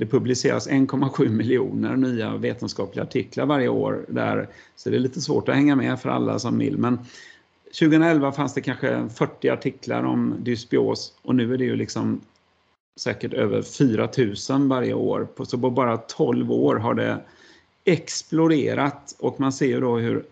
det 0.01 0.07
publiceras 0.07 0.69
1,7 0.69 1.29
miljoner 1.29 1.97
nya 1.97 2.37
vetenskapliga 2.37 3.05
artiklar 3.05 3.47
varje 3.47 3.69
år 3.69 4.05
där, 4.09 4.49
så 4.77 4.91
det 4.91 4.97
är 4.97 5.01
lite 5.01 5.21
svårt 5.21 5.49
att 5.49 5.55
hänga 5.55 5.77
med 5.77 6.01
för 6.01 6.09
alla 6.09 6.39
som 6.39 6.59
vill. 6.59 6.79
Men 6.79 6.99
2011 7.65 8.33
fanns 8.33 8.55
det 8.55 8.61
kanske 8.61 9.09
40 9.15 9.49
artiklar 9.49 10.03
om 10.03 10.35
dysbios 10.39 11.15
och 11.23 11.35
nu 11.35 11.55
är 11.55 11.59
det 11.59 11.65
ju 11.65 11.77
liksom 11.77 12.21
säkert 13.01 13.33
över 13.33 13.63
4000 13.63 14.69
varje 14.69 14.95
år. 14.95 15.29
Så 15.45 15.59
på 15.59 15.71
bara 15.71 15.97
12 15.97 16.53
år 16.53 16.77
har 16.77 16.95
det 16.95 17.21
exploderat 17.85 19.17
och 19.19 19.41
man 19.41 19.53
ser 19.53 19.67
ju 19.67 19.81
då 19.81 19.99
hur 19.99 20.25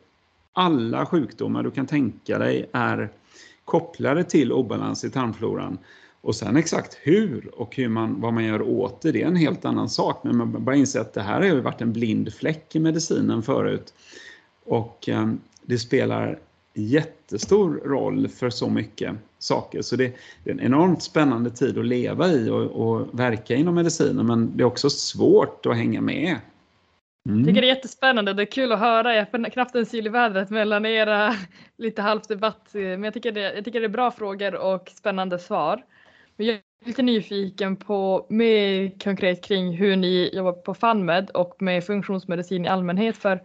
alla 0.52 1.06
sjukdomar 1.06 1.62
du 1.62 1.70
kan 1.70 1.86
tänka 1.86 2.38
dig 2.38 2.70
är 2.72 3.08
kopplade 3.64 4.24
till 4.24 4.52
obalans 4.52 5.04
i 5.04 5.10
tarmfloran. 5.10 5.78
Och 6.29 6.37
sen 6.37 6.57
exakt 6.57 6.99
hur 7.03 7.51
och 7.55 7.76
hur 7.76 7.89
man, 7.89 8.20
vad 8.20 8.33
man 8.33 8.45
gör 8.45 8.62
åt 8.62 9.03
det, 9.03 9.12
det 9.12 9.22
är 9.22 9.26
en 9.26 9.37
helt 9.37 9.64
annan 9.64 9.89
sak. 9.89 10.24
Men 10.24 10.37
man 10.37 10.64
bara 10.64 10.76
inser 10.76 11.01
att 11.01 11.14
det 11.14 11.22
här 11.22 11.41
har 11.41 11.47
ju 11.47 11.61
varit 11.61 11.81
en 11.81 11.93
blind 11.93 12.35
fläck 12.35 12.76
i 12.76 12.79
medicinen 12.79 13.43
förut. 13.43 13.95
Och 14.64 15.09
eh, 15.09 15.33
det 15.62 15.79
spelar 15.79 16.39
jättestor 16.74 17.81
roll 17.85 18.29
för 18.29 18.51
så 18.51 18.68
mycket 18.68 19.14
saker. 19.39 19.83
Så 19.83 19.97
det, 19.97 20.16
det 20.45 20.51
är 20.51 20.55
en 20.55 20.61
enormt 20.61 21.03
spännande 21.03 21.51
tid 21.51 21.79
att 21.79 21.87
leva 21.87 22.29
i 22.29 22.51
och, 22.51 22.62
och 22.62 23.18
verka 23.18 23.55
inom 23.55 23.74
medicinen 23.74 24.26
men 24.26 24.57
det 24.57 24.62
är 24.62 24.66
också 24.66 24.91
svårt 24.91 25.66
att 25.66 25.76
hänga 25.76 26.01
med 26.01 26.37
Mm. 27.29 27.39
Jag 27.39 27.47
tycker 27.49 27.61
det 27.61 27.66
är 27.66 27.74
jättespännande. 27.74 28.33
Det 28.33 28.43
är 28.43 28.47
kul 28.47 28.72
att 28.72 28.79
höra. 28.79 29.14
Jag 29.14 29.31
får 29.31 29.51
knappt 29.51 29.74
en 29.74 29.87
syl 29.87 30.07
i 30.07 30.11
vädret 30.11 30.51
mellan 30.51 30.87
era 30.87 31.35
lite 31.79 32.03
halvdebatt. 32.03 32.68
Men 32.72 33.05
jag 33.05 33.14
tycker, 33.14 33.33
det, 33.33 33.55
jag 33.55 33.64
tycker 33.64 33.81
det 33.81 33.87
är 33.87 33.89
bra 33.89 34.11
frågor 34.11 34.55
och 34.55 34.93
spännande 34.95 35.39
svar. 35.39 35.83
Men 36.39 36.47
jag 36.47 36.57
är 36.57 36.86
lite 36.86 37.03
nyfiken 37.03 37.76
på 37.76 38.26
mer 38.28 38.99
konkret 39.05 39.45
kring 39.45 39.72
hur 39.76 39.97
ni 39.97 40.30
jobbar 40.32 40.53
på 40.53 40.74
FunMed 40.74 41.30
och 41.30 41.62
med 41.62 41.84
funktionsmedicin 41.84 42.64
i 42.64 42.68
allmänhet. 42.68 43.16
För 43.16 43.43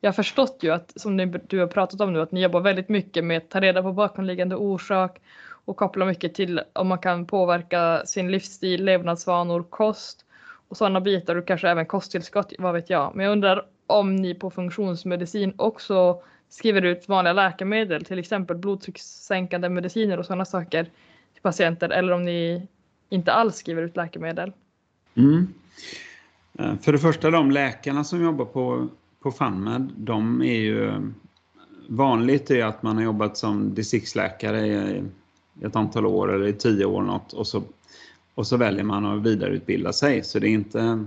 jag 0.00 0.08
har 0.08 0.12
förstått 0.12 0.58
ju 0.60 0.70
att, 0.70 1.00
som 1.00 1.16
du 1.48 1.58
har 1.58 1.66
pratat 1.66 2.00
om 2.00 2.12
nu, 2.12 2.20
att 2.20 2.32
ni 2.32 2.42
jobbar 2.42 2.60
väldigt 2.60 2.88
mycket 2.88 3.24
med 3.24 3.36
att 3.36 3.50
ta 3.50 3.60
reda 3.60 3.82
på 3.82 3.92
bakomliggande 3.92 4.56
orsak 4.56 5.20
och 5.64 5.76
koppla 5.76 6.04
mycket 6.04 6.34
till 6.34 6.60
om 6.72 6.88
man 6.88 6.98
kan 6.98 7.26
påverka 7.26 8.02
sin 8.06 8.30
livsstil, 8.30 8.84
levnadsvanor, 8.84 9.62
kost 9.62 10.24
och 10.68 10.76
sådana 10.76 11.00
bitar 11.00 11.36
och 11.36 11.46
kanske 11.46 11.68
även 11.68 11.86
kosttillskott, 11.86 12.52
vad 12.58 12.74
vet 12.74 12.90
jag. 12.90 13.12
Men 13.14 13.24
jag 13.24 13.32
undrar 13.32 13.66
om 13.86 14.16
ni 14.16 14.34
på 14.34 14.50
funktionsmedicin 14.50 15.54
också 15.56 16.22
skriver 16.48 16.82
ut 16.82 17.08
vanliga 17.08 17.32
läkemedel, 17.32 18.04
till 18.04 18.18
exempel 18.18 18.56
blodtryckssänkande 18.56 19.68
mediciner 19.68 20.18
och 20.18 20.26
sådana 20.26 20.44
saker 20.44 20.86
patienter 21.42 21.88
eller 21.88 22.12
om 22.12 22.24
ni 22.24 22.68
inte 23.08 23.32
alls 23.32 23.56
skriver 23.56 23.82
ut 23.82 23.96
läkemedel. 23.96 24.52
Mm. 25.14 25.48
Eh, 26.58 26.76
för 26.76 26.92
det 26.92 26.98
första, 26.98 27.30
de 27.30 27.50
läkarna 27.50 28.04
som 28.04 28.22
jobbar 28.22 28.44
på, 28.44 28.88
på 29.22 29.32
FunMed, 29.32 29.92
de 29.96 30.42
är 30.42 30.60
ju 30.60 30.92
vanligt 31.88 32.50
är 32.50 32.64
att 32.64 32.82
man 32.82 32.96
har 32.96 33.04
jobbat 33.04 33.36
som 33.36 33.74
distriktsläkare 33.74 34.66
i 34.66 35.02
ett 35.62 35.76
antal 35.76 36.06
år 36.06 36.34
eller 36.34 36.46
i 36.46 36.52
tio 36.52 36.84
år 36.84 37.02
något 37.02 37.32
och 37.32 37.46
så 37.46 37.62
och 38.34 38.46
så 38.46 38.56
väljer 38.56 38.84
man 38.84 39.06
att 39.06 39.22
vidareutbilda 39.22 39.92
sig. 39.92 40.24
Så 40.24 40.38
det 40.38 40.48
är 40.48 40.50
inte 40.50 41.04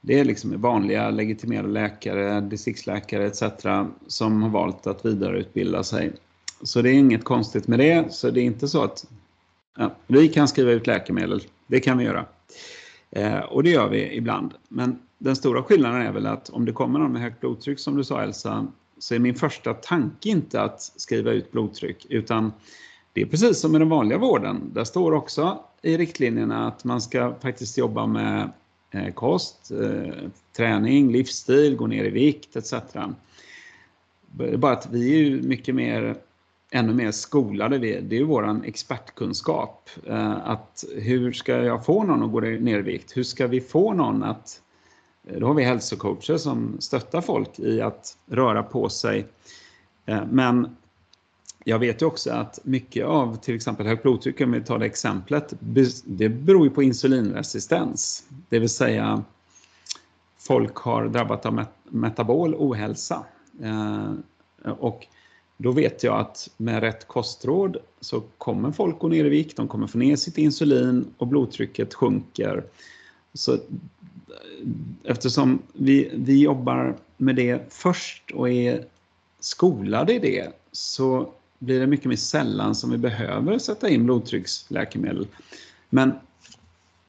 det 0.00 0.20
är 0.20 0.24
liksom 0.24 0.60
vanliga 0.60 1.10
legitimerade 1.10 1.68
läkare, 1.68 2.40
distriktsläkare 2.40 3.26
etc. 3.26 3.42
som 4.06 4.42
har 4.42 4.50
valt 4.50 4.86
att 4.86 5.04
vidareutbilda 5.04 5.84
sig. 5.84 6.12
Så 6.62 6.82
det 6.82 6.90
är 6.90 6.94
inget 6.94 7.24
konstigt 7.24 7.68
med 7.68 7.78
det. 7.78 8.12
Så 8.12 8.30
det 8.30 8.40
är 8.40 8.44
inte 8.44 8.68
så 8.68 8.82
att 8.82 9.06
ja, 9.78 9.94
vi 10.06 10.28
kan 10.28 10.48
skriva 10.48 10.70
ut 10.70 10.86
läkemedel. 10.86 11.42
Det 11.66 11.80
kan 11.80 11.98
vi 11.98 12.04
göra. 12.04 12.26
Eh, 13.10 13.38
och 13.38 13.62
det 13.62 13.70
gör 13.70 13.88
vi 13.88 14.16
ibland. 14.16 14.54
Men 14.68 14.98
den 15.18 15.36
stora 15.36 15.62
skillnaden 15.62 16.02
är 16.02 16.12
väl 16.12 16.26
att 16.26 16.50
om 16.50 16.64
det 16.64 16.72
kommer 16.72 16.98
någon 16.98 17.12
med 17.12 17.22
högt 17.22 17.40
blodtryck 17.40 17.78
som 17.78 17.96
du 17.96 18.04
sa 18.04 18.22
Elsa, 18.22 18.66
så 18.98 19.14
är 19.14 19.18
min 19.18 19.34
första 19.34 19.74
tanke 19.74 20.28
inte 20.28 20.62
att 20.62 20.82
skriva 20.82 21.32
ut 21.32 21.52
blodtryck 21.52 22.06
utan 22.08 22.52
det 23.12 23.22
är 23.22 23.26
precis 23.26 23.60
som 23.60 23.76
i 23.76 23.78
den 23.78 23.88
vanliga 23.88 24.18
vården. 24.18 24.70
Där 24.74 24.84
står 24.84 25.12
också 25.12 25.64
i 25.82 25.96
riktlinjerna 25.96 26.66
att 26.66 26.84
man 26.84 27.00
ska 27.00 27.34
faktiskt 27.42 27.78
jobba 27.78 28.06
med 28.06 28.50
eh, 28.90 29.12
kost, 29.12 29.70
eh, 29.70 30.28
träning, 30.56 31.12
livsstil, 31.12 31.76
gå 31.76 31.86
ner 31.86 32.04
i 32.04 32.10
vikt 32.10 32.56
etc. 32.56 32.74
Bara 34.56 34.72
att 34.72 34.88
vi 34.90 35.14
är 35.14 35.18
ju 35.18 35.42
mycket 35.42 35.74
mer, 35.74 36.16
ännu 36.74 36.94
mer 36.94 37.10
skolade. 37.10 37.78
Det 37.78 38.16
är 38.16 38.20
ju 38.20 38.64
expertkunskap. 38.64 39.90
Eh, 40.06 40.48
att 40.48 40.84
hur 40.96 41.32
ska 41.32 41.52
jag 41.52 41.84
få 41.84 42.04
någon 42.04 42.22
att 42.22 42.32
gå 42.32 42.40
ner 42.40 42.78
i 42.78 42.82
vikt? 42.82 43.16
Hur 43.16 43.22
ska 43.22 43.46
vi 43.46 43.60
få 43.60 43.92
någon 43.92 44.22
att... 44.22 44.60
Eh, 45.28 45.38
då 45.38 45.46
har 45.46 45.54
vi 45.54 45.62
hälsocoacher 45.62 46.36
som 46.36 46.76
stöttar 46.80 47.20
folk 47.20 47.58
i 47.58 47.80
att 47.80 48.16
röra 48.26 48.62
på 48.62 48.88
sig. 48.88 49.26
Eh, 50.06 50.22
men 50.30 50.76
jag 51.64 51.78
vet 51.78 52.02
ju 52.02 52.06
också 52.06 52.30
att 52.30 52.58
mycket 52.62 53.06
av 53.06 53.36
till 53.36 53.54
exempel 53.54 53.86
högt 53.86 54.02
blodtryck, 54.02 54.40
om 54.40 54.52
vi 54.52 54.60
tar 54.60 54.78
det 54.78 54.86
exemplet, 54.86 55.54
det 56.04 56.28
beror 56.28 56.64
ju 56.64 56.70
på 56.70 56.82
insulinresistens. 56.82 58.24
Det 58.48 58.58
vill 58.58 58.68
säga 58.68 59.22
folk 60.38 60.76
har 60.76 61.08
drabbats 61.08 61.46
av 61.46 61.64
metabol 61.84 62.54
ohälsa. 62.54 63.24
Och 64.78 65.06
då 65.56 65.72
vet 65.72 66.02
jag 66.02 66.20
att 66.20 66.48
med 66.56 66.80
rätt 66.80 67.08
kostråd 67.08 67.76
så 68.00 68.20
kommer 68.38 68.72
folk 68.72 68.98
gå 68.98 69.08
ner 69.08 69.24
i 69.24 69.28
vikt, 69.28 69.56
de 69.56 69.68
kommer 69.68 69.86
få 69.86 69.98
ner 69.98 70.16
sitt 70.16 70.38
insulin 70.38 71.06
och 71.16 71.26
blodtrycket 71.26 71.94
sjunker. 71.94 72.64
Så 73.34 73.58
eftersom 75.04 75.62
vi, 75.72 76.10
vi 76.14 76.42
jobbar 76.42 76.96
med 77.16 77.36
det 77.36 77.72
först 77.72 78.30
och 78.30 78.50
är 78.50 78.84
skolade 79.40 80.14
i 80.14 80.18
det 80.18 80.52
så 80.72 81.32
blir 81.58 81.80
det 81.80 81.86
mycket 81.86 82.06
mer 82.06 82.16
sällan 82.16 82.74
som 82.74 82.90
vi 82.90 82.98
behöver 82.98 83.58
sätta 83.58 83.88
in 83.88 84.04
blodtrycksläkemedel. 84.04 85.26
Men, 85.90 86.12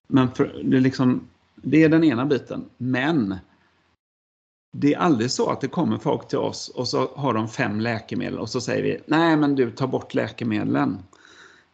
men 0.08 0.32
för, 0.32 0.62
det, 0.64 0.78
är 0.78 0.82
liksom, 0.82 1.28
det 1.56 1.84
är 1.84 1.90
den 1.90 2.04
ena 2.04 2.26
biten. 2.26 2.66
Men 2.78 3.36
det 4.78 4.94
är 4.94 5.00
aldrig 5.00 5.32
så 5.32 5.50
att 5.50 5.62
det 5.62 5.68
kommer 5.68 5.98
folk 5.98 6.28
till 6.28 6.38
oss 6.38 6.70
och 6.70 6.88
så 6.88 7.10
har 7.16 7.34
de 7.34 7.48
fem 7.48 7.80
läkemedel 7.80 8.40
och 8.40 8.50
så 8.50 8.62
säger 8.62 8.84
vi 8.84 8.98
nej 9.06 9.38
men 9.38 9.56
du 9.56 9.72
tar 9.72 9.88
bort 9.88 10.14
läkemedlen. 10.14 10.98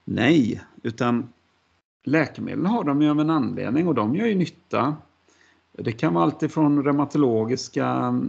Nej, 0.05 0.61
utan 0.83 1.29
läkemedel 2.03 2.65
har 2.65 2.83
de 2.83 3.01
ju 3.01 3.09
av 3.09 3.19
en 3.19 3.29
anledning 3.29 3.87
och 3.87 3.95
de 3.95 4.15
gör 4.15 4.25
ju 4.25 4.35
nytta. 4.35 4.95
Det 5.77 5.91
kan 5.91 6.13
vara 6.13 6.23
alltifrån 6.23 6.83
reumatologiska 6.83 8.19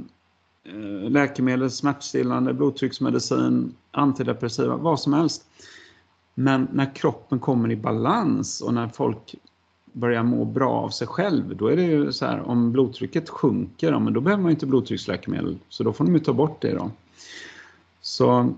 eh, 0.64 1.10
läkemedel, 1.10 1.70
smärtstillande, 1.70 2.54
blodtrycksmedicin, 2.54 3.74
antidepressiva, 3.90 4.76
vad 4.76 5.00
som 5.00 5.12
helst. 5.12 5.46
Men 6.34 6.68
när 6.72 6.94
kroppen 6.94 7.40
kommer 7.40 7.70
i 7.70 7.76
balans 7.76 8.60
och 8.60 8.74
när 8.74 8.88
folk 8.88 9.34
börjar 9.92 10.22
må 10.22 10.44
bra 10.44 10.70
av 10.70 10.88
sig 10.88 11.06
själv, 11.06 11.56
då 11.56 11.66
är 11.66 11.76
det 11.76 11.82
ju 11.82 12.12
så 12.12 12.26
här 12.26 12.40
om 12.40 12.72
blodtrycket 12.72 13.28
sjunker, 13.28 13.92
ja, 13.92 13.98
men 13.98 14.12
då 14.12 14.20
behöver 14.20 14.42
man 14.42 14.50
inte 14.50 14.66
blodtrycksläkemedel. 14.66 15.58
Så 15.68 15.82
då 15.82 15.92
får 15.92 16.04
de 16.04 16.14
ju 16.14 16.20
ta 16.20 16.32
bort 16.32 16.62
det 16.62 16.72
då. 16.72 16.90
Så, 18.00 18.54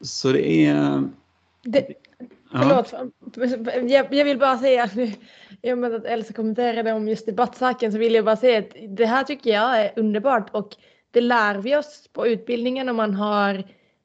så 0.00 0.32
det 0.32 0.66
är... 0.66 1.04
Det, 1.62 1.86
förlåt, 2.52 2.94
jag, 3.88 4.14
jag, 4.14 4.24
vill 4.24 4.38
bara 4.38 4.58
säga, 4.58 4.90
i 5.62 5.72
och 5.72 5.78
med 5.78 5.94
att 5.94 6.04
Elsa 6.04 6.32
kommenterade 6.32 6.92
om 6.92 7.08
just 7.08 7.26
debattsaken 7.26 7.92
så 7.92 7.98
vill 7.98 8.14
jag 8.14 8.24
bara 8.24 8.36
säga 8.36 8.58
att 8.58 8.76
det 8.88 9.06
här 9.06 9.24
tycker 9.24 9.50
jag 9.50 9.80
är 9.80 9.92
underbart 9.96 10.50
och 10.52 10.76
det 11.10 11.20
lär 11.20 11.58
vi 11.58 11.76
oss 11.76 12.08
på 12.12 12.26
utbildningen 12.26 12.88
om 12.88 12.96
man 12.96 13.14
har 13.14 13.64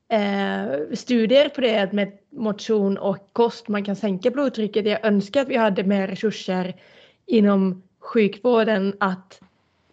eh, 0.10 0.96
studier 0.96 1.50
på 1.50 1.62
det 1.62 1.94
med 1.94 2.12
motion 2.30 2.98
och 2.98 3.18
kost. 3.34 3.68
Man 3.68 3.86
kan 3.86 3.96
sänka 3.96 4.32
blodtrycket. 4.32 4.86
Jag 4.86 5.06
önskar 5.06 5.42
att 5.42 5.48
vi 5.48 5.58
hade 5.58 5.84
mer 5.84 6.08
resurser 6.08 6.76
inom 7.26 7.84
sjukvården 8.00 8.94
att 9.00 9.40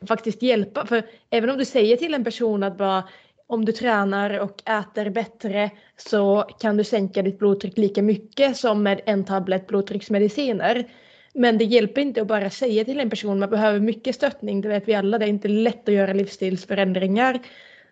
faktiskt 0.09 0.43
hjälpa. 0.43 0.87
För 0.87 1.03
även 1.31 1.51
om 1.51 1.59
du 1.59 1.65
säger 1.65 1.97
till 1.97 2.15
en 2.15 2.25
person 2.25 2.63
att 2.63 2.79
bara 2.79 3.05
om 3.47 3.65
du 3.65 3.73
tränar 3.73 4.39
och 4.39 4.63
äter 4.71 5.11
bättre 5.11 5.71
så 5.97 6.43
kan 6.61 6.77
du 6.77 6.85
sänka 6.85 7.23
ditt 7.23 7.39
blodtryck 7.39 7.79
lika 7.79 8.03
mycket 8.03 8.57
som 8.57 8.83
med 8.83 9.01
en 9.07 9.25
tablett 9.25 9.67
blodtrycksmediciner. 9.67 10.85
Men 11.33 11.59
det 11.59 11.65
hjälper 11.65 12.01
inte 12.01 12.23
att 12.23 12.27
bara 12.27 12.51
säga 12.51 12.85
till 12.85 13.01
en 13.01 13.11
person, 13.11 13.39
man 13.39 13.51
behöver 13.51 13.81
mycket 13.81 14.15
stöttning, 14.15 14.61
det 14.61 14.69
vet 14.69 14.89
vi 14.89 14.95
alla, 14.95 15.19
det 15.19 15.25
är 15.25 15.29
inte 15.29 15.49
lätt 15.49 15.89
att 15.89 15.95
göra 15.95 16.13
livsstilsförändringar. 16.13 17.39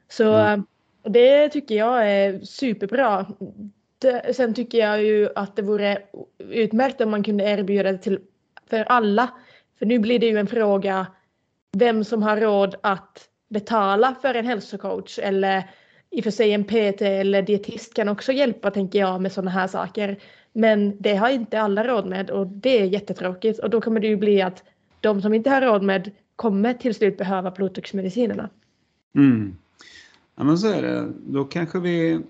Så 0.08 0.34
mm 0.34 0.64
det 1.02 1.48
tycker 1.48 1.74
jag 1.74 2.10
är 2.10 2.40
superbra. 2.40 3.26
Sen 4.34 4.54
tycker 4.54 4.78
jag 4.78 5.02
ju 5.02 5.28
att 5.34 5.56
det 5.56 5.62
vore 5.62 5.98
utmärkt 6.38 7.00
om 7.00 7.10
man 7.10 7.22
kunde 7.22 7.44
erbjuda 7.44 7.92
det 7.92 7.98
till, 7.98 8.18
för 8.70 8.84
alla. 8.84 9.30
För 9.78 9.86
nu 9.86 9.98
blir 9.98 10.18
det 10.18 10.26
ju 10.26 10.38
en 10.38 10.46
fråga 10.46 11.06
vem 11.72 12.04
som 12.04 12.22
har 12.22 12.36
råd 12.36 12.74
att 12.80 13.28
betala 13.48 14.14
för 14.22 14.34
en 14.34 14.46
hälsocoach 14.46 15.18
eller 15.18 15.70
i 16.10 16.20
och 16.20 16.24
för 16.24 16.30
sig 16.30 16.52
en 16.52 16.64
PT 16.64 17.02
eller 17.02 17.42
dietist 17.42 17.94
kan 17.94 18.08
också 18.08 18.32
hjälpa 18.32 18.70
tänker 18.70 18.98
jag 18.98 19.20
med 19.20 19.32
sådana 19.32 19.50
här 19.50 19.66
saker. 19.66 20.18
Men 20.52 20.96
det 20.98 21.14
har 21.14 21.30
inte 21.30 21.60
alla 21.60 21.84
råd 21.84 22.06
med 22.06 22.30
och 22.30 22.46
det 22.46 22.80
är 22.80 22.84
jättetråkigt 22.84 23.58
och 23.58 23.70
då 23.70 23.80
kommer 23.80 24.00
det 24.00 24.06
ju 24.06 24.16
bli 24.16 24.42
att 24.42 24.64
de 25.00 25.22
som 25.22 25.34
inte 25.34 25.50
har 25.50 25.60
råd 25.60 25.82
med 25.82 26.10
kommer 26.36 26.74
till 26.74 26.94
slut 26.94 27.18
behöva 27.18 27.50
blodtrycksmedicinerna. 27.50 28.48
Mm. 29.14 29.56
Ja 30.36 30.44
men 30.44 30.58
så 30.58 30.66
är 30.66 30.82
det. 30.82 31.12
Då 31.26 31.44
kanske 31.44 31.80
vi... 31.80 32.20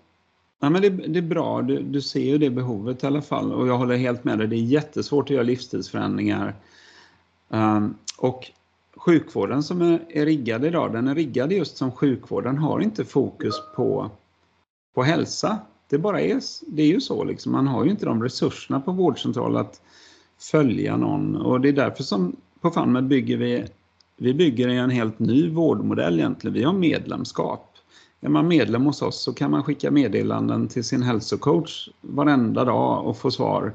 Ja 0.61 0.71
men 0.71 0.83
det, 0.83 0.89
det 0.89 1.19
är 1.19 1.23
bra, 1.23 1.63
du, 1.63 1.83
du, 1.83 2.01
ser 2.01 2.21
ju 2.21 2.39
det 2.39 2.51
behovet 2.51 3.03
i 3.03 3.07
alla 3.07 3.23
fall 3.23 3.53
och 3.53 3.69
jag 3.69 3.79
håller 3.79 3.97
helt 3.97 4.25
med 4.25 4.39
dig. 4.39 4.47
Det 4.49 4.57
är 4.57 4.65
jättesvårt 4.65 5.25
att 5.25 5.31
göra 5.31 5.43
livsstilsförändringar. 5.43 6.55
Um, 7.49 7.95
och 8.19 8.51
sjukvården 8.97 9.63
som 9.63 9.83
är, 9.83 10.01
är 10.09 10.27
riggad 10.27 10.65
idag, 10.65 10.93
den 10.93 11.09
är 11.09 11.15
riggad 11.15 11.53
just 11.53 11.77
som 11.77 11.93
sjukvård. 11.93 12.45
Den 12.45 12.59
har 12.59 12.81
inte 12.81 13.05
fokus 13.05 13.55
på, 13.77 14.11
på 14.95 15.03
hälsa. 15.03 15.59
Det 15.89 15.99
bara 15.99 16.21
är, 16.21 16.41
det 16.67 16.83
är 16.83 16.87
ju 16.87 17.01
så 17.01 17.25
liksom. 17.25 17.53
Man 17.53 17.67
har 17.67 17.85
ju 17.85 17.91
inte 17.91 18.07
de 18.07 18.23
resurserna 18.23 18.81
på 18.81 18.93
vårdcentral 18.93 19.57
att 19.57 19.81
följa 20.51 20.97
någon 20.97 21.37
och 21.37 21.61
det 21.61 21.69
är 21.69 21.73
därför 21.73 22.03
som 22.03 22.37
på 22.61 22.71
Fanmed 22.71 23.05
bygger 23.05 23.37
vi, 23.37 23.65
vi 24.17 24.35
bygger 24.35 24.69
en 24.69 24.91
helt 24.91 25.19
ny 25.19 25.51
vårdmodell 25.51 26.19
egentligen. 26.19 26.55
Vi 26.55 26.63
har 26.63 26.73
medlemskap. 26.73 27.72
Är 28.25 28.29
man 28.29 28.49
medlem 28.49 28.85
hos 28.85 29.03
oss 29.03 29.23
så 29.23 29.33
kan 29.33 29.51
man 29.51 29.65
skicka 29.65 29.91
meddelanden 29.91 30.69
till 30.69 30.85
sin 30.85 31.03
hälsocoach 31.03 31.89
varenda 32.01 32.65
dag 32.65 33.07
och 33.07 33.17
få 33.17 33.31
svar. 33.31 33.73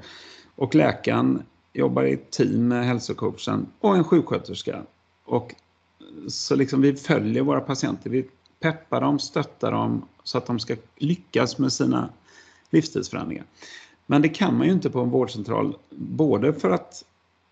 Och 0.55 0.75
läkaren 0.75 1.43
jobbar 1.73 2.03
i 2.03 2.13
ett 2.13 2.31
team 2.31 2.67
med 2.67 2.85
hälsocoachen 2.85 3.65
och 3.79 3.95
en 3.95 4.03
sjuksköterska. 4.03 4.81
Och 5.25 5.55
så 6.27 6.55
liksom 6.55 6.81
vi 6.81 6.95
följer 6.95 7.43
våra 7.43 7.59
patienter. 7.59 8.09
Vi 8.09 8.29
peppar 8.59 9.01
dem, 9.01 9.19
stöttar 9.19 9.71
dem 9.71 10.05
så 10.23 10.37
att 10.37 10.45
de 10.45 10.59
ska 10.59 10.75
lyckas 10.95 11.57
med 11.57 11.73
sina 11.73 12.09
livsstilsförändringar. 12.69 13.45
Men 14.05 14.21
det 14.21 14.29
kan 14.29 14.57
man 14.57 14.67
ju 14.67 14.73
inte 14.73 14.89
på 14.89 14.99
en 14.99 15.09
vårdcentral, 15.09 15.75
både 15.89 16.53
för 16.53 16.69
att 16.69 17.05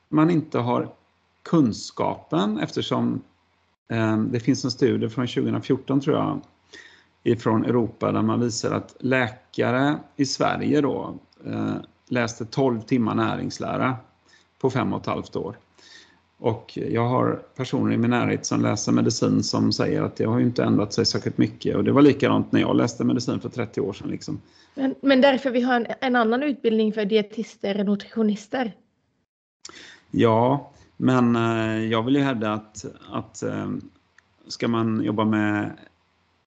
man 0.09 0.29
inte 0.29 0.59
har 0.59 0.89
kunskapen 1.43 2.59
eftersom 2.59 3.21
eh, 3.87 4.17
det 4.17 4.39
finns 4.39 4.65
en 4.65 4.71
studie 4.71 5.09
från 5.09 5.27
2014 5.27 6.01
tror 6.01 6.15
jag 6.15 6.41
ifrån 7.25 7.65
Europa 7.65 8.11
där 8.11 8.21
man 8.21 8.39
visar 8.39 8.71
att 8.71 8.95
läkare 8.99 9.95
i 10.15 10.25
Sverige 10.25 10.81
då 10.81 11.19
eh, 11.45 11.75
läste 12.07 12.45
12 12.45 12.81
timmar 12.81 13.15
näringslära 13.15 13.95
på 14.59 14.69
fem 14.69 14.93
och 14.93 15.01
ett 15.01 15.05
halvt 15.05 15.35
år. 15.35 15.57
Och 16.37 16.77
jag 16.91 17.07
har 17.07 17.41
personer 17.55 17.93
i 17.93 17.97
min 17.97 18.09
närhet 18.09 18.45
som 18.45 18.61
läser 18.61 18.91
medicin 18.91 19.43
som 19.43 19.71
säger 19.71 20.01
att 20.01 20.15
det 20.15 20.25
har 20.25 20.39
ju 20.39 20.45
inte 20.45 20.63
ändrat 20.63 20.93
sig 20.93 21.05
särskilt 21.05 21.37
mycket. 21.37 21.75
Och 21.75 21.83
det 21.83 21.91
var 21.91 22.01
likadant 22.01 22.51
när 22.51 22.61
jag 22.61 22.75
läste 22.75 23.03
medicin 23.03 23.39
för 23.39 23.49
30 23.49 23.81
år 23.81 23.93
sedan. 23.93 24.09
Liksom. 24.09 24.41
Men, 24.75 24.95
men 25.01 25.21
därför 25.21 25.51
vi 25.51 25.61
har 25.61 25.75
en, 25.75 25.87
en 26.01 26.15
annan 26.15 26.43
utbildning 26.43 26.93
för 26.93 27.05
dietister 27.05 27.79
och 27.79 27.85
nutritionister? 27.85 28.73
Ja, 30.11 30.71
men 30.97 31.35
eh, 31.35 31.85
jag 31.85 32.03
vill 32.03 32.15
ju 32.15 32.21
hävda 32.21 32.53
att, 32.53 32.85
att 33.11 33.43
eh, 33.43 33.69
ska 34.47 34.67
man 34.67 35.03
jobba 35.03 35.25
med 35.25 35.71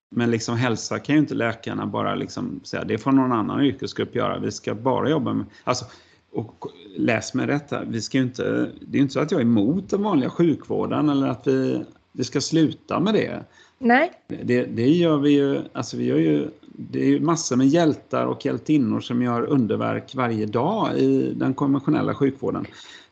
men 0.09 0.31
liksom 0.31 0.57
hälsa 0.57 0.99
kan 0.99 1.15
ju 1.15 1.21
inte 1.21 1.33
läkarna 1.33 1.85
bara 1.85 2.15
liksom 2.15 2.59
säga, 2.63 2.83
det 2.83 2.97
får 2.97 3.11
någon 3.11 3.31
annan 3.31 3.63
yrkesgrupp 3.63 4.15
göra. 4.15 4.39
Vi 4.39 4.51
ska 4.51 4.75
bara 4.75 5.09
jobba 5.09 5.33
med... 5.33 5.45
Alltså, 5.63 5.85
och 6.31 6.65
läs 6.97 7.33
med 7.33 7.47
detta, 7.47 7.83
vi 7.83 8.01
ska 8.01 8.17
inte, 8.17 8.69
det 8.81 8.97
är 8.97 9.01
inte 9.01 9.13
så 9.13 9.19
att 9.19 9.31
jag 9.31 9.41
är 9.41 9.45
emot 9.45 9.89
den 9.89 10.03
vanliga 10.03 10.29
sjukvården 10.29 11.09
eller 11.09 11.27
att 11.27 11.47
vi, 11.47 11.83
vi 12.11 12.23
ska 12.23 12.41
sluta 12.41 12.99
med 12.99 13.13
det. 13.13 13.43
Nej. 13.77 14.11
Det, 14.27 14.63
det 14.63 14.89
gör 14.89 15.17
vi 15.17 15.29
ju, 15.29 15.61
alltså 15.73 15.97
vi 15.97 16.05
gör 16.05 16.17
ju, 16.17 16.49
det 16.71 17.01
är 17.01 17.07
ju 17.07 17.19
massor 17.19 17.55
med 17.55 17.67
hjältar 17.67 18.25
och 18.25 18.45
hjältinnor 18.45 18.99
som 18.99 19.21
gör 19.21 19.41
underverk 19.41 20.15
varje 20.15 20.45
dag 20.45 20.97
i 20.97 21.33
den 21.35 21.53
konventionella 21.53 22.15
sjukvården. 22.15 22.65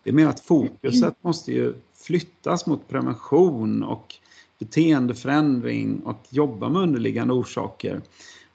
Det 0.03 0.09
är 0.09 0.13
mer 0.13 0.27
att 0.27 0.39
fokuset 0.39 1.15
måste 1.21 1.51
ju 1.51 1.73
flyttas 1.95 2.65
mot 2.65 2.87
prevention 2.87 3.83
och 3.83 4.15
beteendeförändring 4.59 5.99
och 5.99 6.23
jobba 6.29 6.69
med 6.69 6.81
underliggande 6.81 7.33
orsaker. 7.33 8.01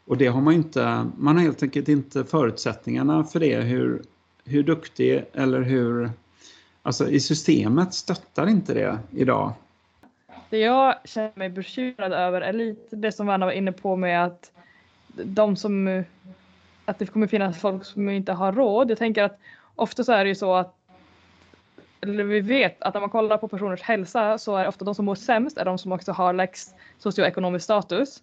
Och 0.05 0.17
det 0.17 0.27
har 0.27 0.41
man 0.41 0.55
inte, 0.55 1.07
man 1.19 1.37
har 1.37 1.43
helt 1.43 1.63
enkelt 1.63 1.89
inte 1.89 2.25
förutsättningarna 2.25 3.25
för 3.25 3.41
det, 3.41 3.61
hur 3.61 4.03
hur 4.45 4.63
duktig 4.63 5.25
eller 5.33 5.61
hur... 5.63 6.11
Alltså 6.83 7.09
i 7.09 7.21
systemet 7.21 7.95
stöttar 7.95 8.47
inte 8.47 8.75
det 8.75 8.99
idag. 9.11 9.53
Det 10.51 10.59
jag 10.59 10.95
känner 11.05 11.33
mig 11.35 11.49
bekymrad 11.49 12.13
över 12.13 12.41
är 12.41 12.53
lite 12.53 12.97
det 12.97 13.13
som 13.13 13.27
Vanna 13.27 13.47
var 13.47 13.53
inne 13.53 13.73
på 13.73 13.97
med 13.97 14.25
att 14.25 14.53
de 15.25 15.57
som... 15.57 16.05
Att 16.85 16.99
det 16.99 17.07
kommer 17.07 17.27
finnas 17.27 17.61
folk 17.61 17.85
som 17.85 18.09
inte 18.09 18.33
har 18.33 18.53
råd. 18.53 18.91
Jag 18.91 18.99
tänker 18.99 19.23
att 19.23 19.39
ofta 19.75 20.05
så 20.05 20.13
är 20.13 20.25
det 20.25 20.29
ju 20.29 20.35
så 20.35 20.55
att 20.55 20.77
eller 22.03 22.25
vi 22.25 22.41
vet 22.41 22.83
att 22.83 22.95
när 22.95 23.01
man 23.01 23.11
kollar 23.11 23.39
på 23.39 23.49
personers 23.49 23.83
hälsa 23.83 24.39
så 24.39 24.57
är 24.57 24.69
ofta 24.69 24.85
de 24.85 24.95
som 24.95 25.05
mår 25.05 25.15
sämst 25.15 25.59
är 25.59 25.65
de 25.65 25.79
som 25.79 25.93
också 25.93 26.13
har 26.13 26.33
lägst 26.33 26.75
socioekonomisk 26.99 27.65
status. 27.65 28.23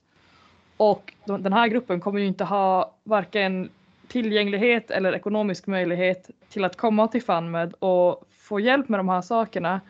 Och 0.78 1.14
den 1.26 1.54
här 1.54 1.68
gruppen 1.68 2.00
kommer 2.00 2.20
ju 2.20 2.26
inte 2.26 2.44
ha 2.44 2.94
varken 3.04 3.70
tillgänglighet 4.08 4.92
eller 4.92 5.14
ekonomisk 5.14 5.68
möjlighet 5.68 6.30
till 6.50 6.66
att 6.66 6.78
komma 6.78 7.08
till 7.08 7.24
FunMed 7.24 7.74
och 7.80 8.24
få 8.40 8.60
hjälp 8.60 8.90
med 8.90 9.00
de 9.00 9.10
här 9.10 9.22
sakerna. 9.22 9.82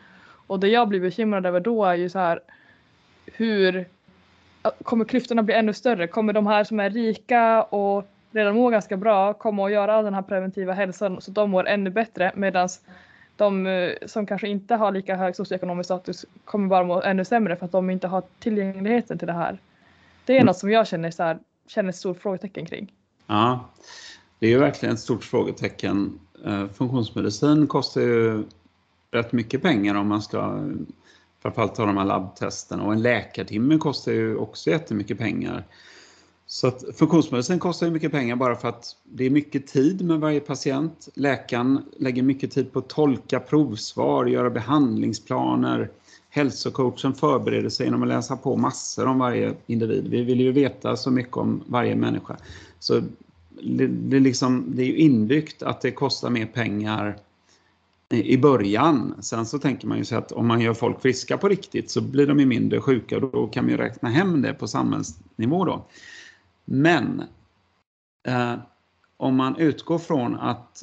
Och 0.46 0.60
det 0.60 0.68
jag 0.68 0.88
blir 0.88 1.00
bekymrad 1.00 1.46
över 1.46 1.60
då 1.60 1.84
är 1.84 1.94
ju 1.94 2.08
så 2.08 2.18
här 2.18 2.40
hur 3.26 3.88
kommer 4.82 5.04
klyftorna 5.04 5.42
bli 5.42 5.54
ännu 5.54 5.72
större? 5.72 6.06
Kommer 6.06 6.32
de 6.32 6.46
här 6.46 6.64
som 6.64 6.80
är 6.80 6.90
rika 6.90 7.62
och 7.62 8.08
redan 8.30 8.54
mår 8.54 8.70
ganska 8.70 8.96
bra 8.96 9.32
komma 9.32 9.62
och 9.62 9.70
göra 9.70 10.02
den 10.02 10.14
här 10.14 10.22
preventiva 10.22 10.72
hälsan 10.72 11.20
så 11.20 11.30
de 11.30 11.50
mår 11.50 11.68
ännu 11.68 11.90
bättre 11.90 12.32
medan 12.34 12.68
de 13.40 13.66
eh, 13.66 13.92
som 14.06 14.26
kanske 14.26 14.48
inte 14.48 14.74
har 14.74 14.92
lika 14.92 15.16
hög 15.16 15.36
socioekonomisk 15.36 15.86
status 15.86 16.26
kommer 16.44 16.68
bara 16.68 16.84
må 16.84 17.02
ännu 17.02 17.24
sämre 17.24 17.56
för 17.56 17.66
att 17.66 17.72
de 17.72 17.90
inte 17.90 18.08
har 18.08 18.22
tillgängligheten 18.38 19.18
till 19.18 19.26
det 19.26 19.32
här. 19.32 19.58
Det 20.24 20.32
är 20.32 20.36
mm. 20.36 20.46
något 20.46 20.58
som 20.58 20.70
jag 20.70 20.86
känner, 20.86 21.10
så 21.10 21.22
här, 21.22 21.38
känner 21.66 21.90
ett 21.90 21.96
stort 21.96 22.22
frågetecken 22.22 22.66
kring. 22.66 22.92
Ja, 23.26 23.70
det 24.38 24.46
är 24.46 24.50
ju 24.50 24.58
verkligen 24.58 24.94
ett 24.94 25.00
stort 25.00 25.24
frågetecken. 25.24 26.20
Eh, 26.44 26.66
funktionsmedicin 26.68 27.66
kostar 27.66 28.00
ju 28.00 28.44
rätt 29.10 29.32
mycket 29.32 29.62
pengar 29.62 29.94
om 29.94 30.08
man 30.08 30.22
ska 30.22 30.60
framförallt 31.42 31.74
ta 31.74 31.86
de 31.86 31.96
här 31.96 32.04
labbtesterna 32.04 32.82
och 32.84 32.92
en 32.92 33.02
läkartimme 33.02 33.78
kostar 33.78 34.12
ju 34.12 34.36
också 34.36 34.70
jättemycket 34.70 35.18
pengar. 35.18 35.64
Så 36.52 36.66
att 36.66 36.84
funktionsmedicin 36.94 37.58
kostar 37.58 37.86
ju 37.86 37.92
mycket 37.92 38.12
pengar 38.12 38.36
bara 38.36 38.56
för 38.56 38.68
att 38.68 38.96
det 39.04 39.24
är 39.24 39.30
mycket 39.30 39.66
tid 39.66 40.04
med 40.04 40.20
varje 40.20 40.40
patient. 40.40 41.08
Läkaren 41.14 41.80
lägger 41.98 42.22
mycket 42.22 42.50
tid 42.50 42.72
på 42.72 42.78
att 42.78 42.88
tolka 42.88 43.40
provsvar, 43.40 44.26
göra 44.26 44.50
behandlingsplaner. 44.50 45.90
Hälsocoachen 46.30 47.14
förbereder 47.14 47.68
sig 47.68 47.86
genom 47.86 48.02
att 48.02 48.08
läsa 48.08 48.36
på 48.36 48.56
massor 48.56 49.06
om 49.06 49.18
varje 49.18 49.54
individ. 49.66 50.08
Vi 50.08 50.22
vill 50.22 50.40
ju 50.40 50.52
veta 50.52 50.96
så 50.96 51.10
mycket 51.10 51.36
om 51.36 51.62
varje 51.66 51.96
människa. 51.96 52.36
Så 52.78 53.00
det, 53.62 53.86
det, 53.86 54.20
liksom, 54.20 54.64
det 54.68 54.82
är 54.82 54.86
ju 54.86 54.96
inbyggt 54.96 55.62
att 55.62 55.80
det 55.80 55.90
kostar 55.90 56.30
mer 56.30 56.46
pengar 56.46 57.16
i 58.08 58.36
början. 58.36 59.14
Sen 59.20 59.46
så 59.46 59.58
tänker 59.58 59.86
man 59.86 59.98
ju 59.98 60.04
sig 60.04 60.18
att 60.18 60.32
om 60.32 60.46
man 60.46 60.60
gör 60.60 60.74
folk 60.74 61.02
friska 61.02 61.38
på 61.38 61.48
riktigt 61.48 61.90
så 61.90 62.00
blir 62.00 62.26
de 62.26 62.40
ju 62.40 62.46
mindre 62.46 62.80
sjuka 62.80 63.16
och 63.16 63.30
då 63.30 63.46
kan 63.46 63.64
man 63.64 63.70
ju 63.70 63.76
räkna 63.76 64.08
hem 64.08 64.42
det 64.42 64.52
på 64.52 64.68
samhällsnivå 64.68 65.64
då. 65.64 65.84
Men 66.72 67.22
eh, 68.26 68.54
om 69.16 69.36
man 69.36 69.56
utgår 69.56 69.98
från 69.98 70.36
att 70.36 70.82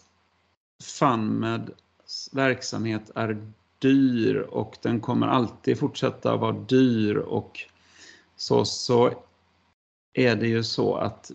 FunMeds 0.84 2.30
verksamhet 2.32 3.12
är 3.16 3.38
dyr 3.80 4.36
och 4.36 4.78
den 4.82 5.00
kommer 5.00 5.28
alltid 5.28 5.80
fortsätta 5.80 6.38
vara 6.38 6.52
dyr 6.52 7.16
och 7.18 7.60
så, 8.36 8.66
så 8.66 9.12
är 10.14 10.36
det 10.36 10.48
ju 10.48 10.64
så 10.64 10.96
att 10.96 11.32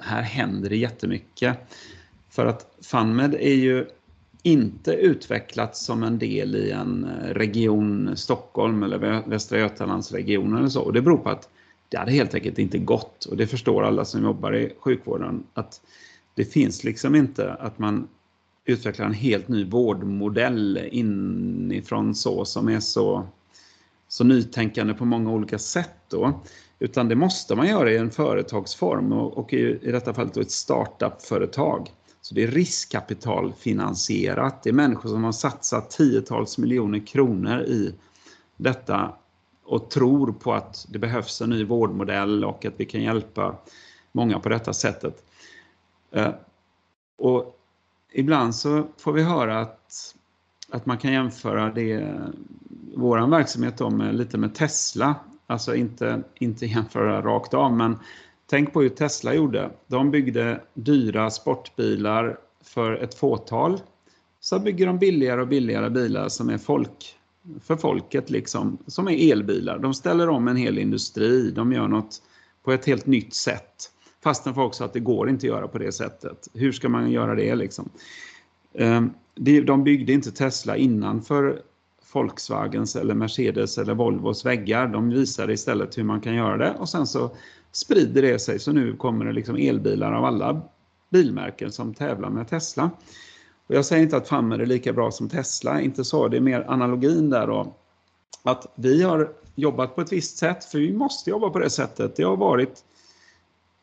här 0.00 0.22
händer 0.22 0.68
det 0.68 0.76
jättemycket. 0.76 1.58
För 2.28 2.46
att 2.46 2.76
FunMed 2.82 3.34
är 3.34 3.54
ju 3.54 3.86
inte 4.42 4.92
utvecklat 4.92 5.76
som 5.76 6.02
en 6.02 6.18
del 6.18 6.56
i 6.56 6.70
en 6.70 7.04
eh, 7.04 7.34
region 7.34 8.16
Stockholm 8.16 8.82
eller 8.82 9.28
Västra 9.28 9.58
Götalandsregionen 9.58 10.58
eller 10.58 10.68
så. 10.68 10.82
Och 10.82 10.92
det 10.92 11.02
beror 11.02 11.18
på 11.18 11.30
att 11.30 11.48
det 11.88 11.96
hade 11.96 12.12
helt 12.12 12.34
enkelt 12.34 12.58
inte 12.58 12.78
gått 12.78 13.24
och 13.24 13.36
det 13.36 13.46
förstår 13.46 13.82
alla 13.82 14.04
som 14.04 14.22
jobbar 14.22 14.54
i 14.54 14.72
sjukvården 14.78 15.44
att 15.54 15.80
det 16.34 16.44
finns 16.44 16.84
liksom 16.84 17.14
inte 17.14 17.52
att 17.52 17.78
man 17.78 18.08
utvecklar 18.64 19.06
en 19.06 19.12
helt 19.12 19.48
ny 19.48 19.64
vårdmodell 19.64 20.88
inifrån 20.92 22.14
så 22.14 22.44
som 22.44 22.68
är 22.68 22.80
så, 22.80 23.26
så 24.08 24.24
nytänkande 24.24 24.94
på 24.94 25.04
många 25.04 25.30
olika 25.30 25.58
sätt 25.58 25.94
då. 26.08 26.40
Utan 26.78 27.08
det 27.08 27.14
måste 27.14 27.54
man 27.54 27.68
göra 27.68 27.92
i 27.92 27.96
en 27.96 28.10
företagsform 28.10 29.12
och, 29.12 29.38
och 29.38 29.52
i, 29.52 29.78
i 29.82 29.92
detta 29.92 30.14
fallet 30.14 30.36
ett 30.36 30.50
startup-företag. 30.50 31.90
Så 32.20 32.34
det 32.34 32.42
är 32.42 32.48
riskkapitalfinansierat. 32.48 34.62
Det 34.62 34.70
är 34.70 34.74
människor 34.74 35.08
som 35.08 35.24
har 35.24 35.32
satsat 35.32 35.90
tiotals 35.90 36.58
miljoner 36.58 37.06
kronor 37.06 37.60
i 37.60 37.94
detta 38.56 39.12
och 39.66 39.90
tror 39.90 40.32
på 40.32 40.52
att 40.52 40.86
det 40.88 40.98
behövs 40.98 41.40
en 41.40 41.50
ny 41.50 41.64
vårdmodell 41.64 42.44
och 42.44 42.64
att 42.64 42.74
vi 42.76 42.84
kan 42.84 43.02
hjälpa 43.02 43.56
många 44.12 44.38
på 44.38 44.48
detta 44.48 44.72
sättet. 44.72 45.24
Eh, 46.10 46.34
och 47.18 47.58
ibland 48.12 48.54
så 48.54 48.86
får 48.96 49.12
vi 49.12 49.22
höra 49.22 49.60
att, 49.60 50.14
att 50.70 50.86
man 50.86 50.98
kan 50.98 51.12
jämföra 51.12 51.70
det, 51.70 52.14
vår 52.94 53.30
verksamhet 53.30 53.78
då 53.78 53.90
med, 53.90 54.14
lite 54.14 54.38
med 54.38 54.54
Tesla. 54.54 55.14
Alltså 55.46 55.74
inte, 55.74 56.22
inte 56.34 56.66
jämföra 56.66 57.22
rakt 57.22 57.54
av, 57.54 57.72
men 57.72 57.98
tänk 58.46 58.72
på 58.72 58.82
hur 58.82 58.88
Tesla 58.88 59.34
gjorde. 59.34 59.70
De 59.86 60.10
byggde 60.10 60.60
dyra 60.74 61.30
sportbilar 61.30 62.38
för 62.64 62.92
ett 62.92 63.14
fåtal. 63.14 63.80
Så 64.40 64.58
bygger 64.58 64.86
de 64.86 64.98
billigare 64.98 65.40
och 65.40 65.48
billigare 65.48 65.90
bilar 65.90 66.28
som 66.28 66.48
är 66.48 66.58
folk, 66.58 67.15
för 67.62 67.76
folket, 67.76 68.30
liksom, 68.30 68.78
som 68.86 69.08
är 69.08 69.32
elbilar. 69.32 69.78
De 69.78 69.94
ställer 69.94 70.28
om 70.28 70.48
en 70.48 70.56
hel 70.56 70.78
industri, 70.78 71.50
de 71.50 71.72
gör 71.72 71.88
något 71.88 72.22
på 72.64 72.72
ett 72.72 72.86
helt 72.86 73.06
nytt 73.06 73.34
sätt. 73.34 73.90
Fastän 74.22 74.54
folk 74.54 74.74
sa 74.74 74.84
att 74.84 74.92
det 74.92 75.00
går 75.00 75.28
inte 75.28 75.46
att 75.46 75.52
göra 75.52 75.68
på 75.68 75.78
det 75.78 75.92
sättet. 75.92 76.48
Hur 76.54 76.72
ska 76.72 76.88
man 76.88 77.10
göra 77.10 77.34
det 77.34 77.54
liksom? 77.54 77.88
Ehm, 78.74 79.10
de 79.64 79.84
byggde 79.84 80.12
inte 80.12 80.32
Tesla 80.32 80.76
innanför 80.76 81.62
Volkswagens 82.12 82.96
eller 82.96 83.14
Mercedes 83.14 83.78
eller 83.78 83.94
Volvos 83.94 84.46
väggar. 84.46 84.86
De 84.86 85.10
visade 85.10 85.52
istället 85.52 85.98
hur 85.98 86.04
man 86.04 86.20
kan 86.20 86.34
göra 86.34 86.56
det 86.56 86.74
och 86.78 86.88
sen 86.88 87.06
så 87.06 87.36
sprider 87.72 88.22
det 88.22 88.38
sig 88.38 88.58
så 88.58 88.72
nu 88.72 88.96
kommer 88.96 89.24
det 89.24 89.32
liksom 89.32 89.56
elbilar 89.56 90.12
av 90.12 90.24
alla 90.24 90.62
bilmärken 91.10 91.72
som 91.72 91.94
tävlar 91.94 92.30
med 92.30 92.48
Tesla. 92.48 92.90
Och 93.66 93.74
jag 93.74 93.84
säger 93.84 94.02
inte 94.02 94.16
att 94.16 94.28
Fammer 94.28 94.58
är 94.58 94.66
lika 94.66 94.92
bra 94.92 95.10
som 95.10 95.28
Tesla, 95.28 95.80
inte 95.80 96.04
så. 96.04 96.28
Det 96.28 96.36
är 96.36 96.40
mer 96.40 96.64
analogin 96.68 97.30
där 97.30 97.46
då. 97.46 97.74
Att 98.42 98.66
vi 98.74 99.02
har 99.02 99.32
jobbat 99.54 99.94
på 99.94 100.00
ett 100.00 100.12
visst 100.12 100.38
sätt, 100.38 100.64
för 100.64 100.78
vi 100.78 100.92
måste 100.92 101.30
jobba 101.30 101.50
på 101.50 101.58
det 101.58 101.70
sättet. 101.70 102.16
Det 102.16 102.22
har 102.22 102.36
varit 102.36 102.84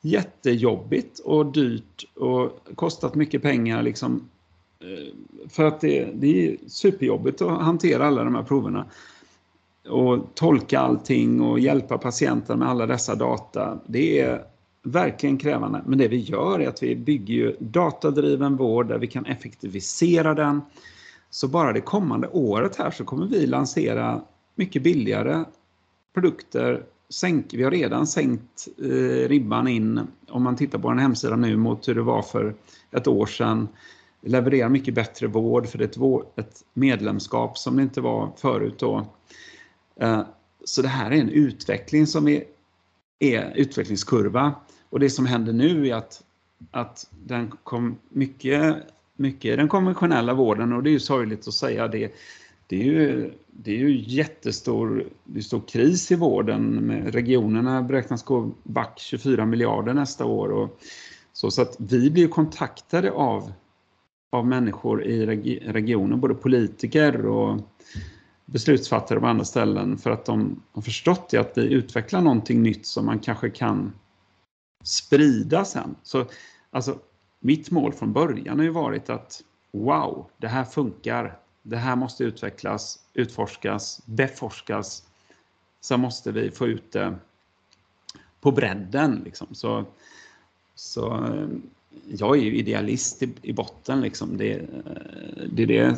jättejobbigt 0.02 1.20
och 1.20 1.46
dyrt 1.46 2.06
och 2.16 2.68
kostat 2.76 3.16
mycket 3.16 3.42
pengar 3.42 3.84
liksom 3.84 4.30
eh, 4.80 5.14
för 5.50 5.66
att 5.66 5.82
det, 5.82 6.10
det 6.14 6.48
är 6.48 6.58
superjobbigt 6.68 7.42
att 7.42 7.62
hantera 7.62 8.08
alla 8.08 8.24
de 8.24 8.36
här 8.36 8.44
proverna. 8.44 8.86
Och 9.90 10.36
tolka 10.36 10.80
allting 10.80 11.42
och 11.42 11.60
hjälpa 11.60 11.98
patienten 11.98 12.60
med 12.60 12.70
alla 12.70 12.86
dessa 12.86 13.16
data. 13.16 13.80
Det 13.88 14.20
är 14.20 14.46
verkligen 14.84 15.38
krävande. 15.38 15.82
Men 15.86 15.98
det 15.98 16.08
vi 16.08 16.18
gör 16.18 16.60
är 16.60 16.68
att 16.68 16.84
vi 16.84 16.96
bygger 16.96 17.34
ju 17.34 17.56
datadriven 17.60 18.58
vård 18.58 18.88
där 18.88 18.98
vi 18.98 19.08
kan 19.08 19.26
effektivisera 19.26 20.34
den. 20.34 20.62
Så 21.30 21.48
bara 21.48 21.74
det 21.74 21.82
kommande 21.82 22.28
året 22.28 22.76
här 22.76 22.92
så 22.92 23.04
kommer 23.04 23.28
vi 23.28 23.48
lansera 23.48 24.22
mycket 24.56 24.84
billigare 24.84 25.44
produkter. 26.14 26.84
Sänk, 27.10 27.54
vi 27.54 27.64
har 27.64 27.72
redan 27.72 28.08
sänkt 28.08 28.68
eh, 28.78 29.28
ribban 29.30 29.68
in, 29.68 30.08
om 30.30 30.44
man 30.44 30.56
tittar 30.56 30.80
på 30.80 30.90
en 30.90 31.00
hemsida 31.00 31.36
nu, 31.36 31.58
mot 31.58 31.88
hur 31.88 31.96
det 31.96 32.02
var 32.02 32.22
för 32.22 32.56
ett 32.92 33.08
år 33.08 33.26
sedan 33.26 33.68
levererar 34.22 34.70
mycket 34.70 34.94
bättre 34.94 35.28
vård 35.28 35.68
för 35.68 35.78
det 35.78 35.98
är 35.98 36.40
ett 36.40 36.64
medlemskap 36.74 37.58
som 37.58 37.76
det 37.76 37.84
inte 37.84 38.02
var 38.02 38.32
förut 38.38 38.80
då. 38.80 39.08
Eh, 40.00 40.22
så 40.64 40.82
det 40.82 40.88
här 40.88 41.12
är 41.12 41.16
en 41.16 41.30
utveckling 41.30 42.08
som 42.08 42.26
vi 42.26 42.44
är 43.24 43.54
utvecklingskurva 43.56 44.56
och 44.90 45.00
det 45.00 45.10
som 45.10 45.26
händer 45.26 45.54
nu 45.54 45.88
är 45.88 45.96
att, 45.96 46.24
att 46.72 47.08
den 47.12 47.52
kom 47.64 47.98
mycket, 48.10 48.76
mycket 49.16 49.58
den 49.58 49.68
konventionella 49.68 50.34
vården 50.34 50.74
och 50.74 50.84
det 50.84 50.90
är 50.90 50.92
ju 50.92 51.00
sorgligt 51.00 51.48
att 51.48 51.54
säga 51.54 51.88
det. 51.88 52.14
Det 52.68 52.82
är 52.82 52.84
ju, 52.84 53.32
det 53.48 53.72
är 53.72 53.80
ju 53.80 54.04
jättestor 54.08 55.06
det 55.24 55.40
är 55.40 55.44
stor 55.44 55.62
kris 55.68 56.12
i 56.12 56.16
vården. 56.16 56.92
Regionerna 57.06 57.82
beräknas 57.82 58.24
gå 58.24 58.52
back 58.64 59.00
24 59.00 59.46
miljarder 59.46 59.94
nästa 59.94 60.26
år. 60.26 60.50
Och 60.50 60.80
så, 61.34 61.52
så 61.52 61.62
att 61.62 61.76
vi 61.80 62.10
blir 62.10 62.28
kontaktade 62.28 63.12
av 63.12 63.52
av 64.34 64.48
människor 64.48 65.04
i 65.04 65.26
regionen, 65.66 66.20
både 66.20 66.34
politiker 66.34 67.26
och 67.26 67.60
beslutsfattare 68.46 69.20
på 69.20 69.28
andra 69.28 69.46
ställen 69.46 69.98
för 69.98 70.12
att 70.12 70.26
de 70.26 70.62
har 70.72 70.82
förstått 70.82 71.30
det 71.30 71.38
att 71.38 71.58
vi 71.58 71.74
utvecklar 71.74 72.22
någonting 72.22 72.64
nytt 72.64 72.86
som 72.86 73.06
man 73.06 73.20
kanske 73.20 73.50
kan 73.50 73.94
sprida 74.84 75.66
sen. 75.66 75.96
Så 76.04 76.26
alltså, 76.72 77.00
mitt 77.40 77.72
mål 77.72 77.94
från 77.94 78.14
början 78.14 78.58
har 78.58 78.64
ju 78.64 78.70
varit 78.70 79.10
att 79.10 79.44
wow, 79.72 80.30
det 80.38 80.48
här 80.48 80.64
funkar. 80.64 81.38
Det 81.62 81.78
här 81.78 81.96
måste 81.96 82.24
utvecklas, 82.24 83.00
utforskas, 83.14 84.02
beforskas. 84.06 85.04
Sen 85.82 86.00
måste 86.00 86.32
vi 86.32 86.52
få 86.52 86.68
ut 86.68 86.92
det 86.92 87.16
på 88.42 88.52
bredden. 88.52 89.22
Liksom. 89.26 89.48
Så, 89.52 89.86
så 90.76 91.14
eh, 91.26 91.48
jag 92.08 92.38
är 92.38 92.42
ju 92.42 92.56
idealist 92.56 93.24
i, 93.24 93.34
i 93.42 93.54
botten 93.54 94.02
liksom. 94.02 94.38
Det, 94.38 94.54
eh, 94.54 95.44
det 95.52 95.64
är 95.64 95.68
det. 95.68 95.98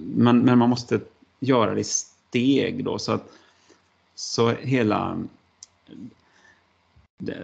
Men, 0.00 0.38
men 0.38 0.58
man 0.58 0.70
måste 0.70 1.00
göra 1.40 1.74
det 1.74 1.80
i 1.80 1.84
steg 1.84 2.84
då 2.84 2.98
så 2.98 3.12
att 3.12 3.32
så 4.14 4.50
hela 4.50 5.18
det, 7.18 7.36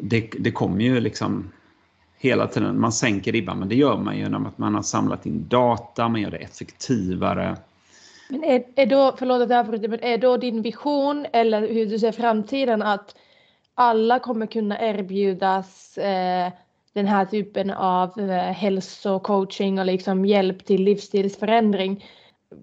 det, 0.00 0.30
det 0.38 0.52
kommer 0.52 0.84
ju 0.84 1.00
liksom 1.00 1.52
hela 2.18 2.46
tiden, 2.46 2.80
man 2.80 2.92
sänker 2.92 3.32
ribban 3.32 3.58
men 3.58 3.68
det 3.68 3.74
gör 3.74 3.96
man 3.96 4.16
ju 4.16 4.22
genom 4.22 4.46
att 4.46 4.58
man 4.58 4.74
har 4.74 4.82
samlat 4.82 5.26
in 5.26 5.48
data, 5.48 6.08
man 6.08 6.20
gör 6.20 6.30
det 6.30 6.36
effektivare. 6.36 7.56
Men 8.28 8.44
är, 8.44 8.64
är 8.74 8.86
då, 8.86 9.14
förlåt 9.18 9.42
att 9.42 9.50
jag 9.50 9.58
avbryter, 9.58 9.88
men 9.88 10.02
är 10.02 10.18
då 10.18 10.36
din 10.36 10.62
vision 10.62 11.26
eller 11.32 11.68
hur 11.68 11.86
du 11.86 11.98
ser 11.98 12.12
framtiden 12.12 12.82
att 12.82 13.16
alla 13.74 14.18
kommer 14.18 14.46
kunna 14.46 14.80
erbjudas 14.80 15.98
eh, 15.98 16.52
den 16.92 17.06
här 17.06 17.24
typen 17.24 17.70
av 17.70 18.20
eh, 18.20 18.52
hälsocoaching 18.52 19.78
och 19.78 19.86
liksom 19.86 20.24
hjälp 20.24 20.64
till 20.64 20.82
livsstilsförändring. 20.82 22.04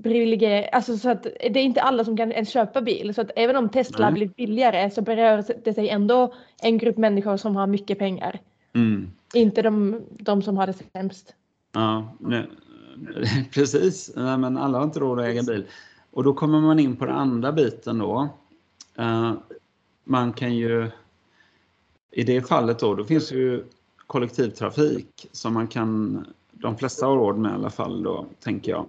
Privilegier, 0.04 0.70
alltså 0.72 0.98
så 0.98 1.10
att 1.10 1.24
det 1.24 1.60
är 1.60 1.64
inte 1.64 1.82
alla 1.82 2.06
som 2.06 2.18
kan 2.18 2.32
ens 2.32 2.50
köpa 2.50 2.82
bil. 2.82 3.14
Så 3.14 3.22
att 3.22 3.32
även 3.36 3.56
om 3.56 3.70
Tesla 3.70 4.12
blir 4.12 4.28
billigare 4.28 4.92
så 4.92 5.02
berör 5.02 5.44
det 5.64 5.74
sig 5.74 5.90
ändå 5.90 6.34
en 6.62 6.78
grupp 6.78 6.98
människor 6.98 7.38
som 7.38 7.56
har 7.56 7.68
mycket 7.68 8.00
pengar. 8.00 8.40
Mm. 8.74 9.12
Inte 9.34 9.62
de, 9.62 10.02
de 10.10 10.42
som 10.42 10.58
har 10.58 10.68
det 10.68 10.74
sämst. 10.94 11.36
Ja, 11.74 12.16
nej, 12.20 12.50
precis. 13.54 14.12
Nej, 14.16 14.38
men 14.38 14.58
alla 14.58 14.78
har 14.78 14.86
inte 14.86 15.00
råd 15.00 15.20
att 15.20 15.26
äga 15.26 15.44
bil. 15.44 15.66
Och 16.12 16.24
då 16.24 16.34
kommer 16.34 16.62
man 16.62 16.80
in 16.80 16.96
på 16.96 17.06
den 17.06 17.16
andra 17.16 17.52
biten 17.52 17.98
då. 17.98 18.30
Uh, 19.00 19.34
man 20.04 20.34
kan 20.34 20.56
ju 20.56 20.90
i 22.12 22.24
det 22.24 22.48
fallet 22.48 22.80
då, 22.80 22.96
då 22.96 23.04
finns 23.04 23.32
ju 23.32 23.64
kollektivtrafik 24.08 25.28
som 25.32 25.54
man 25.54 25.68
kan, 25.68 26.26
de 26.52 26.78
flesta 26.78 27.06
har 27.06 27.16
råd 27.16 27.38
med 27.38 27.52
i 27.52 27.54
alla 27.54 27.70
fall 27.70 28.04
då, 28.04 28.26
tänker 28.40 28.72
jag. 28.72 28.86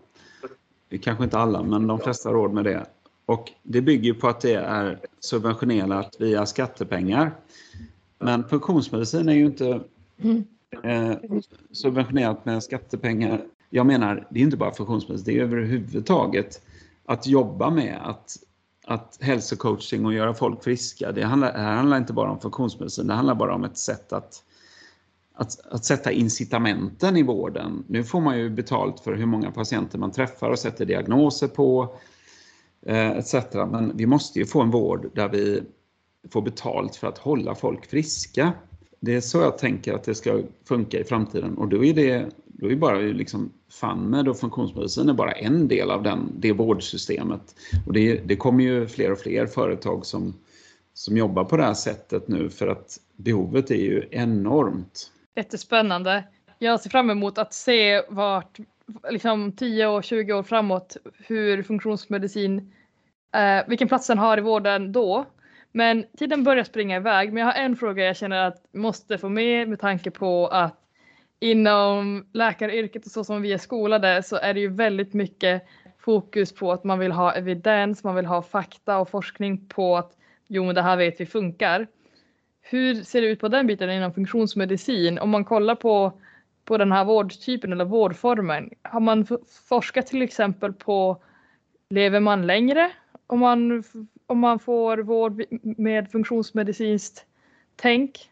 Kanske 1.03 1.25
inte 1.25 1.39
alla, 1.39 1.63
men 1.63 1.87
de 1.87 1.99
flesta 1.99 2.29
har 2.29 2.35
råd 2.35 2.53
med 2.53 2.65
det. 2.65 2.87
Och 3.27 3.53
det 3.63 3.81
bygger 3.81 4.15
på 4.15 4.29
att 4.29 4.41
det 4.41 4.55
är 4.55 4.99
subventionerat 5.21 6.17
via 6.19 6.47
skattepengar. 6.47 7.33
Men 8.19 8.45
funktionsmedicin 8.45 9.29
är 9.29 9.35
ju 9.35 9.47
inte 9.47 9.81
eh, 10.83 11.13
subventionerat 11.73 12.45
med 12.45 12.63
skattepengar 12.63 13.41
jag 13.71 13.87
menar, 13.87 14.27
det 14.31 14.41
är 14.41 14.45
inte 14.45 14.57
bara 14.57 14.73
funktionsmedicin, 14.73 15.35
det 15.35 15.41
är 15.41 15.45
överhuvudtaget 15.45 16.63
att 17.05 17.27
jobba 17.27 17.71
med 17.71 17.99
att, 18.03 18.37
att 18.87 19.19
hälsocoaching 19.21 20.07
och 20.07 20.13
göra 20.13 20.35
folk 20.35 20.65
friska. 20.65 21.13
Det 21.13 21.23
handlar, 21.23 21.53
det 21.53 21.59
här 21.59 21.77
handlar 21.77 21.97
inte 21.97 22.13
bara 22.13 22.31
om 22.31 22.41
funktionsmedicin, 22.41 23.07
det 23.07 23.15
handlar 23.15 23.35
bara 23.35 23.55
om 23.55 23.65
ett 23.65 23.79
sätt 23.79 24.13
att, 24.13 24.45
att, 25.39 25.67
att 25.67 25.85
sätta 25.85 26.13
incitamenten 26.13 27.17
i 27.17 27.23
vården. 27.23 27.85
Nu 27.87 28.05
får 28.05 28.21
man 28.21 28.39
ju 28.39 28.51
betalt 28.51 29.01
för 29.01 29.15
hur 29.15 29.27
många 29.27 29.51
patienter 29.51 29.99
man 29.99 30.13
träffar 30.13 30.51
och 30.51 30.59
sätter 30.59 30.87
diagnoser 30.87 31.49
på 31.49 31.97
eh, 32.87 33.11
etc. 33.11 33.35
Men 33.53 33.97
vi 33.97 34.07
måste 34.07 34.39
ju 34.39 34.47
få 34.47 34.63
en 34.63 34.71
vård 34.71 35.11
där 35.15 35.29
vi 35.29 35.63
får 36.31 36.43
betalt 36.43 36.97
för 36.97 37.07
att 37.07 37.19
hålla 37.19 37.55
folk 37.55 37.87
friska. 37.87 38.53
Det 39.01 39.15
är 39.15 39.21
så 39.21 39.39
jag 39.39 39.59
tänker 39.59 39.95
att 39.95 40.05
det 40.05 40.15
ska 40.15 40.41
funka 40.69 41.01
i 41.01 41.05
framtiden 41.05 41.59
och 41.59 41.69
då 41.69 41.85
är 41.85 41.95
det 41.95 42.27
då 42.47 42.71
är 42.71 42.77
bara 42.77 42.99
liksom 42.99 43.53
FANMED 43.81 44.29
och 44.29 44.39
funktionsmedicin 44.39 45.09
är 45.09 45.15
bara 45.15 45.33
en 45.33 45.69
del 45.69 45.91
av 45.91 46.03
den, 46.03 46.33
det 46.39 46.53
vårdsystemet. 46.53 47.55
Och 47.87 47.93
det, 47.93 48.17
det 48.17 48.37
kommer 48.37 48.65
ju 48.65 48.87
fler 48.87 49.13
och 49.13 49.19
fler 49.19 49.47
företag 49.47 50.07
som, 50.07 50.35
som 50.95 51.17
jobbar 51.17 51.45
på 51.45 51.57
det 51.57 51.65
här 51.65 51.75
sättet 51.75 52.29
nu 52.29 52.51
för 52.51 52.67
att 52.67 52.97
behovet 53.17 53.71
är 53.71 53.75
ju 53.75 54.09
enormt. 54.11 55.13
Jättespännande. 55.39 56.25
Jag 56.59 56.81
ser 56.81 56.91
fram 56.91 57.11
emot 57.11 57.39
att 57.39 57.55
se 57.55 58.03
vart, 58.09 58.59
liksom 59.11 59.53
10 59.53 59.87
och 59.87 60.05
20 60.05 60.33
år 60.33 60.43
framåt, 60.43 60.97
hur 61.27 61.63
funktionsmedicin, 61.63 62.73
eh, 63.35 63.69
vilken 63.69 63.89
plats 63.89 64.07
den 64.07 64.19
har 64.19 64.39
i 64.39 64.41
vården 64.41 64.93
då. 64.93 65.25
Men 65.73 66.05
tiden 66.19 66.45
börjar 66.45 66.65
springa 66.65 66.97
iväg, 66.97 67.33
men 67.33 67.41
jag 67.41 67.47
har 67.47 67.63
en 67.63 67.77
fråga 67.77 68.05
jag 68.05 68.17
känner 68.17 68.47
att 68.47 68.75
måste 68.75 69.19
få 69.19 69.29
med 69.29 69.69
med 69.69 69.81
tanke 69.81 70.11
på 70.11 70.47
att 70.47 70.79
inom 71.41 72.27
läkaryrket 72.33 73.07
och 73.07 73.13
så 73.13 73.25
som 73.25 73.43
vi 73.43 73.53
är 73.53 73.59
skolade 73.59 74.23
så 74.23 74.37
är 74.37 74.55
det 74.55 74.61
ju 74.61 74.69
väldigt 74.69 75.15
mycket 75.15 75.63
fokus 75.99 76.55
på 76.55 76.73
att 76.73 76.85
man 76.85 76.99
vill 76.99 77.13
ha 77.13 77.33
evidens, 77.33 78.05
man 78.05 78.15
vill 78.15 78.27
ha 78.27 78.43
fakta 78.43 78.99
och 78.99 79.11
forskning 79.11 79.69
på 79.69 79.97
att 79.97 80.13
jo 80.49 80.65
men 80.65 80.75
det 80.75 80.83
här 80.83 80.97
vet 80.97 81.21
vi 81.21 81.27
funkar. 81.27 81.87
Hur 82.71 83.03
ser 83.03 83.21
det 83.21 83.29
ut 83.29 83.41
på 83.41 83.49
den 83.49 83.67
biten 83.67 83.91
inom 83.91 84.15
funktionsmedicin? 84.15 85.19
Om 85.19 85.31
man 85.31 85.45
kollar 85.45 85.75
på, 85.75 86.13
på 86.65 86.79
den 86.79 86.93
här 86.93 87.05
vårdtypen 87.05 87.73
eller 87.73 87.85
vårdformen, 87.85 88.71
har 88.83 89.01
man 89.01 89.27
forskat 89.69 90.07
till 90.07 90.23
exempel 90.23 90.73
på 90.73 91.23
lever 91.91 92.21
man 92.21 92.47
längre 92.47 92.91
om 93.27 93.39
man, 93.39 93.85
om 94.27 94.39
man 94.39 94.59
får 94.59 94.99
vård 94.99 95.43
med 95.61 96.11
funktionsmedicinskt 96.11 97.25
tänk? 97.77 98.31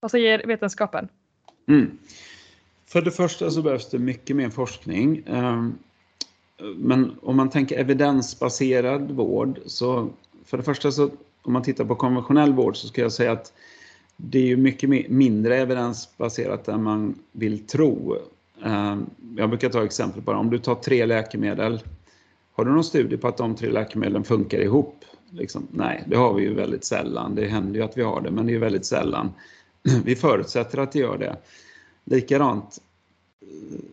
Vad 0.00 0.10
säger 0.10 0.46
vetenskapen? 0.46 1.08
Mm. 1.68 1.98
För 2.86 3.02
det 3.02 3.10
första 3.10 3.50
så 3.50 3.62
behövs 3.62 3.90
det 3.90 3.98
mycket 3.98 4.36
mer 4.36 4.50
forskning. 4.50 5.22
Ehm, 5.26 5.78
men 6.76 7.18
om 7.22 7.36
man 7.36 7.50
tänker 7.50 7.78
evidensbaserad 7.78 9.10
vård 9.10 9.60
så 9.66 10.10
för 10.44 10.56
det 10.56 10.62
första 10.62 10.92
så 10.92 11.10
om 11.46 11.52
man 11.52 11.62
tittar 11.62 11.84
på 11.84 11.94
konventionell 11.94 12.52
vård 12.52 12.76
så 12.76 12.88
ska 12.88 13.02
jag 13.02 13.12
säga 13.12 13.32
att 13.32 13.52
det 14.16 14.52
är 14.52 14.56
mycket 14.56 15.10
mindre 15.10 15.56
evidensbaserat 15.56 16.68
än 16.68 16.82
man 16.82 17.18
vill 17.32 17.66
tro. 17.66 18.16
Ehm, 18.64 19.10
jag 19.36 19.48
brukar 19.48 19.68
ta 19.68 19.84
exempel 19.84 20.22
på 20.22 20.32
det. 20.32 20.38
Om 20.38 20.50
du 20.50 20.58
tar 20.58 20.74
tre 20.74 21.06
läkemedel, 21.06 21.82
har 22.52 22.64
du 22.64 22.70
någon 22.70 22.84
studie 22.84 23.16
på 23.16 23.28
att 23.28 23.36
de 23.36 23.54
tre 23.54 23.70
läkemedlen 23.70 24.24
funkar 24.24 24.58
ihop? 24.58 25.04
Liksom, 25.30 25.66
nej, 25.70 26.04
det 26.06 26.16
har 26.16 26.34
vi 26.34 26.42
ju 26.42 26.54
väldigt 26.54 26.84
sällan. 26.84 27.34
Det 27.34 27.46
händer 27.46 27.74
ju 27.74 27.84
att 27.84 27.98
vi 27.98 28.02
har 28.02 28.20
det, 28.20 28.30
men 28.30 28.46
det 28.46 28.54
är 28.54 28.58
väldigt 28.58 28.86
sällan. 28.86 29.30
Vi 30.04 30.16
förutsätter 30.16 30.78
att 30.78 30.92
det 30.92 30.98
gör 30.98 31.18
det. 31.18 31.36
Likadant 32.04 32.78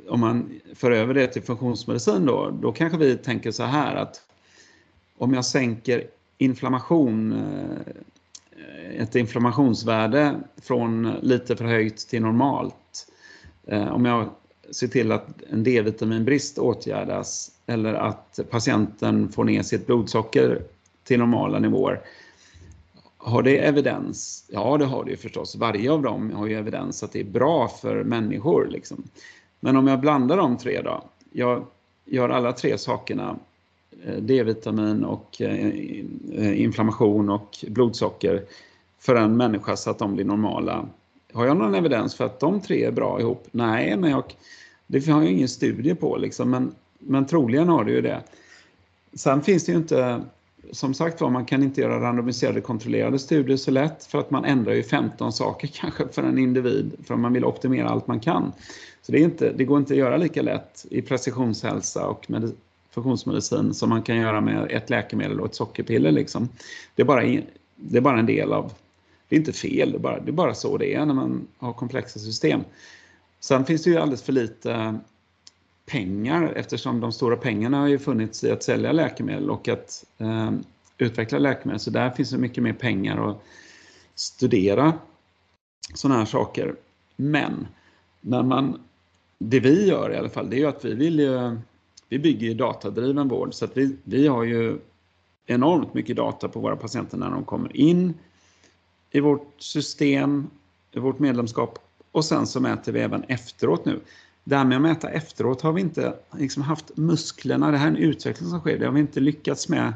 om 0.08 0.20
man 0.20 0.60
för 0.76 0.92
över 0.92 1.14
det 1.14 1.28
till 1.28 1.44
funktionsmedicin 1.44 2.26
då, 2.26 2.58
då 2.62 2.72
kanske 2.72 2.98
vi 2.98 3.18
tänker 3.18 3.52
så 3.52 3.64
här 3.64 3.96
att 3.96 4.22
om 5.18 5.34
jag 5.34 5.46
sänker 5.46 6.08
inflammation, 6.44 7.34
eh, 7.34 9.02
ett 9.02 9.16
inflammationsvärde 9.16 10.36
från 10.62 11.12
lite 11.22 11.56
förhöjt 11.56 11.98
till 11.98 12.22
normalt. 12.22 13.08
Eh, 13.68 13.88
om 13.88 14.06
jag 14.06 14.30
ser 14.72 14.88
till 14.88 15.12
att 15.12 15.28
en 15.50 15.64
D-vitaminbrist 15.64 16.58
åtgärdas 16.58 17.52
eller 17.66 17.94
att 17.94 18.40
patienten 18.50 19.30
får 19.30 19.44
ner 19.44 19.64
sitt 19.64 19.86
blodsocker 19.86 20.62
till 21.04 21.20
normala 21.20 21.60
nivåer 21.60 22.02
har 23.24 23.44
det 23.44 23.58
evidens? 23.58 24.46
Ja, 24.48 24.78
det 24.78 24.86
har 24.86 25.04
det 25.04 25.12
ju 25.12 25.18
förstås. 25.18 25.56
Varje 25.56 25.92
av 25.92 26.02
dem 26.02 26.32
har 26.32 26.48
ju 26.48 26.58
evidens 26.58 27.04
att 27.04 27.12
det 27.12 27.20
är 27.20 27.24
bra 27.24 27.68
för 27.68 28.04
människor. 28.04 28.68
Liksom. 28.72 29.04
Men 29.60 29.78
om 29.78 29.88
jag 29.88 30.00
blandar 30.00 30.38
de 30.38 30.58
tre 30.58 30.82
då. 30.82 31.04
Jag 31.32 31.66
gör 32.06 32.30
alla 32.30 32.54
tre 32.54 32.78
sakerna, 32.78 33.36
Eh, 34.06 34.16
D-vitamin 34.16 35.04
och 35.04 35.42
eh, 35.42 35.68
eh, 36.34 36.62
inflammation 36.62 37.30
och 37.30 37.66
blodsocker 37.68 38.44
för 39.00 39.16
en 39.16 39.38
människa 39.38 39.76
så 39.76 39.90
att 39.90 40.00
de 40.00 40.14
blir 40.16 40.26
normala. 40.26 40.86
Har 41.34 41.46
jag 41.46 41.58
någon 41.58 41.76
evidens 41.76 42.16
för 42.16 42.26
att 42.26 42.40
de 42.40 42.62
tre 42.62 42.84
är 42.84 42.92
bra 42.92 43.20
ihop? 43.20 43.48
Nej, 43.52 43.98
men 43.98 44.12
jag, 44.12 44.24
det 44.88 45.08
har 45.08 45.22
jag 45.22 45.32
ingen 45.32 45.50
studie 45.50 45.96
på 45.96 46.18
liksom, 46.18 46.50
men, 46.50 46.72
men 47.00 47.26
troligen 47.26 47.68
har 47.68 47.84
det 47.84 47.92
ju 47.92 48.02
det. 48.02 48.22
Sen 49.14 49.42
finns 49.42 49.66
det 49.66 49.72
ju 49.72 49.78
inte 49.78 50.22
som 50.72 50.94
sagt 50.94 51.22
var, 51.22 51.30
man 51.30 51.46
kan 51.46 51.64
inte 51.64 51.82
göra 51.82 52.00
randomiserade 52.00 52.62
kontrollerade 52.62 53.20
studier 53.20 53.58
så 53.58 53.72
lätt 53.72 54.06
för 54.06 54.20
att 54.20 54.32
man 54.32 54.46
ändrar 54.46 54.74
ju 54.74 54.84
15 54.84 55.34
saker 55.34 55.68
kanske 55.74 56.08
för 56.08 56.24
en 56.24 56.38
individ 56.38 56.92
för 57.04 57.14
att 57.14 57.20
man 57.20 57.34
vill 57.34 57.46
optimera 57.46 57.90
allt 57.90 58.08
man 58.08 58.20
kan. 58.20 58.52
Så 59.02 59.12
det, 59.12 59.18
är 59.18 59.24
inte, 59.24 59.54
det 59.54 59.66
går 59.66 59.78
inte 59.78 59.94
att 59.94 60.00
göra 60.00 60.18
lika 60.18 60.42
lätt 60.42 60.86
i 60.90 61.02
precisionshälsa 61.02 62.08
och 62.08 62.30
med 62.30 62.52
funktionsmedicin 62.94 63.74
som 63.74 63.90
man 63.90 64.02
kan 64.02 64.18
göra 64.18 64.42
med 64.42 64.72
ett 64.72 64.90
läkemedel 64.90 65.40
och 65.40 65.46
ett 65.46 65.56
sockerpiller. 65.56 66.12
Liksom. 66.12 66.50
Det, 66.96 67.02
är 67.02 67.06
bara, 67.06 67.22
det 67.76 67.98
är 67.98 68.02
bara 68.02 68.20
en 68.20 68.26
del 68.26 68.54
av, 68.54 68.74
det 69.30 69.36
är 69.36 69.40
inte 69.40 69.54
fel, 69.54 69.92
det 69.92 69.98
är, 69.98 70.00
bara, 70.00 70.20
det 70.20 70.30
är 70.30 70.34
bara 70.34 70.54
så 70.54 70.78
det 70.78 70.94
är 70.94 71.06
när 71.06 71.14
man 71.14 71.48
har 71.58 71.74
komplexa 71.74 72.20
system. 72.20 72.62
Sen 73.40 73.66
finns 73.66 73.84
det 73.84 73.90
ju 73.90 73.98
alldeles 73.98 74.24
för 74.24 74.34
lite 74.34 75.00
pengar 75.86 76.54
eftersom 76.56 77.00
de 77.00 77.12
stora 77.12 77.36
pengarna 77.36 77.80
har 77.80 77.88
ju 77.88 78.00
funnits 78.00 78.44
i 78.44 78.52
att 78.52 78.64
sälja 78.64 78.92
läkemedel 78.92 79.50
och 79.50 79.68
att 79.68 80.06
eh, 80.18 80.52
utveckla 80.98 81.40
läkemedel. 81.40 81.80
Så 81.80 81.90
där 81.90 82.10
finns 82.10 82.30
det 82.30 82.38
mycket 82.38 82.64
mer 82.64 82.74
pengar 82.74 83.30
att 83.30 83.44
studera 84.16 84.94
sådana 85.94 86.20
här 86.20 86.26
saker. 86.26 86.76
Men 87.16 87.68
när 88.22 88.44
man, 88.44 88.82
det 89.38 89.60
vi 89.60 89.88
gör 89.88 90.14
i 90.14 90.18
alla 90.18 90.30
fall, 90.30 90.50
det 90.50 90.56
är 90.56 90.60
ju 90.60 90.68
att 90.68 90.86
vi 90.86 90.94
vill 90.94 91.20
ju, 91.20 91.58
vi 92.14 92.20
bygger 92.20 92.48
ju 92.48 92.54
datadriven 92.54 93.28
vård 93.28 93.54
så 93.54 93.66
att 93.66 93.78
vi, 93.78 93.96
vi 94.04 94.28
har 94.28 94.44
ju 94.44 94.80
enormt 95.46 95.94
mycket 95.94 96.16
data 96.16 96.50
på 96.50 96.60
våra 96.60 96.76
patienter 96.76 97.18
när 97.18 97.30
de 97.30 97.44
kommer 97.44 97.78
in 97.78 98.14
i 99.12 99.20
vårt 99.20 99.56
system, 99.58 100.48
i 100.92 101.00
vårt 101.00 101.20
medlemskap 101.20 101.80
och 102.12 102.26
sen 102.26 102.48
så 102.48 102.60
mäter 102.60 102.92
vi 102.92 103.00
även 103.00 103.24
efteråt 103.24 103.86
nu. 103.86 104.00
Det 104.44 104.56
här 104.56 104.66
med 104.66 104.76
att 104.76 104.82
mäta 104.82 105.10
efteråt 105.10 105.62
har 105.62 105.74
vi 105.74 105.82
inte 105.82 106.14
liksom 106.38 106.64
haft 106.64 106.98
musklerna, 106.98 107.72
det 107.72 107.78
här 107.78 107.88
är 107.88 107.92
en 107.92 107.98
utveckling 107.98 108.50
som 108.50 108.60
sker, 108.60 108.80
det 108.80 108.86
har 108.86 108.94
vi 108.94 109.00
inte 109.00 109.20
lyckats 109.20 109.70
med 109.70 109.94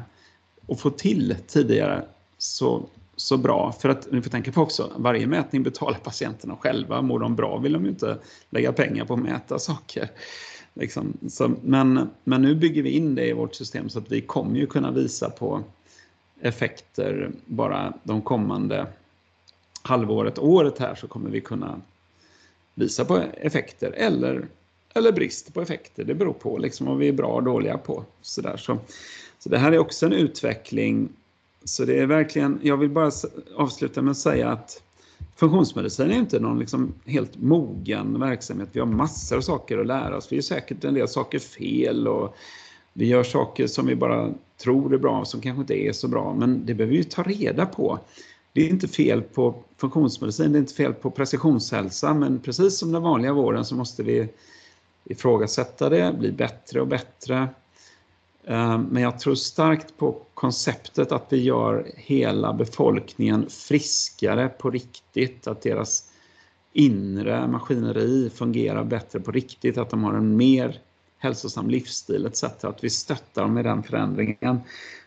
att 0.68 0.80
få 0.80 0.90
till 0.90 1.36
tidigare 1.46 2.04
så, 2.38 2.88
så 3.16 3.36
bra. 3.36 3.72
För 3.72 3.88
att, 3.88 4.12
ni 4.12 4.22
får 4.22 4.30
tänka 4.30 4.52
på 4.52 4.60
också, 4.60 4.92
varje 4.96 5.26
mätning 5.26 5.62
betalar 5.62 5.98
patienterna 5.98 6.56
själva. 6.56 7.02
Mår 7.02 7.18
de 7.18 7.36
bra 7.36 7.58
vill 7.58 7.72
de 7.72 7.84
ju 7.84 7.90
inte 7.90 8.18
lägga 8.50 8.72
pengar 8.72 9.04
på 9.04 9.14
att 9.14 9.20
mäta 9.20 9.58
saker. 9.58 10.10
Liksom. 10.78 11.18
Så, 11.28 11.54
men, 11.62 12.10
men 12.24 12.42
nu 12.42 12.54
bygger 12.54 12.82
vi 12.82 12.90
in 12.90 13.14
det 13.14 13.26
i 13.26 13.32
vårt 13.32 13.54
system 13.54 13.88
så 13.88 13.98
att 13.98 14.12
vi 14.12 14.20
kommer 14.20 14.58
ju 14.58 14.66
kunna 14.66 14.90
visa 14.90 15.30
på 15.30 15.62
effekter 16.40 17.30
bara 17.46 17.92
de 18.02 18.22
kommande 18.22 18.86
halvåret, 19.82 20.38
året 20.38 20.78
här 20.78 20.94
så 20.94 21.08
kommer 21.08 21.30
vi 21.30 21.40
kunna 21.40 21.80
visa 22.74 23.04
på 23.04 23.16
effekter 23.16 23.92
eller, 23.92 24.48
eller 24.94 25.12
brist 25.12 25.54
på 25.54 25.60
effekter. 25.60 26.04
Det 26.04 26.14
beror 26.14 26.32
på 26.32 26.58
liksom 26.58 26.86
vad 26.86 26.98
vi 26.98 27.08
är 27.08 27.12
bra 27.12 27.28
och 27.28 27.42
dåliga 27.42 27.78
på. 27.78 28.04
Så, 28.22 28.40
där. 28.40 28.56
Så, 28.56 28.78
så 29.38 29.48
det 29.48 29.58
här 29.58 29.72
är 29.72 29.78
också 29.78 30.06
en 30.06 30.12
utveckling. 30.12 31.08
Så 31.64 31.84
det 31.84 31.98
är 31.98 32.06
verkligen, 32.06 32.60
jag 32.62 32.76
vill 32.76 32.90
bara 32.90 33.10
avsluta 33.56 34.02
med 34.02 34.10
att 34.10 34.18
säga 34.18 34.48
att 34.48 34.82
funktionsmedicin 35.38 36.10
är 36.10 36.18
inte 36.18 36.38
någon 36.38 36.58
liksom 36.58 36.94
helt 37.06 37.36
mogen 37.36 38.20
verksamhet. 38.20 38.68
Vi 38.72 38.80
har 38.80 38.86
massor 38.86 39.36
av 39.36 39.40
saker 39.40 39.78
att 39.78 39.86
lära 39.86 40.16
oss. 40.16 40.32
Vi 40.32 40.36
gör 40.36 40.42
säkert 40.42 40.84
en 40.84 40.94
del 40.94 41.08
saker 41.08 41.38
fel 41.38 42.08
och 42.08 42.36
vi 42.92 43.06
gör 43.06 43.22
saker 43.22 43.66
som 43.66 43.86
vi 43.86 43.96
bara 43.96 44.30
tror 44.62 44.94
är 44.94 44.98
bra 44.98 45.24
som 45.24 45.40
kanske 45.40 45.60
inte 45.60 45.86
är 45.86 45.92
så 45.92 46.08
bra. 46.08 46.34
Men 46.38 46.66
det 46.66 46.74
behöver 46.74 46.96
vi 46.96 47.04
ta 47.04 47.22
reda 47.22 47.66
på 47.66 47.98
det 48.58 48.66
är 48.66 48.68
inte 48.68 48.88
fel 48.88 49.22
på 49.22 49.64
funktionsmedicin, 49.76 50.52
det 50.52 50.58
är 50.58 50.60
inte 50.60 50.74
fel 50.74 50.94
på 50.94 51.10
precisionshälsa, 51.10 52.14
men 52.14 52.40
precis 52.40 52.78
som 52.78 52.92
den 52.92 53.02
vanliga 53.02 53.32
vården 53.32 53.64
så 53.64 53.74
måste 53.74 54.02
vi 54.02 54.28
ifrågasätta 55.04 55.88
det, 55.88 56.16
bli 56.18 56.32
bättre 56.32 56.80
och 56.80 56.88
bättre. 56.88 57.48
Eh, 58.48 58.78
men 58.78 59.02
jag 59.02 59.18
tror 59.18 59.34
starkt 59.34 59.96
på 59.96 60.22
konceptet 60.34 61.12
att 61.12 61.26
vi 61.28 61.42
gör 61.42 61.90
hela 61.96 62.52
befolkningen 62.52 63.46
friskare 63.48 64.48
på 64.48 64.70
riktigt, 64.70 65.46
att 65.46 65.62
deras 65.62 66.04
inre 66.72 67.48
maskineri 67.48 68.30
fungerar 68.30 68.84
bättre 68.84 69.20
på 69.20 69.32
riktigt, 69.32 69.78
att 69.78 69.90
de 69.90 70.04
har 70.04 70.14
en 70.14 70.36
mer 70.36 70.80
hälsosam 71.18 71.70
livsstil 71.70 72.26
etc. 72.26 72.44
Att 72.44 72.84
vi 72.84 72.90
stöttar 72.90 73.42
dem 73.42 73.58
i 73.58 73.62
den 73.62 73.82
förändringen. 73.82 74.60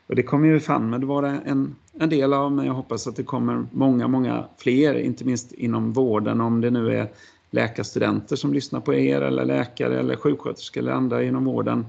Och 0.07 0.15
det 0.15 0.23
kommer 0.23 0.47
ju 0.47 0.59
fan 0.59 0.89
med 0.89 1.03
vara 1.03 1.41
en, 1.41 1.75
en 1.99 2.09
del 2.09 2.33
av, 2.33 2.51
men 2.51 2.65
jag 2.65 2.73
hoppas 2.73 3.07
att 3.07 3.15
det 3.15 3.23
kommer 3.23 3.65
många, 3.71 4.07
många 4.07 4.45
fler, 4.57 4.95
inte 4.95 5.25
minst 5.25 5.51
inom 5.51 5.93
vården, 5.93 6.41
om 6.41 6.61
det 6.61 6.69
nu 6.71 6.97
är 6.97 7.11
läkarstudenter 7.51 8.35
som 8.35 8.53
lyssnar 8.53 8.79
på 8.79 8.93
er 8.93 9.21
eller 9.21 9.45
läkare 9.45 9.99
eller 9.99 10.15
sjuksköterskor 10.15 10.81
eller 10.81 10.91
andra 10.91 11.23
inom 11.23 11.45
vården. 11.45 11.85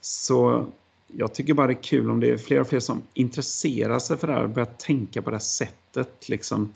Så 0.00 0.66
jag 1.16 1.34
tycker 1.34 1.54
bara 1.54 1.66
det 1.66 1.72
är 1.72 1.82
kul 1.82 2.10
om 2.10 2.20
det 2.20 2.30
är 2.30 2.36
fler 2.36 2.60
och 2.60 2.68
fler 2.68 2.80
som 2.80 3.02
intresserar 3.14 3.98
sig 3.98 4.16
för 4.16 4.26
det 4.26 4.32
här 4.32 4.44
och 4.44 4.50
börjar 4.50 4.72
tänka 4.78 5.22
på 5.22 5.30
det 5.30 5.36
här 5.36 5.40
sättet. 5.40 6.28
Liksom. 6.28 6.72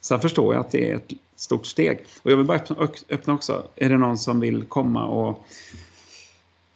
Sen 0.00 0.20
förstår 0.20 0.54
jag 0.54 0.60
att 0.60 0.70
det 0.70 0.90
är 0.90 0.96
ett 0.96 1.12
stort 1.36 1.66
steg. 1.66 2.04
Och 2.22 2.30
jag 2.30 2.36
vill 2.36 2.46
bara 2.46 2.60
öppna 3.08 3.34
också, 3.34 3.66
är 3.76 3.88
det 3.88 3.98
någon 3.98 4.18
som 4.18 4.40
vill 4.40 4.64
komma 4.64 5.06
och 5.06 5.46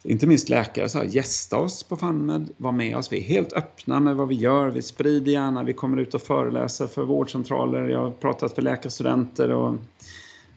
inte 0.03 0.27
minst 0.27 0.49
läkare, 0.49 0.89
så 0.89 0.97
här, 0.97 1.05
gästa 1.05 1.57
oss 1.57 1.83
på 1.83 1.97
FunMed, 1.97 2.49
var 2.57 2.71
med 2.71 2.97
oss. 2.97 3.11
Vi 3.11 3.17
är 3.17 3.23
helt 3.23 3.53
öppna 3.53 3.99
med 3.99 4.15
vad 4.15 4.27
vi 4.27 4.35
gör. 4.35 4.69
Vi 4.69 4.81
sprider 4.81 5.31
gärna, 5.31 5.63
vi 5.63 5.73
kommer 5.73 5.97
ut 5.97 6.13
och 6.13 6.21
föreläser 6.21 6.87
för 6.87 7.03
vårdcentraler. 7.03 7.89
Jag 7.89 7.99
har 7.99 8.11
pratat 8.11 8.55
för 8.55 8.61
läkarstudenter 8.61 9.49
och 9.49 9.75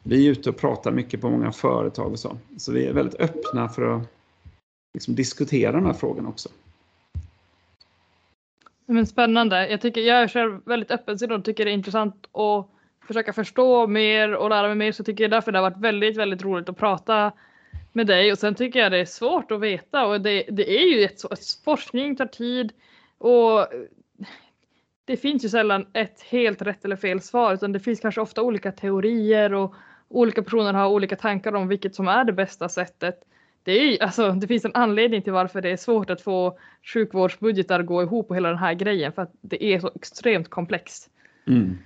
vi 0.03 0.27
är 0.27 0.31
ute 0.31 0.49
och 0.49 0.57
pratar 0.57 0.91
mycket 0.91 1.21
på 1.21 1.29
många 1.29 1.51
företag 1.51 2.11
och 2.11 2.19
så. 2.19 2.37
Så 2.57 2.71
vi 2.71 2.85
är 2.85 2.93
väldigt 2.93 3.19
öppna 3.19 3.69
för 3.69 3.95
att 3.95 4.03
liksom, 4.93 5.15
diskutera 5.15 5.71
de 5.71 5.85
här 5.85 5.93
frågorna 5.93 6.29
också. 6.29 6.49
Men 8.85 9.07
spännande. 9.07 9.69
Jag, 9.69 9.81
tycker, 9.81 10.01
jag 10.01 10.21
är 10.21 10.27
själv 10.27 10.61
väldigt 10.65 10.91
öppensinnad 10.91 11.39
och 11.39 11.45
tycker 11.45 11.65
det 11.65 11.71
är 11.71 11.73
intressant 11.73 12.29
att 12.31 12.67
försöka 13.07 13.33
förstå 13.33 13.87
mer 13.87 14.35
och 14.35 14.49
lära 14.49 14.67
mig 14.67 14.75
mer. 14.75 14.91
Så 14.91 15.03
tycker 15.03 15.23
jag 15.23 15.31
därför 15.31 15.51
det 15.51 15.57
har 15.57 15.69
varit 15.69 15.83
väldigt, 15.83 16.17
väldigt 16.17 16.43
roligt 16.43 16.69
att 16.69 16.77
prata 16.77 17.31
med 17.93 18.07
dig 18.07 18.31
och 18.31 18.37
sen 18.37 18.55
tycker 18.55 18.79
jag 18.79 18.91
det 18.91 18.97
är 18.97 19.05
svårt 19.05 19.51
att 19.51 19.59
veta 19.59 20.05
och 20.05 20.21
det, 20.21 20.43
det 20.51 20.79
är 20.79 20.97
ju 20.97 21.03
ett, 21.03 21.21
forskning 21.65 22.15
tar 22.15 22.25
tid 22.25 22.71
och 23.17 23.67
det 25.05 25.17
finns 25.17 25.45
ju 25.45 25.49
sällan 25.49 25.87
ett 25.93 26.21
helt 26.21 26.61
rätt 26.61 26.85
eller 26.85 26.95
fel 26.95 27.21
svar 27.21 27.53
utan 27.53 27.71
det 27.71 27.79
finns 27.79 27.99
kanske 27.99 28.21
ofta 28.21 28.41
olika 28.41 28.71
teorier 28.71 29.53
och 29.53 29.75
olika 30.07 30.43
personer 30.43 30.73
har 30.73 30.87
olika 30.87 31.15
tankar 31.15 31.55
om 31.55 31.67
vilket 31.67 31.95
som 31.95 32.07
är 32.07 32.23
det 32.23 32.33
bästa 32.33 32.69
sättet. 32.69 33.23
Det, 33.63 33.71
är, 33.71 34.03
alltså, 34.03 34.31
det 34.31 34.47
finns 34.47 34.65
en 34.65 34.75
anledning 34.75 35.21
till 35.21 35.33
varför 35.33 35.61
det 35.61 35.69
är 35.69 35.77
svårt 35.77 36.09
att 36.09 36.21
få 36.21 36.57
sjukvårdsbudgetar 36.83 37.79
att 37.79 37.85
gå 37.85 38.03
ihop 38.03 38.29
och 38.29 38.35
hela 38.35 38.49
den 38.49 38.57
här 38.57 38.73
grejen 38.73 39.11
för 39.11 39.21
att 39.21 39.31
det 39.41 39.63
är 39.63 39.79
så 39.79 39.91
extremt 39.95 40.49
komplext. 40.49 41.09
Mm. 41.47 41.77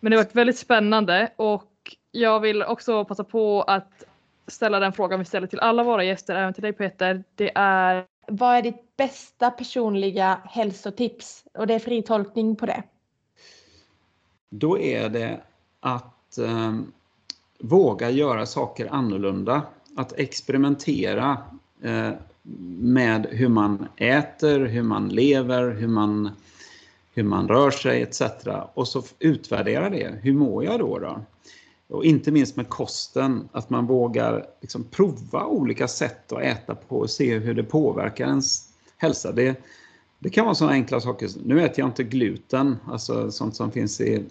Men 0.00 0.10
det 0.10 0.16
har 0.16 0.24
varit 0.24 0.34
väldigt 0.34 0.58
spännande 0.58 1.32
och 1.36 1.96
jag 2.12 2.40
vill 2.40 2.62
också 2.62 3.04
passa 3.04 3.24
på 3.24 3.62
att 3.62 4.04
ställa 4.46 4.80
den 4.80 4.92
frågan 4.92 5.18
vi 5.18 5.24
ställer 5.24 5.46
till 5.46 5.60
alla 5.60 5.82
våra 5.82 6.04
gäster, 6.04 6.34
även 6.34 6.54
till 6.54 6.62
dig 6.62 6.72
Peter. 6.72 7.24
Det 7.34 7.52
är 7.54 8.06
Vad 8.26 8.56
är 8.56 8.62
ditt 8.62 8.96
bästa 8.96 9.50
personliga 9.50 10.40
hälsotips? 10.44 11.44
Och 11.54 11.66
det 11.66 11.74
är 11.74 11.78
fri 11.78 12.02
tolkning 12.02 12.56
på 12.56 12.66
det. 12.66 12.82
Då 14.50 14.78
är 14.78 15.08
det 15.08 15.40
att 15.80 16.38
eh, 16.38 16.74
våga 17.60 18.10
göra 18.10 18.46
saker 18.46 18.88
annorlunda. 18.90 19.62
Att 19.96 20.12
experimentera 20.12 21.38
eh, 21.82 22.10
med 22.78 23.26
hur 23.30 23.48
man 23.48 23.86
äter, 23.96 24.60
hur 24.60 24.82
man 24.82 25.08
lever, 25.08 25.70
hur 25.70 25.88
man, 25.88 26.30
hur 27.14 27.22
man 27.22 27.48
rör 27.48 27.70
sig 27.70 28.02
etc. 28.02 28.22
Och 28.74 28.88
så 28.88 29.02
utvärdera 29.18 29.90
det. 29.90 30.18
Hur 30.22 30.32
mår 30.32 30.64
jag 30.64 30.80
då? 30.80 30.98
då? 30.98 31.24
Och 31.88 32.04
inte 32.04 32.32
minst 32.32 32.56
med 32.56 32.68
kosten, 32.68 33.48
att 33.52 33.70
man 33.70 33.86
vågar 33.86 34.46
liksom 34.60 34.84
prova 34.84 35.46
olika 35.46 35.88
sätt 35.88 36.32
att 36.32 36.42
äta 36.42 36.74
på 36.74 36.98
och 36.98 37.10
se 37.10 37.38
hur 37.38 37.54
det 37.54 37.64
påverkar 37.64 38.26
ens 38.26 38.68
hälsa. 38.96 39.32
Det, 39.32 39.62
det 40.18 40.30
kan 40.30 40.44
vara 40.44 40.54
sådana 40.54 40.72
enkla 40.72 41.00
saker. 41.00 41.30
Nu 41.44 41.64
äter 41.64 41.78
jag 41.78 41.88
inte 41.88 42.04
gluten, 42.04 42.76
alltså 42.86 43.30
sånt 43.30 43.56
som 43.56 43.72
finns 43.72 44.00
i 44.00 44.24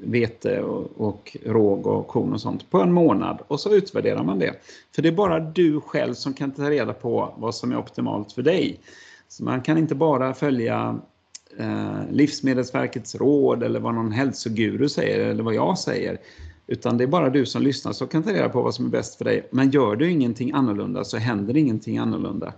vete 0.00 0.60
och, 0.60 1.00
och 1.00 1.36
råg 1.44 1.86
och 1.86 2.08
korn 2.08 2.32
och 2.32 2.40
sånt 2.40 2.70
på 2.70 2.80
en 2.80 2.92
månad 2.92 3.38
och 3.48 3.60
så 3.60 3.74
utvärderar 3.74 4.22
man 4.22 4.38
det. 4.38 4.54
För 4.94 5.02
det 5.02 5.08
är 5.08 5.12
bara 5.12 5.40
du 5.40 5.80
själv 5.80 6.14
som 6.14 6.34
kan 6.34 6.50
ta 6.50 6.70
reda 6.70 6.92
på 6.92 7.34
vad 7.36 7.54
som 7.54 7.72
är 7.72 7.78
optimalt 7.78 8.32
för 8.32 8.42
dig. 8.42 8.80
Så 9.28 9.44
man 9.44 9.60
kan 9.60 9.78
inte 9.78 9.94
bara 9.94 10.34
följa 10.34 10.98
eh, 11.58 12.00
Livsmedelsverkets 12.10 13.14
råd 13.14 13.62
eller 13.62 13.80
vad 13.80 13.94
någon 13.94 14.12
hälsoguru 14.12 14.88
säger 14.88 15.30
eller 15.30 15.42
vad 15.42 15.54
jag 15.54 15.78
säger. 15.78 16.18
Utan 16.66 16.98
det 16.98 17.04
är 17.04 17.08
bara 17.08 17.30
du 17.30 17.46
som 17.46 17.62
lyssnar 17.62 17.92
som 17.92 18.08
kan 18.08 18.22
ta 18.22 18.32
reda 18.32 18.48
på 18.48 18.62
vad 18.62 18.74
som 18.74 18.86
är 18.86 18.90
bäst 18.90 19.18
för 19.18 19.24
dig. 19.24 19.48
Men 19.50 19.70
gör 19.70 19.96
du 19.96 20.10
ingenting 20.10 20.52
annorlunda 20.52 21.04
så 21.04 21.16
händer 21.16 21.56
ingenting 21.56 21.98
annorlunda. 21.98 22.52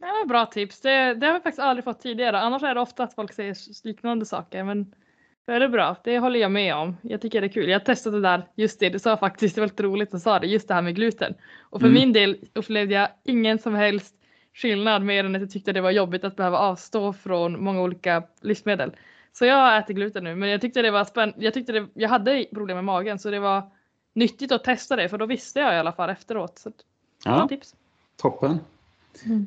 Det 0.00 0.06
var 0.06 0.26
bra 0.26 0.46
tips. 0.46 0.80
Det, 0.80 1.14
det 1.14 1.26
har 1.26 1.34
vi 1.34 1.40
faktiskt 1.40 1.58
aldrig 1.58 1.84
fått 1.84 2.00
tidigare. 2.00 2.40
Annars 2.40 2.62
är 2.62 2.74
det 2.74 2.80
ofta 2.80 3.02
att 3.02 3.14
folk 3.14 3.32
säger 3.32 3.56
liknande 3.84 4.26
saker. 4.26 4.64
Men 4.64 4.94
det 5.46 5.52
är 5.52 5.68
bra. 5.68 5.96
Det 6.04 6.18
håller 6.18 6.40
jag 6.40 6.50
med 6.50 6.74
om. 6.74 6.96
Jag 7.02 7.20
tycker 7.20 7.40
det 7.40 7.46
är 7.46 7.52
kul. 7.52 7.68
Jag 7.68 7.84
testade 7.84 8.16
det 8.16 8.28
där, 8.28 8.46
just 8.54 8.80
det, 8.80 8.88
du 8.88 8.98
sa 8.98 9.16
faktiskt, 9.16 9.54
det 9.54 9.60
var 9.60 9.68
lite 9.68 9.82
roligt 9.82 10.14
att 10.14 10.22
sa 10.22 10.38
det, 10.38 10.46
just 10.46 10.68
det 10.68 10.74
här 10.74 10.82
med 10.82 10.94
gluten. 10.94 11.34
Och 11.60 11.80
för 11.80 11.88
mm. 11.88 12.00
min 12.00 12.12
del 12.12 12.36
upplevde 12.54 12.94
jag 12.94 13.08
ingen 13.24 13.58
som 13.58 13.74
helst 13.74 14.14
skillnad 14.54 15.02
mer 15.02 15.24
än 15.24 15.34
att 15.34 15.40
jag 15.40 15.50
tyckte 15.50 15.72
det 15.72 15.80
var 15.80 15.90
jobbigt 15.90 16.24
att 16.24 16.36
behöva 16.36 16.58
avstå 16.58 17.12
från 17.12 17.64
många 17.64 17.82
olika 17.82 18.22
livsmedel. 18.40 18.92
Så 19.32 19.44
jag 19.44 19.78
äter 19.78 19.94
gluten 19.94 20.24
nu 20.24 20.34
men 20.34 20.48
jag 20.48 20.60
tyckte 20.60 20.82
det 20.82 20.90
var 20.90 21.04
spännande. 21.04 21.44
Jag 21.44 21.54
tyckte 21.54 21.72
det, 21.72 21.86
jag 21.94 22.08
hade 22.08 22.46
problem 22.54 22.76
med 22.76 22.84
magen 22.84 23.18
så 23.18 23.30
det 23.30 23.40
var 23.40 23.70
nyttigt 24.14 24.52
att 24.52 24.64
testa 24.64 24.96
det 24.96 25.08
för 25.08 25.18
då 25.18 25.26
visste 25.26 25.60
jag 25.60 25.74
i 25.74 25.78
alla 25.78 25.92
fall 25.92 26.10
efteråt. 26.10 26.58
Så 26.58 26.72
ja, 27.24 27.48
tips. 27.48 27.74
Toppen. 28.16 28.58
Mm. 29.26 29.46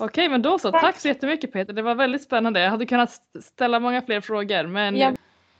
Okej 0.00 0.28
men 0.28 0.42
då 0.42 0.58
så, 0.58 0.70
tack 0.72 1.00
så 1.00 1.08
jättemycket 1.08 1.52
Peter. 1.52 1.72
Det 1.72 1.82
var 1.82 1.94
väldigt 1.94 2.22
spännande. 2.22 2.60
Jag 2.60 2.70
hade 2.70 2.86
kunnat 2.86 3.20
ställa 3.42 3.80
många 3.80 4.02
fler 4.02 4.20
frågor 4.20 4.66
men 4.66 4.96
ja. 4.96 5.14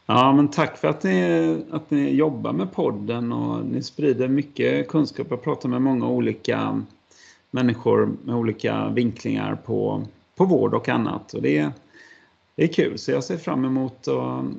Ja, 0.07 0.33
men 0.33 0.49
tack 0.49 0.77
för 0.77 0.89
att 0.89 1.03
ni, 1.03 1.65
att 1.71 1.91
ni 1.91 2.11
jobbar 2.11 2.53
med 2.53 2.73
podden 2.73 3.33
och 3.33 3.67
ni 3.67 3.83
sprider 3.83 4.29
mycket 4.29 4.89
kunskap. 4.89 5.27
Jag 5.31 5.43
pratar 5.43 5.69
med 5.69 5.83
många 5.83 6.09
olika 6.09 6.83
människor 7.51 8.13
med 8.25 8.35
olika 8.35 8.89
vinklingar 8.89 9.59
på, 9.67 10.03
på 10.37 10.45
vård 10.45 10.75
och 10.75 10.89
annat. 10.89 11.35
Och 11.35 11.43
det, 11.43 11.71
det 12.57 12.63
är 12.63 12.69
kul, 12.69 12.99
så 12.99 13.11
jag 13.11 13.25
ser 13.25 13.37
fram 13.37 13.65
emot 13.65 14.09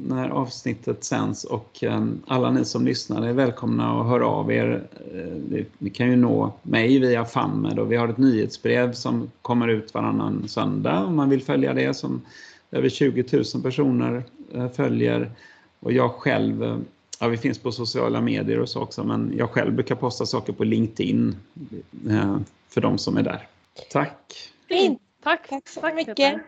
när 0.07 0.29
avsnittet 0.29 1.03
sänds 1.03 1.43
och 1.43 1.83
eh, 1.83 2.05
alla 2.27 2.51
ni 2.51 2.65
som 2.65 2.85
lyssnar 2.85 3.27
är 3.27 3.33
välkomna 3.33 3.99
att 3.99 4.07
höra 4.07 4.27
av 4.27 4.51
er. 4.51 4.87
Eh, 5.13 5.65
ni 5.77 5.89
kan 5.89 6.09
ju 6.09 6.15
nå 6.15 6.53
mig 6.61 6.99
via 6.99 7.25
FAMMED 7.25 7.79
och 7.79 7.91
vi 7.91 7.95
har 7.95 8.07
ett 8.07 8.17
nyhetsbrev 8.17 8.93
som 8.93 9.31
kommer 9.41 9.67
ut 9.67 9.93
varannan 9.93 10.47
söndag 10.47 11.03
om 11.03 11.15
man 11.15 11.29
vill 11.29 11.41
följa 11.41 11.73
det 11.73 11.93
som 11.93 12.21
över 12.71 12.89
20 12.89 13.23
000 13.53 13.63
personer 13.63 14.23
följer. 14.75 15.31
Och 15.79 15.91
jag 15.91 16.11
själv, 16.11 16.63
eh, 16.63 16.77
ja 17.19 17.27
vi 17.27 17.37
finns 17.37 17.59
på 17.59 17.71
sociala 17.71 18.21
medier 18.21 18.59
och 18.59 18.69
så 18.69 18.81
också, 18.81 19.03
men 19.03 19.33
jag 19.37 19.49
själv 19.49 19.73
brukar 19.73 19.95
posta 19.95 20.25
saker 20.25 20.53
på 20.53 20.63
LinkedIn 20.63 21.35
för 22.69 22.81
de 22.81 22.97
som 22.97 23.17
är 23.17 23.23
där. 23.23 23.47
Tack! 23.91 24.51
Fint! 24.67 25.01
Tack, 25.23 25.47
tack 25.49 25.67
så 25.67 25.81
tack, 25.81 25.95
mycket! 25.95 26.15
Peter. 26.15 26.43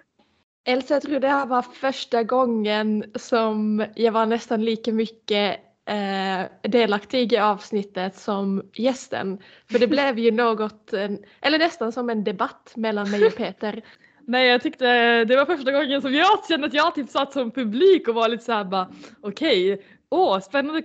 Elsa, 0.65 0.93
jag 0.93 1.03
tror 1.03 1.19
det 1.19 1.27
här 1.27 1.45
var 1.45 1.61
första 1.61 2.23
gången 2.23 3.05
som 3.15 3.85
jag 3.95 4.11
var 4.11 4.25
nästan 4.25 4.65
lika 4.65 4.93
mycket 4.93 5.59
eh, 5.85 6.69
delaktig 6.69 7.33
i 7.33 7.37
avsnittet 7.37 8.15
som 8.15 8.63
gästen. 8.73 9.39
För 9.71 9.79
det 9.79 9.87
blev 9.87 10.19
ju 10.19 10.31
något, 10.31 10.93
eller 11.41 11.59
nästan 11.59 11.91
som 11.91 12.09
en 12.09 12.23
debatt 12.23 12.73
mellan 12.75 13.11
mig 13.11 13.25
och 13.25 13.35
Peter. 13.35 13.83
Nej 14.29 14.47
jag 14.47 14.61
tyckte 14.61 14.85
det 15.25 15.35
var 15.35 15.45
första 15.45 15.71
gången 15.71 16.01
som 16.01 16.13
jag 16.13 16.45
kände 16.47 16.67
att 16.67 16.73
jag 16.73 16.95
typ 16.95 17.09
satt 17.09 17.33
som 17.33 17.51
publik 17.51 18.07
och 18.07 18.15
var 18.15 18.29
lite 18.29 18.43
såhär 18.43 18.63
bara 18.63 18.87
okej, 19.21 19.73
okay, 19.73 19.85
åh 20.09 20.39
spännande, 20.39 20.83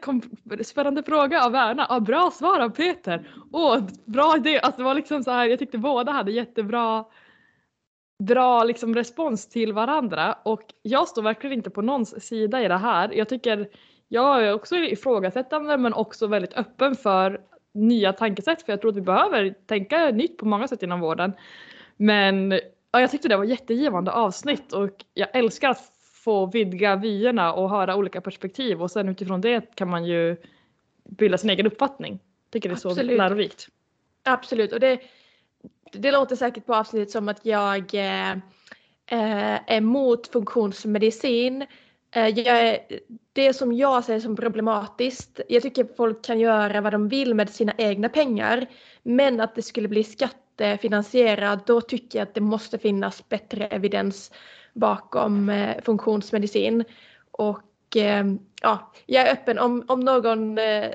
spännande 0.65 1.03
fråga 1.03 1.45
av 1.45 1.53
Verna, 1.53 1.87
ah, 1.89 2.01
bra 2.01 2.31
svar 2.31 2.61
av 2.61 2.69
Peter, 2.69 3.29
åh 3.53 3.81
bra 4.05 4.37
idé, 4.37 4.61
alltså 4.61 4.79
det 4.79 4.85
var 4.85 4.95
liksom 4.95 5.25
så 5.25 5.31
här, 5.31 5.47
jag 5.47 5.59
tyckte 5.59 5.79
båda 5.79 6.13
hade 6.13 6.33
jättebra 6.33 7.05
bra 8.23 8.65
liksom 8.65 8.95
respons 8.95 9.49
till 9.49 9.73
varandra 9.73 10.39
och 10.43 10.63
jag 10.83 11.09
står 11.09 11.23
verkligen 11.23 11.57
inte 11.57 11.71
på 11.71 11.83
någons 11.83 12.27
sida 12.27 12.63
i 12.63 12.69
det 12.69 12.77
här. 12.77 13.13
Jag 13.13 13.29
tycker 13.29 13.69
jag 14.09 14.47
är 14.47 14.55
också 14.55 14.77
ifrågasättande 14.77 15.79
men 15.79 15.95
också 15.95 16.27
väldigt 16.27 16.55
öppen 16.55 16.95
för 16.95 17.41
nya 17.75 18.13
tankesätt 18.13 18.63
för 18.63 18.73
jag 18.73 18.81
tror 18.81 18.91
att 18.91 18.97
vi 18.97 19.01
behöver 19.01 19.55
tänka 19.67 20.11
nytt 20.11 20.39
på 20.39 20.47
många 20.47 20.69
sätt 20.69 20.83
inom 20.83 21.01
vården. 21.01 21.33
Men 21.97 22.61
ja, 22.93 23.01
jag 23.01 23.11
tyckte 23.11 23.29
det 23.29 23.37
var 23.37 23.45
jättegivande 23.45 24.13
avsnitt 24.13 24.73
och 24.73 24.91
jag 25.15 25.37
älskar 25.37 25.71
att 25.71 25.93
få 26.25 26.47
vidga 26.47 26.97
vyerna 26.97 27.53
och 27.53 27.71
höra 27.71 27.97
olika 27.97 28.21
perspektiv 28.21 28.83
och 28.83 28.91
sen 28.91 29.09
utifrån 29.09 29.41
det 29.41 29.75
kan 29.75 29.91
man 29.91 30.05
ju 30.05 30.37
bilda 31.05 31.39
sin 31.39 31.51
egen 31.51 31.67
uppfattning. 31.67 32.19
Tycker 32.51 32.69
det 32.69 32.75
är 32.75 32.77
så 32.77 32.89
Absolut. 32.89 33.19
lärorikt. 33.19 33.69
Absolut 34.23 34.73
och 34.73 34.81
det, 34.81 35.01
det 35.93 36.13
låter 36.13 36.37
säkert 36.37 36.67
på 36.67 36.75
avsnittet 36.75 37.11
som 37.11 37.29
att 37.29 37.47
jag 37.47 37.95
eh, 37.95 38.31
eh 39.07 39.61
är 39.67 39.77
emot 39.77 40.29
funktionsmedicin 40.29 41.67
Eh, 42.15 42.29
jag 42.29 42.79
det 43.33 43.55
som 43.55 43.73
jag 43.73 44.05
ser 44.05 44.21
som 44.21 44.37
problematiskt, 44.37 45.41
jag 45.49 45.63
tycker 45.63 45.89
folk 45.97 46.25
kan 46.25 46.41
göra 46.41 46.81
vad 46.81 46.93
de 46.93 47.09
vill 47.09 47.35
med 47.35 47.51
sina 47.51 47.73
egna 47.79 48.09
pengar, 48.09 48.67
men 49.03 49.41
att 49.41 49.55
det 49.55 49.63
skulle 49.63 49.89
bli 49.89 50.05
finansierad, 50.81 51.61
då 51.67 51.81
tycker 51.81 52.19
jag 52.19 52.29
att 52.29 52.35
det 52.35 52.41
måste 52.41 52.79
finnas 52.79 53.29
bättre 53.29 53.67
evidens 53.67 54.33
bakom 54.73 55.49
eh, 55.49 55.83
funktionsmedicin. 55.85 56.85
Och 57.31 57.97
eh, 57.97 58.25
ja, 58.63 58.93
jag 59.07 59.29
är 59.29 59.33
öppen 59.33 59.59
om, 59.59 59.85
om 59.89 60.01
någon 60.01 60.59
eh, 60.59 60.91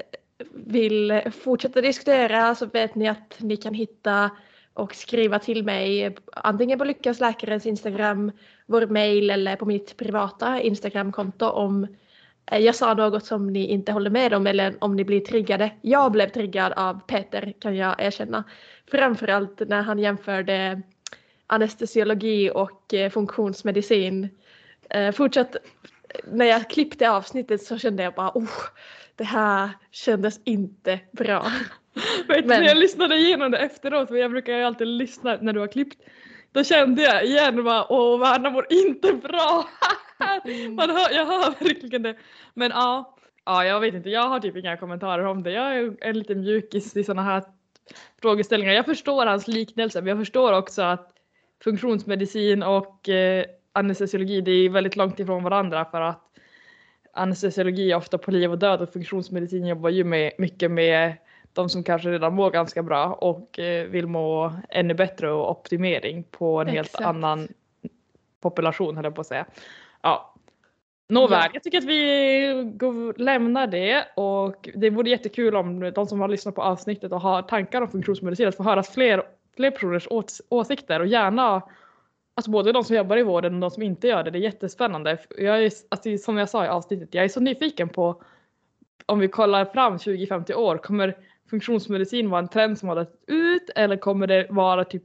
vill 0.53 1.21
fortsätta 1.43 1.81
diskutera 1.81 2.55
så 2.55 2.65
vet 2.65 2.95
ni 2.95 3.07
att 3.07 3.35
ni 3.37 3.57
kan 3.57 3.73
hitta 3.73 4.29
och 4.73 4.95
skriva 4.95 5.39
till 5.39 5.63
mig 5.63 6.15
antingen 6.31 6.79
på 6.79 6.85
Lyckas 6.85 7.19
läkarens 7.19 7.65
Instagram, 7.65 8.31
vår 8.65 8.85
mail 8.85 9.29
eller 9.29 9.55
på 9.55 9.65
mitt 9.65 9.97
privata 9.97 10.61
Instagramkonto 10.61 11.45
om 11.45 11.83
eh, 11.83 11.89
jag 12.51 12.75
sa 12.75 12.93
något 12.93 13.25
som 13.25 13.47
ni 13.47 13.67
inte 13.67 13.91
håller 13.91 14.09
med 14.09 14.33
om 14.33 14.47
eller 14.47 14.75
om 14.79 14.95
ni 14.95 15.03
blir 15.03 15.19
triggade. 15.19 15.71
Jag 15.81 16.11
blev 16.11 16.29
triggad 16.29 16.73
av 16.73 16.99
Peter 17.07 17.53
kan 17.59 17.75
jag 17.75 17.95
erkänna. 17.97 18.43
Framförallt 18.91 19.59
när 19.59 19.81
han 19.81 19.99
jämförde 19.99 20.81
anestesiologi 21.47 22.51
och 22.53 22.93
eh, 22.93 23.09
funktionsmedicin. 23.11 24.29
Eh, 24.89 25.11
fortsatt, 25.11 25.55
när 26.31 26.45
jag 26.45 26.69
klippte 26.69 27.09
avsnittet 27.09 27.63
så 27.63 27.77
kände 27.77 28.03
jag 28.03 28.13
bara 28.13 28.31
oh, 28.33 28.49
det 29.15 29.23
här 29.23 29.69
kändes 29.91 30.39
inte 30.43 30.99
bra. 31.11 31.51
Vet 32.27 32.45
Men... 32.45 32.63
jag 32.63 32.77
lyssnade 32.77 33.15
igenom 33.15 33.51
det 33.51 33.57
efteråt, 33.57 34.07
för 34.07 34.15
jag 34.15 34.31
brukar 34.31 34.53
ju 34.53 34.63
alltid 34.63 34.87
lyssna 34.87 35.37
när 35.41 35.53
du 35.53 35.59
har 35.59 35.67
klippt. 35.67 35.97
Då 36.51 36.63
kände 36.63 37.01
jag 37.01 37.25
igen 37.25 37.63
bara, 37.63 37.91
åh 37.91 38.19
Värnamo 38.19 38.63
inte 38.69 39.13
bra. 39.13 39.69
Man 40.75 40.89
hör, 40.89 41.11
jag 41.11 41.25
hör 41.25 41.63
verkligen 41.63 42.01
det. 42.01 42.15
Men 42.53 42.71
ja, 42.71 43.17
ja, 43.45 43.65
jag 43.65 43.79
vet 43.79 43.93
inte, 43.93 44.09
jag 44.09 44.29
har 44.29 44.39
typ 44.39 44.57
inga 44.57 44.77
kommentarer 44.77 45.25
om 45.25 45.43
det. 45.43 45.51
Jag 45.51 45.77
är 45.77 45.97
en 46.01 46.19
liten 46.19 46.39
mjukis 46.39 46.97
i 46.97 47.03
sådana 47.03 47.23
här 47.23 47.43
frågeställningar. 48.21 48.73
Jag 48.73 48.85
förstår 48.85 49.25
hans 49.25 49.47
liknelse, 49.47 50.01
men 50.01 50.07
jag 50.07 50.17
förstår 50.17 50.53
också 50.53 50.81
att 50.81 51.13
funktionsmedicin 51.63 52.63
och 52.63 53.09
eh, 53.09 53.45
anestesiologi, 53.73 54.41
det 54.41 54.51
är 54.51 54.69
väldigt 54.69 54.95
långt 54.95 55.19
ifrån 55.19 55.43
varandra 55.43 55.85
för 55.85 56.01
att 56.01 56.23
anestesiologi 57.13 57.91
är 57.91 57.95
ofta 57.95 58.17
på 58.17 58.31
liv 58.31 58.51
och 58.51 58.59
död 58.59 58.81
och 58.81 58.93
funktionsmedicin 58.93 59.65
jobbar 59.65 59.89
ju 59.89 60.03
med, 60.03 60.31
mycket 60.37 60.71
med 60.71 61.13
de 61.53 61.69
som 61.69 61.83
kanske 61.83 62.09
redan 62.09 62.35
mår 62.35 62.51
ganska 62.51 62.83
bra 62.83 63.13
och 63.13 63.59
eh, 63.59 63.87
vill 63.87 64.07
må 64.07 64.53
ännu 64.69 64.93
bättre 64.93 65.31
och 65.31 65.51
optimering 65.51 66.23
på 66.23 66.61
en 66.61 66.67
Exakt. 66.67 66.77
helt 66.77 67.07
annan 67.07 67.47
population 68.41 68.95
höll 68.95 69.05
jag 69.05 69.15
på 69.15 69.21
att 69.21 69.27
säga. 69.27 69.45
Ja. 70.01 70.33
Nåväl, 71.09 71.39
ja. 71.43 71.49
jag 71.53 71.63
tycker 71.63 71.77
att 71.77 71.83
vi 71.83 72.73
går, 72.75 73.13
lämnar 73.17 73.67
det 73.67 74.05
och 74.15 74.69
det 74.75 74.89
vore 74.89 75.09
jättekul 75.09 75.55
om 75.55 75.91
de 75.95 76.05
som 76.05 76.21
har 76.21 76.27
lyssnat 76.27 76.55
på 76.55 76.61
avsnittet 76.61 77.11
och 77.11 77.21
har 77.21 77.41
tankar 77.41 77.81
om 77.81 77.87
funktionsmedicin 77.87 78.47
att 78.47 78.57
få 78.57 78.63
höra 78.63 78.83
fler, 78.83 79.23
fler 79.55 79.71
personers 79.71 80.07
ås 80.09 80.41
åsikter 80.49 80.99
och 80.99 81.07
gärna 81.07 81.63
Alltså 82.37 82.51
både 82.51 82.71
de 82.71 82.83
som 82.83 82.95
jobbar 82.95 83.17
i 83.17 83.23
vården 83.23 83.53
och 83.53 83.59
de 83.59 83.71
som 83.71 83.83
inte 83.83 84.07
gör 84.07 84.23
det. 84.23 84.31
Det 84.31 84.37
är 84.37 84.41
jättespännande. 84.41 85.17
Jag 85.37 85.63
är, 85.63 85.71
alltså, 85.89 86.17
som 86.17 86.37
jag 86.37 86.49
sa 86.49 86.65
i 86.65 86.67
avsnittet, 86.67 87.13
jag 87.13 87.25
är 87.25 87.29
så 87.29 87.39
nyfiken 87.39 87.89
på 87.89 88.21
om 89.05 89.19
vi 89.19 89.27
kollar 89.27 89.65
fram 89.65 89.97
20-50 89.97 90.53
år, 90.53 90.77
kommer 90.77 91.17
funktionsmedicin 91.49 92.29
vara 92.29 92.41
en 92.41 92.47
trend 92.47 92.79
som 92.79 92.89
har 92.89 92.95
dött 92.95 93.23
ut 93.27 93.69
eller 93.75 93.97
kommer 93.97 94.27
det 94.27 94.47
vara 94.49 94.83
typ 94.83 95.03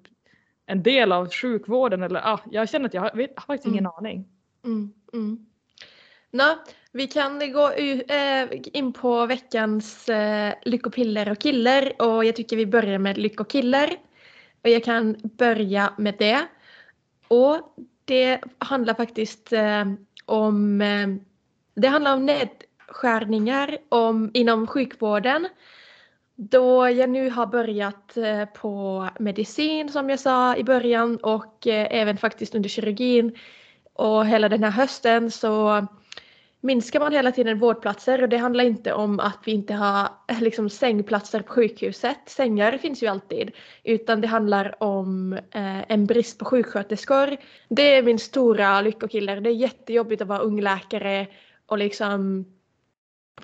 en 0.67 0.83
del 0.83 1.13
av 1.13 1.31
sjukvården 1.31 2.03
eller 2.03 2.21
ah, 2.25 2.41
jag 2.51 2.69
känner 2.69 2.87
att 2.87 2.95
jag 2.95 3.03
har, 3.03 3.11
vet, 3.15 3.33
har 3.37 3.47
faktiskt 3.47 3.69
ingen 3.69 3.87
mm. 3.87 3.93
aning. 3.97 4.29
Mm, 4.65 4.93
mm. 5.13 5.47
Nå, 6.31 6.59
vi 6.93 7.07
kan 7.07 7.53
gå 7.53 7.71
eh, 7.73 8.49
in 8.73 8.93
på 8.93 9.27
veckans 9.27 10.09
eh, 10.09 10.55
lyckopiller 10.63 11.31
och 11.31 11.39
killer 11.39 12.03
och 12.03 12.25
jag 12.25 12.37
tycker 12.37 12.57
vi 12.57 12.67
börjar 12.67 12.99
med 12.99 13.19
lyckokiller. 13.19 13.91
Och 14.63 14.71
jag 14.71 14.85
kan 14.85 15.17
börja 15.23 15.93
med 15.99 16.15
det. 16.19 16.47
Och 17.29 17.77
det 18.05 18.41
handlar 18.59 18.95
faktiskt 18.95 19.53
eh, 19.53 19.85
om 20.25 20.79
det 21.75 21.89
handlar 21.89 22.15
om 22.15 22.27
nedskärningar 22.27 23.79
om, 23.89 24.31
inom 24.35 24.67
sjukvården 24.67 25.49
då 26.35 26.89
jag 26.89 27.11
nu 27.11 27.31
har 27.31 27.47
börjat 27.47 28.19
på 28.55 29.09
medicin 29.21 29.89
som 29.89 30.11
jag 30.11 30.21
sa 30.21 30.57
i 30.57 30.65
början 30.65 31.17
och 31.17 31.67
även 31.67 32.17
faktiskt 32.17 32.55
under 32.55 32.69
kirurgin 32.69 33.37
och 34.03 34.27
hela 34.27 34.49
den 34.49 34.65
här 34.65 34.71
hösten 34.71 35.31
så 35.31 35.87
minskar 36.61 37.01
man 37.01 37.13
hela 37.13 37.33
tiden 37.33 37.59
vårdplatser 37.59 38.23
och 38.23 38.29
det 38.29 38.37
handlar 38.37 38.65
inte 38.65 38.93
om 38.93 39.21
att 39.21 39.39
vi 39.45 39.53
inte 39.53 39.75
har 39.75 40.09
liksom 40.41 40.71
sängplatser 40.71 41.41
på 41.41 41.53
sjukhuset. 41.53 42.19
Sängar 42.27 42.79
finns 42.79 43.03
ju 43.03 43.07
alltid. 43.07 43.51
Utan 43.85 44.21
det 44.21 44.29
handlar 44.29 44.83
om 44.83 45.33
eh, 45.33 45.91
en 45.91 46.07
brist 46.07 46.39
på 46.39 46.45
sjuksköterskor. 46.45 47.37
Det 47.69 47.97
är 47.97 48.03
min 48.03 48.19
stora 48.19 48.81
lyckokiller. 48.81 49.41
Det 49.41 49.51
är 49.51 49.55
jättejobbigt 49.55 50.23
att 50.23 50.29
vara 50.29 50.39
ung 50.39 50.61
läkare 50.61 51.27
och 51.67 51.79
liksom 51.79 52.45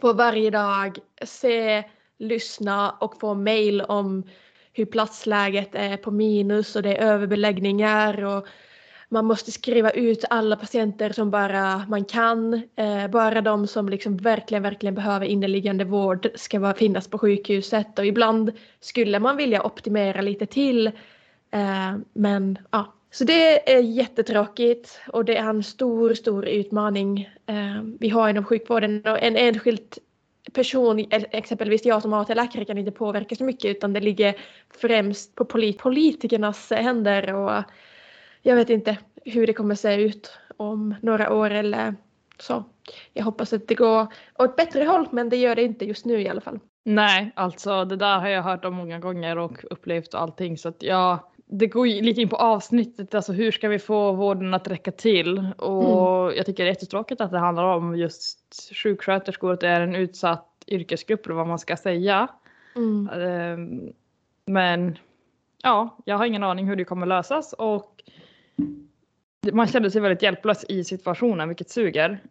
på 0.00 0.12
varje 0.12 0.50
dag 0.50 0.98
se 1.22 1.84
lyssna 2.18 2.90
och 2.90 3.20
få 3.20 3.34
mail 3.34 3.80
om 3.80 4.28
hur 4.72 4.84
platsläget 4.84 5.74
är 5.74 5.96
på 5.96 6.10
minus 6.10 6.76
och 6.76 6.82
det 6.82 6.96
är 6.96 7.06
överbeläggningar 7.12 8.24
och 8.24 8.46
man 9.08 9.24
måste 9.24 9.52
skriva 9.52 9.90
ut 9.90 10.24
alla 10.30 10.56
patienter 10.56 11.12
som 11.12 11.30
bara 11.30 11.86
man 11.88 12.04
kan. 12.04 12.54
Eh, 12.76 13.08
bara 13.08 13.40
de 13.40 13.66
som 13.66 13.88
liksom 13.88 14.16
verkligen, 14.16 14.62
verkligen 14.62 14.94
behöver 14.94 15.26
inneliggande 15.26 15.84
vård 15.84 16.28
ska 16.34 16.60
vara, 16.60 16.74
finnas 16.74 17.08
på 17.08 17.18
sjukhuset 17.18 17.98
och 17.98 18.06
ibland 18.06 18.52
skulle 18.80 19.18
man 19.18 19.36
vilja 19.36 19.62
optimera 19.62 20.20
lite 20.20 20.46
till. 20.46 20.86
Eh, 21.50 21.96
men 22.12 22.58
ja, 22.70 22.94
så 23.10 23.24
det 23.24 23.72
är 23.72 23.80
jättetråkigt 23.80 25.00
och 25.12 25.24
det 25.24 25.36
är 25.36 25.50
en 25.50 25.62
stor, 25.62 26.14
stor 26.14 26.46
utmaning 26.46 27.30
eh, 27.46 27.82
vi 28.00 28.08
har 28.08 28.28
inom 28.28 28.44
sjukvården 28.44 29.02
och 29.04 29.22
en 29.22 29.36
enskilt 29.36 29.98
person, 30.52 30.98
eh, 30.98 31.22
exempelvis 31.30 31.84
jag 31.84 32.02
som 32.02 32.12
AT-läkare 32.12 32.64
kan 32.64 32.78
inte 32.78 32.90
påverka 32.90 33.36
så 33.36 33.44
mycket 33.44 33.76
utan 33.76 33.92
det 33.92 34.00
ligger 34.00 34.34
främst 34.80 35.34
på 35.34 35.44
polit 35.44 35.78
politikernas 35.78 36.70
händer 36.70 37.34
och 37.34 37.62
jag 38.42 38.56
vet 38.56 38.70
inte 38.70 38.98
hur 39.24 39.46
det 39.46 39.52
kommer 39.52 39.74
se 39.74 39.94
ut 39.94 40.32
om 40.56 40.94
några 41.02 41.32
år 41.32 41.50
eller 41.50 41.94
så. 42.38 42.64
Jag 43.12 43.24
hoppas 43.24 43.52
att 43.52 43.68
det 43.68 43.74
går 43.74 44.06
åt 44.38 44.56
bättre 44.56 44.84
håll 44.84 45.08
men 45.10 45.28
det 45.28 45.36
gör 45.36 45.54
det 45.54 45.62
inte 45.62 45.84
just 45.84 46.04
nu 46.04 46.20
i 46.22 46.28
alla 46.28 46.40
fall. 46.40 46.60
Nej, 46.84 47.32
alltså 47.36 47.84
det 47.84 47.96
där 47.96 48.18
har 48.18 48.28
jag 48.28 48.42
hört 48.42 48.64
om 48.64 48.74
många 48.74 48.98
gånger 48.98 49.38
och 49.38 49.64
upplevt 49.70 50.14
och 50.14 50.20
allting 50.20 50.58
så 50.58 50.68
att 50.68 50.82
jag 50.82 51.18
det 51.50 51.66
går 51.66 51.86
ju 51.86 52.02
lite 52.02 52.20
in 52.20 52.28
på 52.28 52.36
avsnittet, 52.36 53.14
alltså 53.14 53.32
hur 53.32 53.52
ska 53.52 53.68
vi 53.68 53.78
få 53.78 54.12
vården 54.12 54.54
att 54.54 54.68
räcka 54.68 54.92
till? 54.92 55.38
Och 55.58 56.24
mm. 56.24 56.36
jag 56.36 56.46
tycker 56.46 56.64
det 56.64 56.68
är 56.68 56.72
jättetråkigt 56.72 57.20
att 57.20 57.30
det 57.30 57.38
handlar 57.38 57.64
om 57.64 57.96
just 57.96 58.70
sjuksköterskor, 58.74 59.52
att 59.52 59.60
det 59.60 59.68
är 59.68 59.80
en 59.80 59.94
utsatt 59.94 60.46
yrkesgrupp 60.66 61.26
eller 61.26 61.34
vad 61.34 61.46
man 61.46 61.58
ska 61.58 61.76
säga. 61.76 62.28
Mm. 62.76 63.08
Ehm, 63.08 63.92
men 64.46 64.98
ja, 65.62 65.98
jag 66.04 66.16
har 66.16 66.26
ingen 66.26 66.42
aning 66.42 66.68
hur 66.68 66.76
det 66.76 66.84
kommer 66.84 67.06
lösas 67.06 67.52
och 67.52 67.97
man 69.52 69.66
kände 69.66 69.90
sig 69.90 70.00
väldigt 70.00 70.22
hjälplös 70.22 70.64
i 70.68 70.84
situationen, 70.84 71.48
vilket 71.48 71.70
suger. 71.70 72.22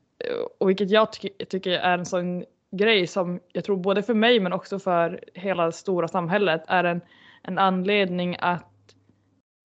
Och 0.60 0.70
vilket 0.70 0.90
jag 0.90 1.14
ty 1.14 1.30
tycker 1.30 1.72
är 1.72 1.98
en 1.98 2.06
sån 2.06 2.46
grej 2.72 3.08
som 3.08 3.40
jag 3.54 3.64
tror 3.64 3.78
både 3.78 4.04
för 4.04 4.14
mig 4.14 4.40
men 4.40 4.54
också 4.54 4.80
för 4.80 5.24
hela 5.34 5.66
det 5.66 5.72
stora 5.72 6.08
samhället 6.08 6.64
är 6.68 6.84
en, 6.84 7.02
en 7.44 7.58
anledning 7.58 8.36
att 8.40 8.74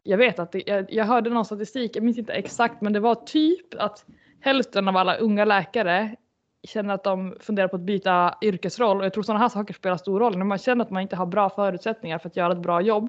jag 0.03 0.19
vet 0.19 0.39
att 0.39 0.53
det, 0.53 0.63
jag, 0.67 0.93
jag 0.93 1.05
hörde 1.05 1.31
någon 1.31 1.45
statistik, 1.45 1.97
jag 1.97 2.05
minns 2.05 2.19
inte 2.19 2.33
exakt, 2.33 2.81
men 2.81 2.93
det 2.93 3.01
var 3.01 3.15
typ 3.15 3.75
att 3.75 4.05
hälften 4.41 4.89
av 4.89 4.97
alla 4.97 5.17
unga 5.17 5.45
läkare 5.45 6.17
känner 6.63 6.95
att 6.95 7.05
de 7.05 7.37
funderar 7.41 7.69
på 7.69 7.77
att 7.77 7.83
byta 7.83 8.35
yrkesroll 8.43 8.99
och 8.99 9.05
jag 9.05 9.13
tror 9.13 9.23
sådana 9.23 9.41
här 9.41 9.49
saker 9.49 9.75
spelar 9.75 9.97
stor 9.97 10.21
roll 10.21 10.39
när 10.39 10.45
man 10.45 10.59
känner 10.59 10.85
att 10.85 10.91
man 10.91 11.03
inte 11.03 11.17
har 11.17 11.27
bra 11.27 11.51
förutsättningar 11.51 12.19
för 12.19 12.29
att 12.29 12.37
göra 12.37 12.53
ett 12.53 12.63
bra 12.63 12.81
jobb 12.81 13.09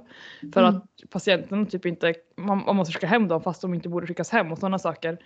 för 0.54 0.64
mm. 0.64 0.76
att 0.76 1.10
patienten 1.10 1.66
typ 1.66 1.86
inte, 1.86 2.14
man, 2.36 2.64
man 2.66 2.76
måste 2.76 2.94
skicka 2.94 3.08
hem 3.08 3.28
dem 3.28 3.42
fast 3.42 3.62
de 3.62 3.74
inte 3.74 3.90
borde 3.90 4.08
skickas 4.08 4.30
hem 4.30 4.52
och 4.52 4.58
sådana 4.58 4.80
saker. 4.80 5.18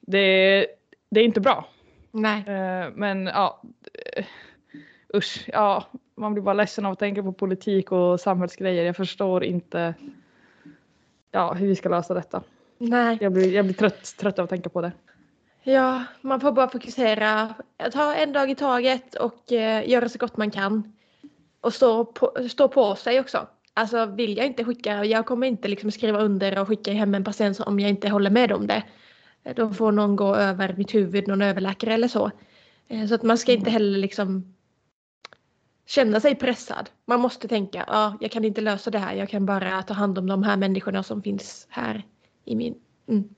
Det, 0.00 0.66
det 1.10 1.20
är 1.20 1.24
inte 1.24 1.40
bra. 1.40 1.68
Nej. 2.10 2.40
Uh, 2.40 2.92
men 2.94 3.26
ja, 3.26 3.62
uh, 4.18 4.24
usch, 5.14 5.44
ja, 5.52 5.84
man 6.14 6.34
blir 6.34 6.42
bara 6.42 6.52
ledsen 6.52 6.86
av 6.86 6.92
att 6.92 6.98
tänka 6.98 7.22
på 7.22 7.32
politik 7.32 7.92
och 7.92 8.20
samhällsgrejer. 8.20 8.84
Jag 8.84 8.96
förstår 8.96 9.44
inte 9.44 9.94
ja, 11.30 11.52
hur 11.52 11.66
vi 11.66 11.76
ska 11.76 11.88
lösa 11.88 12.14
detta. 12.14 12.42
Nej. 12.78 13.18
Jag 13.20 13.32
blir, 13.32 13.54
jag 13.54 13.64
blir 13.64 13.74
trött, 13.74 14.16
trött 14.18 14.38
av 14.38 14.44
att 14.44 14.50
tänka 14.50 14.68
på 14.68 14.80
det. 14.80 14.92
Ja, 15.70 16.04
man 16.20 16.40
får 16.40 16.52
bara 16.52 16.68
fokusera, 16.68 17.54
ta 17.92 18.14
en 18.14 18.32
dag 18.32 18.50
i 18.50 18.54
taget 18.54 19.14
och 19.14 19.52
eh, 19.52 19.88
göra 19.88 20.08
så 20.08 20.18
gott 20.18 20.36
man 20.36 20.50
kan. 20.50 20.92
Och 21.60 21.74
stå 21.74 22.04
på, 22.04 22.48
stå 22.50 22.68
på 22.68 22.94
sig 22.94 23.20
också. 23.20 23.48
Alltså 23.74 24.06
vill 24.06 24.36
jag 24.36 24.46
inte 24.46 24.64
skicka, 24.64 25.04
jag 25.04 25.26
kommer 25.26 25.46
inte 25.46 25.68
liksom 25.68 25.90
skriva 25.90 26.18
under 26.18 26.58
och 26.58 26.68
skicka 26.68 26.92
hem 26.92 27.14
en 27.14 27.24
patient 27.24 27.60
om 27.60 27.80
jag 27.80 27.90
inte 27.90 28.08
håller 28.08 28.30
med 28.30 28.52
om 28.52 28.66
det. 28.66 28.82
Eh, 29.44 29.54
då 29.54 29.70
får 29.70 29.92
någon 29.92 30.16
gå 30.16 30.34
över 30.34 30.74
mitt 30.76 30.94
huvud, 30.94 31.28
någon 31.28 31.42
överläkare 31.42 31.94
eller 31.94 32.08
så. 32.08 32.30
Eh, 32.88 33.06
Så 33.06 33.14
att 33.14 33.22
man 33.22 33.38
ska 33.38 33.52
inte 33.52 33.70
heller 33.70 33.98
liksom 33.98 34.54
känna 35.86 36.20
sig 36.20 36.34
pressad. 36.34 36.90
Man 37.06 37.20
måste 37.20 37.48
tänka, 37.48 37.84
ja, 37.86 38.16
jag 38.20 38.30
kan 38.30 38.44
inte 38.44 38.60
lösa 38.60 38.90
det 38.90 38.98
här, 38.98 39.14
jag 39.14 39.28
kan 39.28 39.46
bara 39.46 39.82
ta 39.82 39.94
hand 39.94 40.18
om 40.18 40.26
de 40.26 40.42
här 40.42 40.56
människorna 40.56 41.02
som 41.02 41.22
finns 41.22 41.66
här 41.70 42.02
i 42.44 42.56
min... 42.56 42.74
Mm. 43.08 43.28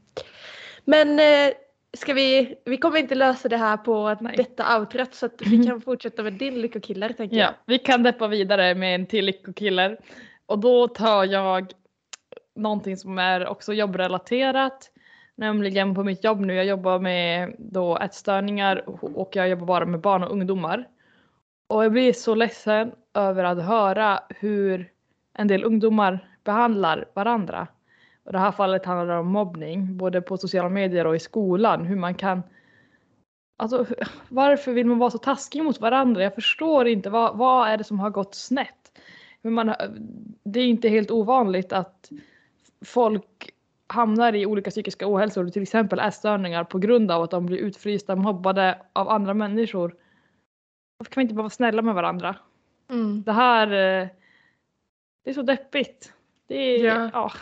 Men 0.85 1.19
eh, 1.19 1.55
ska 1.97 2.15
vi, 2.15 2.55
vi 2.65 2.77
kommer 2.77 2.99
inte 2.99 3.15
lösa 3.15 3.49
det 3.49 3.57
här 3.57 3.77
på 3.77 4.17
Nej. 4.21 4.35
detta 4.37 4.79
outrot 4.79 5.15
så 5.15 5.27
att 5.27 5.43
vi 5.47 5.67
kan 5.67 5.81
fortsätta 5.85 6.23
med 6.23 6.33
din 6.33 6.61
lyckokiller 6.61 7.13
tänker 7.13 7.37
Ja, 7.37 7.55
vi 7.67 7.79
kan 7.79 8.03
deppa 8.03 8.29
vidare 8.29 8.75
med 8.75 8.95
en 8.95 9.07
till 9.07 9.25
lyckokiller. 9.25 9.99
Och 10.47 10.59
då 10.59 10.89
tar 10.89 11.25
jag 11.25 11.73
någonting 12.57 12.97
som 12.97 13.19
är 13.19 13.47
också 13.47 13.73
jobbrelaterat. 13.73 14.91
Nämligen 15.35 15.95
på 15.95 16.05
mitt 16.05 16.25
jobb 16.25 16.41
nu, 16.41 16.55
jag 16.55 16.65
jobbar 16.65 16.99
med 16.99 17.55
då 17.59 17.99
ätstörningar 17.99 18.85
och 19.17 19.37
jag 19.37 19.49
jobbar 19.49 19.67
bara 19.67 19.87
med 19.87 20.01
barn 20.01 20.23
och 20.23 20.31
ungdomar. 20.31 20.89
Och 21.69 21.85
jag 21.85 21.93
blir 21.93 22.13
så 22.13 22.35
ledsen 22.35 22.93
över 23.15 23.45
att 23.45 23.65
höra 23.65 24.21
hur 24.29 24.91
en 25.35 25.49
del 25.49 25.65
ungdomar 25.65 26.29
behandlar 26.45 27.09
varandra. 27.15 27.67
Och 28.25 28.33
det 28.33 28.39
här 28.39 28.53
fallet 28.53 28.85
handlar 28.85 29.17
om 29.17 29.27
mobbning, 29.27 29.97
både 29.97 30.21
på 30.21 30.37
sociala 30.37 30.69
medier 30.69 31.07
och 31.07 31.17
i 31.17 31.19
skolan. 31.19 31.85
Hur 31.85 31.97
man 31.97 32.15
kan... 32.15 32.43
Alltså, 33.57 33.87
varför 34.29 34.73
vill 34.73 34.87
man 34.87 34.99
vara 34.99 35.11
så 35.11 35.19
taskig 35.19 35.65
mot 35.65 35.81
varandra? 35.81 36.23
Jag 36.23 36.35
förstår 36.35 36.89
inte. 36.89 37.11
Vad, 37.11 37.37
vad 37.37 37.69
är 37.69 37.77
det 37.77 37.85
som 37.85 38.01
har 38.01 38.11
gått 38.11 38.35
snett? 38.35 38.99
Men 39.43 39.53
man, 39.53 39.75
det 40.45 40.61
är 40.61 40.67
inte 40.67 40.89
helt 40.89 41.11
ovanligt 41.11 41.73
att 41.73 42.11
folk 42.85 43.51
hamnar 43.87 44.35
i 44.35 44.47
olika 44.47 44.71
psykiska 44.71 45.09
ohälsor, 45.09 45.49
till 45.49 45.63
exempel 45.63 45.99
ätstörningar, 45.99 46.65
på 46.65 46.79
grund 46.79 47.11
av 47.11 47.23
att 47.23 47.31
de 47.31 47.47
blir 47.47 47.59
utfrysta, 47.59 48.17
mobbade 48.17 48.79
av 48.93 49.09
andra 49.09 49.35
människor. 49.35 49.95
Varför 50.99 51.13
kan 51.13 51.21
vi 51.21 51.23
inte 51.23 51.35
bara 51.35 51.43
vara 51.43 51.51
snälla 51.51 51.83
med 51.83 51.95
varandra? 51.95 52.37
Mm. 52.91 53.23
Det 53.23 53.33
här... 53.33 53.67
eh, 53.67 54.09
Det 55.25 55.31
är 55.31 55.35
så 55.35 55.43
deppigt. 55.43 56.13
Det 56.47 56.55
är... 56.57 56.85
Ja. 56.85 57.11
Ja. 57.13 57.33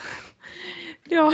ja. 1.08 1.32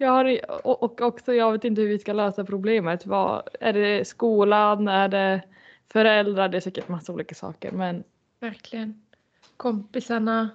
Jag 0.00 0.10
har, 0.10 0.38
och 0.66 0.82
och 0.82 1.00
också, 1.00 1.34
jag 1.34 1.52
vet 1.52 1.64
inte 1.64 1.80
hur 1.82 1.88
vi 1.88 1.98
ska 1.98 2.12
lösa 2.12 2.44
problemet. 2.44 3.06
Vad, 3.06 3.48
är 3.60 3.72
det 3.72 4.08
skolan? 4.08 4.88
Är 4.88 5.08
det 5.08 5.42
föräldrar? 5.92 6.48
Det 6.48 6.56
är 6.58 6.60
säkert 6.60 6.88
massa 6.88 7.12
olika 7.12 7.34
saker. 7.34 7.72
Men 7.72 8.04
Verkligen. 8.40 9.02
Kompisarna. 9.56 10.48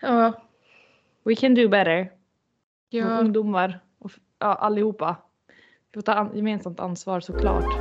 Ja. 0.00 0.32
we 1.24 1.34
can 1.34 1.54
do 1.54 1.68
better. 1.68 2.12
Ja. 2.90 3.04
ungdomar 3.20 3.80
och 3.98 4.10
ja, 4.38 4.54
allihopa. 4.54 5.16
Vi 5.92 5.94
får 5.94 6.02
ta 6.02 6.12
an- 6.14 6.36
gemensamt 6.36 6.80
ansvar 6.80 7.20
såklart. 7.20 7.74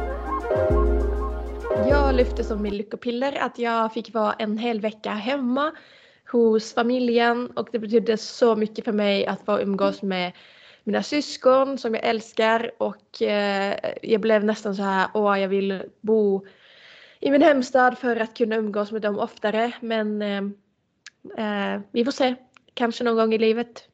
Jag 1.89 2.15
lyfte 2.15 2.43
som 2.43 2.61
min 2.61 2.77
lyckopiller 2.77 3.37
att 3.41 3.59
jag 3.59 3.93
fick 3.93 4.13
vara 4.13 4.33
en 4.33 4.57
hel 4.57 4.81
vecka 4.81 5.09
hemma 5.11 5.71
hos 6.31 6.73
familjen 6.73 7.51
och 7.51 7.69
det 7.71 7.79
betydde 7.79 8.17
så 8.17 8.55
mycket 8.55 8.85
för 8.85 8.91
mig 8.91 9.25
att 9.25 9.45
få 9.45 9.59
umgås 9.59 10.01
med 10.01 10.31
mina 10.83 11.03
syskon 11.03 11.77
som 11.77 11.93
jag 11.93 12.03
älskar 12.03 12.71
och 12.77 13.21
eh, 13.21 13.75
jag 14.01 14.21
blev 14.21 14.43
nästan 14.43 14.75
så 14.75 14.83
här, 14.83 15.07
åh 15.13 15.39
jag 15.39 15.47
vill 15.47 15.83
bo 16.01 16.45
i 17.19 17.31
min 17.31 17.41
hemstad 17.41 17.97
för 17.97 18.15
att 18.15 18.37
kunna 18.37 18.55
umgås 18.55 18.91
med 18.91 19.01
dem 19.01 19.19
oftare 19.19 19.71
men 19.79 20.21
eh, 20.21 20.43
eh, 21.37 21.81
vi 21.91 22.05
får 22.05 22.11
se, 22.11 22.35
kanske 22.73 23.03
någon 23.03 23.15
gång 23.15 23.33
i 23.33 23.37
livet. 23.37 23.89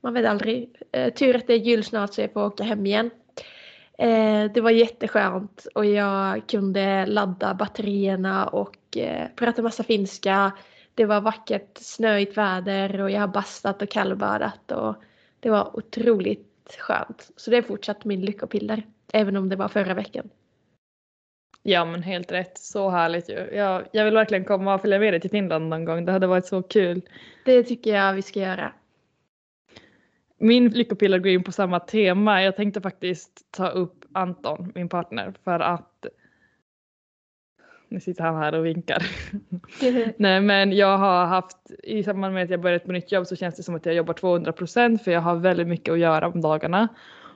Man 0.00 0.14
vet 0.14 0.26
aldrig. 0.26 0.76
Eh, 0.92 1.12
tur 1.12 1.36
att 1.36 1.46
det 1.46 1.52
är 1.52 1.58
jul 1.58 1.84
snart 1.84 2.14
så 2.14 2.20
jag 2.20 2.32
får 2.32 2.46
åka 2.46 2.64
hem 2.64 2.86
igen. 2.86 3.10
Eh, 3.98 4.44
det 4.54 4.60
var 4.60 4.70
jätteskönt 4.70 5.66
och 5.74 5.86
jag 5.86 6.46
kunde 6.48 7.06
ladda 7.06 7.54
batterierna 7.54 8.46
och 8.46 8.96
eh, 8.96 9.26
prata 9.36 9.62
massa 9.62 9.82
finska. 9.82 10.52
Det 10.98 11.06
var 11.06 11.20
vackert 11.20 11.78
snöigt 11.78 12.36
väder 12.36 13.00
och 13.00 13.10
jag 13.10 13.20
har 13.20 13.28
bastat 13.28 13.82
och 13.82 13.88
kallbadat 13.88 14.72
och 14.72 14.94
det 15.40 15.50
var 15.50 15.76
otroligt 15.76 16.76
skönt. 16.78 17.30
Så 17.36 17.50
det 17.50 17.56
är 17.56 17.62
fortsatt 17.62 18.04
min 18.04 18.20
lyckopiller, 18.20 18.82
även 19.12 19.36
om 19.36 19.48
det 19.48 19.56
var 19.56 19.68
förra 19.68 19.94
veckan. 19.94 20.30
Ja 21.62 21.84
men 21.84 22.02
helt 22.02 22.32
rätt. 22.32 22.58
Så 22.58 22.90
härligt 22.90 23.30
ju. 23.30 23.34
Jag, 23.34 23.84
jag 23.92 24.04
vill 24.04 24.14
verkligen 24.14 24.44
komma 24.44 24.74
och 24.74 24.80
följa 24.80 24.98
med 24.98 25.12
dig 25.12 25.20
till 25.20 25.30
Finland 25.30 25.68
någon 25.68 25.84
gång. 25.84 26.04
Det 26.04 26.12
hade 26.12 26.26
varit 26.26 26.46
så 26.46 26.62
kul. 26.62 27.02
Det 27.44 27.62
tycker 27.62 27.94
jag 27.94 28.14
vi 28.14 28.22
ska 28.22 28.40
göra. 28.40 28.72
Min 30.38 30.68
lyckopiller 30.68 31.18
går 31.18 31.32
in 31.32 31.44
på 31.44 31.52
samma 31.52 31.80
tema. 31.80 32.42
Jag 32.42 32.56
tänkte 32.56 32.80
faktiskt 32.80 33.46
ta 33.50 33.68
upp 33.68 34.04
Anton, 34.12 34.72
min 34.74 34.88
partner, 34.88 35.34
för 35.44 35.60
att 35.60 36.06
nu 37.88 38.00
sitter 38.00 38.24
han 38.24 38.36
här 38.36 38.54
och 38.54 38.66
vinkar. 38.66 39.06
Nej 40.16 40.40
men 40.40 40.72
jag 40.72 40.98
har 40.98 41.26
haft, 41.26 41.56
i 41.82 42.02
samband 42.02 42.34
med 42.34 42.44
att 42.44 42.50
jag 42.50 42.60
börjat 42.60 42.84
på 42.84 42.92
nytt 42.92 43.12
jobb 43.12 43.26
så 43.26 43.36
känns 43.36 43.56
det 43.56 43.62
som 43.62 43.74
att 43.74 43.86
jag 43.86 43.94
jobbar 43.94 44.14
200 44.14 44.52
procent 44.52 45.02
för 45.04 45.10
jag 45.10 45.20
har 45.20 45.36
väldigt 45.36 45.68
mycket 45.68 45.92
att 45.92 45.98
göra 45.98 46.28
om 46.28 46.40
dagarna. 46.40 46.88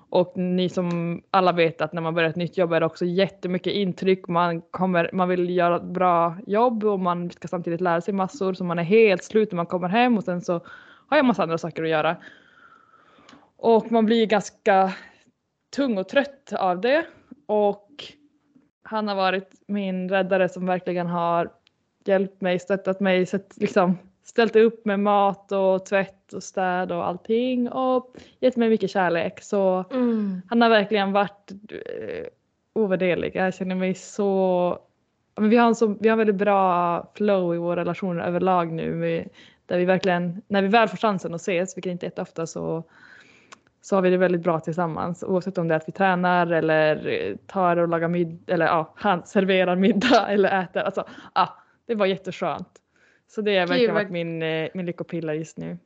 Och 0.09 0.37
ni 0.37 0.69
som 0.69 1.23
alla 1.31 1.53
vet 1.53 1.81
att 1.81 1.93
när 1.93 2.03
man 2.03 2.15
börjar 2.15 2.31
ett 2.31 2.37
nytt 2.37 2.59
jobb 2.59 2.73
är 2.73 2.81
det 2.81 2.87
också 2.87 3.05
jättemycket 3.05 3.73
intryck. 3.73 4.29
Man, 4.29 4.61
kommer, 4.61 5.11
man 5.13 5.29
vill 5.29 5.51
göra 5.51 5.77
ett 5.77 5.83
bra 5.83 6.37
jobb 6.47 6.85
och 6.85 7.01
man 7.01 7.31
ska 7.31 7.49
samtidigt 7.49 7.81
lära 7.81 8.01
sig 8.01 8.15
massor 8.15 8.55
så 8.55 8.65
man 8.65 8.79
är 8.79 8.83
helt 8.83 9.25
slut 9.25 9.53
när 9.53 9.57
man 9.57 9.67
kommer 9.67 9.89
hem 9.89 10.17
och 10.17 10.25
sen 10.25 10.41
så 10.41 10.53
har 11.07 11.17
jag 11.17 11.27
massa 11.27 11.43
andra 11.43 11.59
saker 11.59 11.83
att 11.83 11.89
göra. 11.89 12.17
Och 13.57 13.93
man 13.93 14.07
blir 14.07 14.27
ganska 14.27 14.93
tung 15.77 15.99
och 15.99 16.09
trött 16.09 16.53
av 16.59 16.81
det. 16.81 17.07
Och 17.47 17.92
han 18.83 19.09
har 19.09 19.15
varit 19.15 19.51
min 19.67 20.09
räddare 20.09 20.49
som 20.49 20.67
verkligen 20.67 21.07
har 21.07 21.51
hjälpt 22.05 22.41
mig, 22.41 22.59
stöttat 22.59 23.01
mig, 23.01 23.27
sett, 23.27 23.57
liksom, 23.57 23.99
ställt 24.25 24.57
upp 24.57 24.85
med 24.85 25.01
mat 25.01 25.53
och 25.53 25.87
tvätt 25.87 26.33
och 26.33 26.43
städ 26.43 26.93
och 26.93 27.07
allting 27.07 27.69
och 27.69 28.17
gett 28.41 28.57
mig 28.57 28.69
mycket 28.69 28.91
kärlek. 28.91 29.43
Så 29.43 29.85
Mm. 29.91 30.43
han 30.49 30.63
har 30.63 30.71
verkligen 30.71 31.13
varit 31.13 31.51
eh, 31.71 32.27
ovärderlig. 32.73 33.37
Jag 33.37 33.55
känner 33.55 33.75
mig 33.75 33.95
så... 33.95 34.79
Men 35.37 35.51
vi, 35.51 35.57
har 35.57 35.67
en 35.67 35.75
så 35.75 35.87
vi 36.01 36.09
har 36.09 36.13
en 36.13 36.19
väldigt 36.19 36.37
bra 36.37 37.07
flow 37.15 37.55
i 37.55 37.59
vår 37.59 37.77
relation 37.77 38.21
överlag 38.21 38.73
nu. 38.73 38.93
Vi, 38.93 39.29
där 39.67 39.79
vi 39.79 39.85
verkligen, 39.85 40.43
när 40.49 40.63
vi 40.63 40.69
väl 40.69 40.89
får 40.89 40.97
chansen 40.97 41.35
att 41.35 41.41
ses, 41.41 41.77
vilket 41.77 41.91
inte 41.91 42.07
är 42.07 42.09
jätteofta, 42.09 42.47
så, 42.47 42.85
så 43.83 43.97
har 43.97 44.03
vi 44.03 44.11
det 44.11 44.17
väldigt 44.17 44.41
bra 44.43 44.61
tillsammans. 44.61 45.23
Oavsett 45.23 45.59
om 45.59 45.69
det 45.69 45.75
är 45.75 45.77
att 45.77 45.89
vi 45.89 45.93
tränar 45.93 46.47
eller 46.47 47.07
eh, 47.07 47.37
tar 47.47 47.77
och 47.77 47.89
lagar 47.89 48.09
middag, 48.09 48.53
eller 48.53 48.67
ja, 48.67 48.93
han 48.97 49.27
serverar 49.27 49.77
middag 49.77 50.27
eller 50.29 50.63
äter. 50.63 50.81
Alltså, 50.81 51.05
ja, 51.35 51.59
det 51.87 51.95
var 51.95 52.07
jätteskönt. 52.07 52.69
Så 53.29 53.41
det 53.43 53.59
har 53.59 53.67
verkligen 53.67 53.95
varit 53.95 54.11
min, 54.11 54.43
eh, 54.43 54.69
min 54.75 54.87
lyckopiller 54.87 55.33
just 55.35 55.57
nu. 55.59 55.79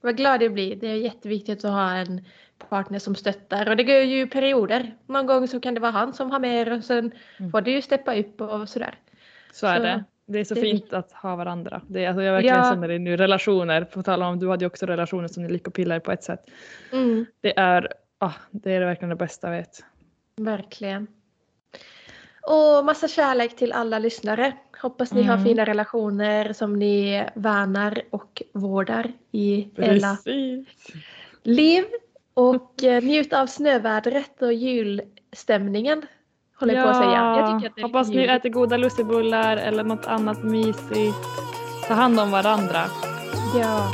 Vad 0.00 0.16
glad 0.16 0.42
jag 0.42 0.52
blir. 0.52 0.76
Det 0.76 0.86
är 0.86 0.96
jätteviktigt 0.96 1.64
att 1.64 1.70
ha 1.70 1.90
en 1.92 2.24
partner 2.68 2.98
som 2.98 3.14
stöttar. 3.14 3.68
Och 3.68 3.76
det 3.76 3.84
går 3.84 3.96
ju 3.96 4.26
perioder. 4.26 4.96
Någon 5.06 5.26
gång 5.26 5.48
så 5.48 5.60
kan 5.60 5.74
det 5.74 5.80
vara 5.80 5.92
han 5.92 6.12
som 6.12 6.30
har 6.30 6.40
mer 6.40 6.72
och 6.72 6.84
sen 6.84 7.12
Mm. 7.38 7.50
får 7.50 7.60
du 7.60 7.70
ju 7.70 7.82
steppa 7.82 8.14
upp 8.16 8.40
och 8.40 8.68
sådär. 8.68 8.94
Så 9.52 9.66
är 9.66 9.76
Så 9.76 9.82
det. 9.82 10.04
Det 10.26 10.38
är 10.40 10.44
så 10.44 10.54
det 10.54 10.60
fint 10.60 10.92
att 10.92 11.12
ha 11.12 11.36
varandra. 11.36 11.80
Det 11.88 12.06
alltså 12.06 12.22
jag 12.22 12.32
verkligen 12.32 12.56
Ja. 12.56 12.70
känner 12.70 12.88
det 12.88 12.98
nu. 12.98 13.16
Relationer, 13.16 13.84
på 13.84 14.02
tal 14.02 14.22
om 14.22 14.38
du 14.38 14.48
hade 14.48 14.64
ju 14.64 14.66
också 14.66 14.86
relationer 14.86 15.28
som 15.28 15.44
är 15.44 15.48
lyckopiller 15.48 16.00
på 16.00 16.12
ett 16.12 16.24
sätt. 16.24 16.50
Mm, 16.92 17.26
Det 17.40 17.58
är, 17.58 17.88
ah, 18.18 18.32
det 18.50 18.72
är 18.72 18.80
verkligen 18.80 19.08
det 19.10 19.16
bästa 19.16 19.46
jag 19.50 19.56
vet. 19.56 19.84
verkligen. 20.36 21.06
Och 22.42 22.84
massa 22.84 23.08
kärlek 23.08 23.56
till 23.56 23.72
alla 23.72 23.98
lyssnare. 23.98 24.52
Hoppas 24.82 25.12
ni 25.12 25.22
har 25.22 25.34
Mm. 25.34 25.44
fina 25.44 25.64
relationer 25.64 26.52
som 26.52 26.78
ni 26.78 27.24
värnar 27.34 28.02
och 28.10 28.42
vårdar 28.52 29.12
i 29.32 29.68
hela 29.76 30.18
liv. 31.42 31.84
Och 32.34 32.84
eh, 32.84 33.02
njut 33.02 33.32
av 33.32 33.46
snövädret 33.46 34.42
och 34.42 34.52
julstämningen. 34.52 36.06
Håller 36.62 36.74
jag 36.74 36.84
på 36.84 36.90
att 36.90 36.96
säga. 36.96 37.36
Jag 37.36 37.60
tycker 37.60 37.70
att 37.70 37.76
det 37.76 37.82
hoppas 37.82 38.08
ni 38.08 38.24
äter 38.24 38.48
goda 38.48 38.76
lussebullar 38.76 39.56
eller 39.56 39.84
något 39.84 40.06
annat 40.06 40.42
mysigt. 40.44 41.16
Ta 41.88 41.94
hand 41.94 42.20
om 42.20 42.30
varandra. 42.30 42.80
Ja. 43.60 43.88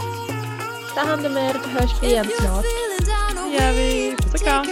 Ta 0.95 1.01
hand 1.11 1.27
om 1.27 1.37
er 1.37 1.53
så 1.53 1.69
hörs 1.69 2.03
vi 2.03 2.07
igen 2.07 2.27
snart. 2.41 2.65
Det 3.51 3.65
gör 3.65 3.73
vi. 3.73 4.17
Puss 4.17 4.35
och 4.35 4.41
kram. 4.41 4.67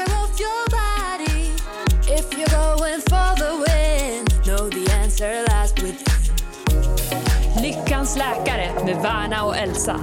Lyckans 7.62 8.16
läkare 8.16 8.84
med 8.84 9.02
Värna 9.02 9.44
och 9.44 9.56
Elsa. 9.56 10.00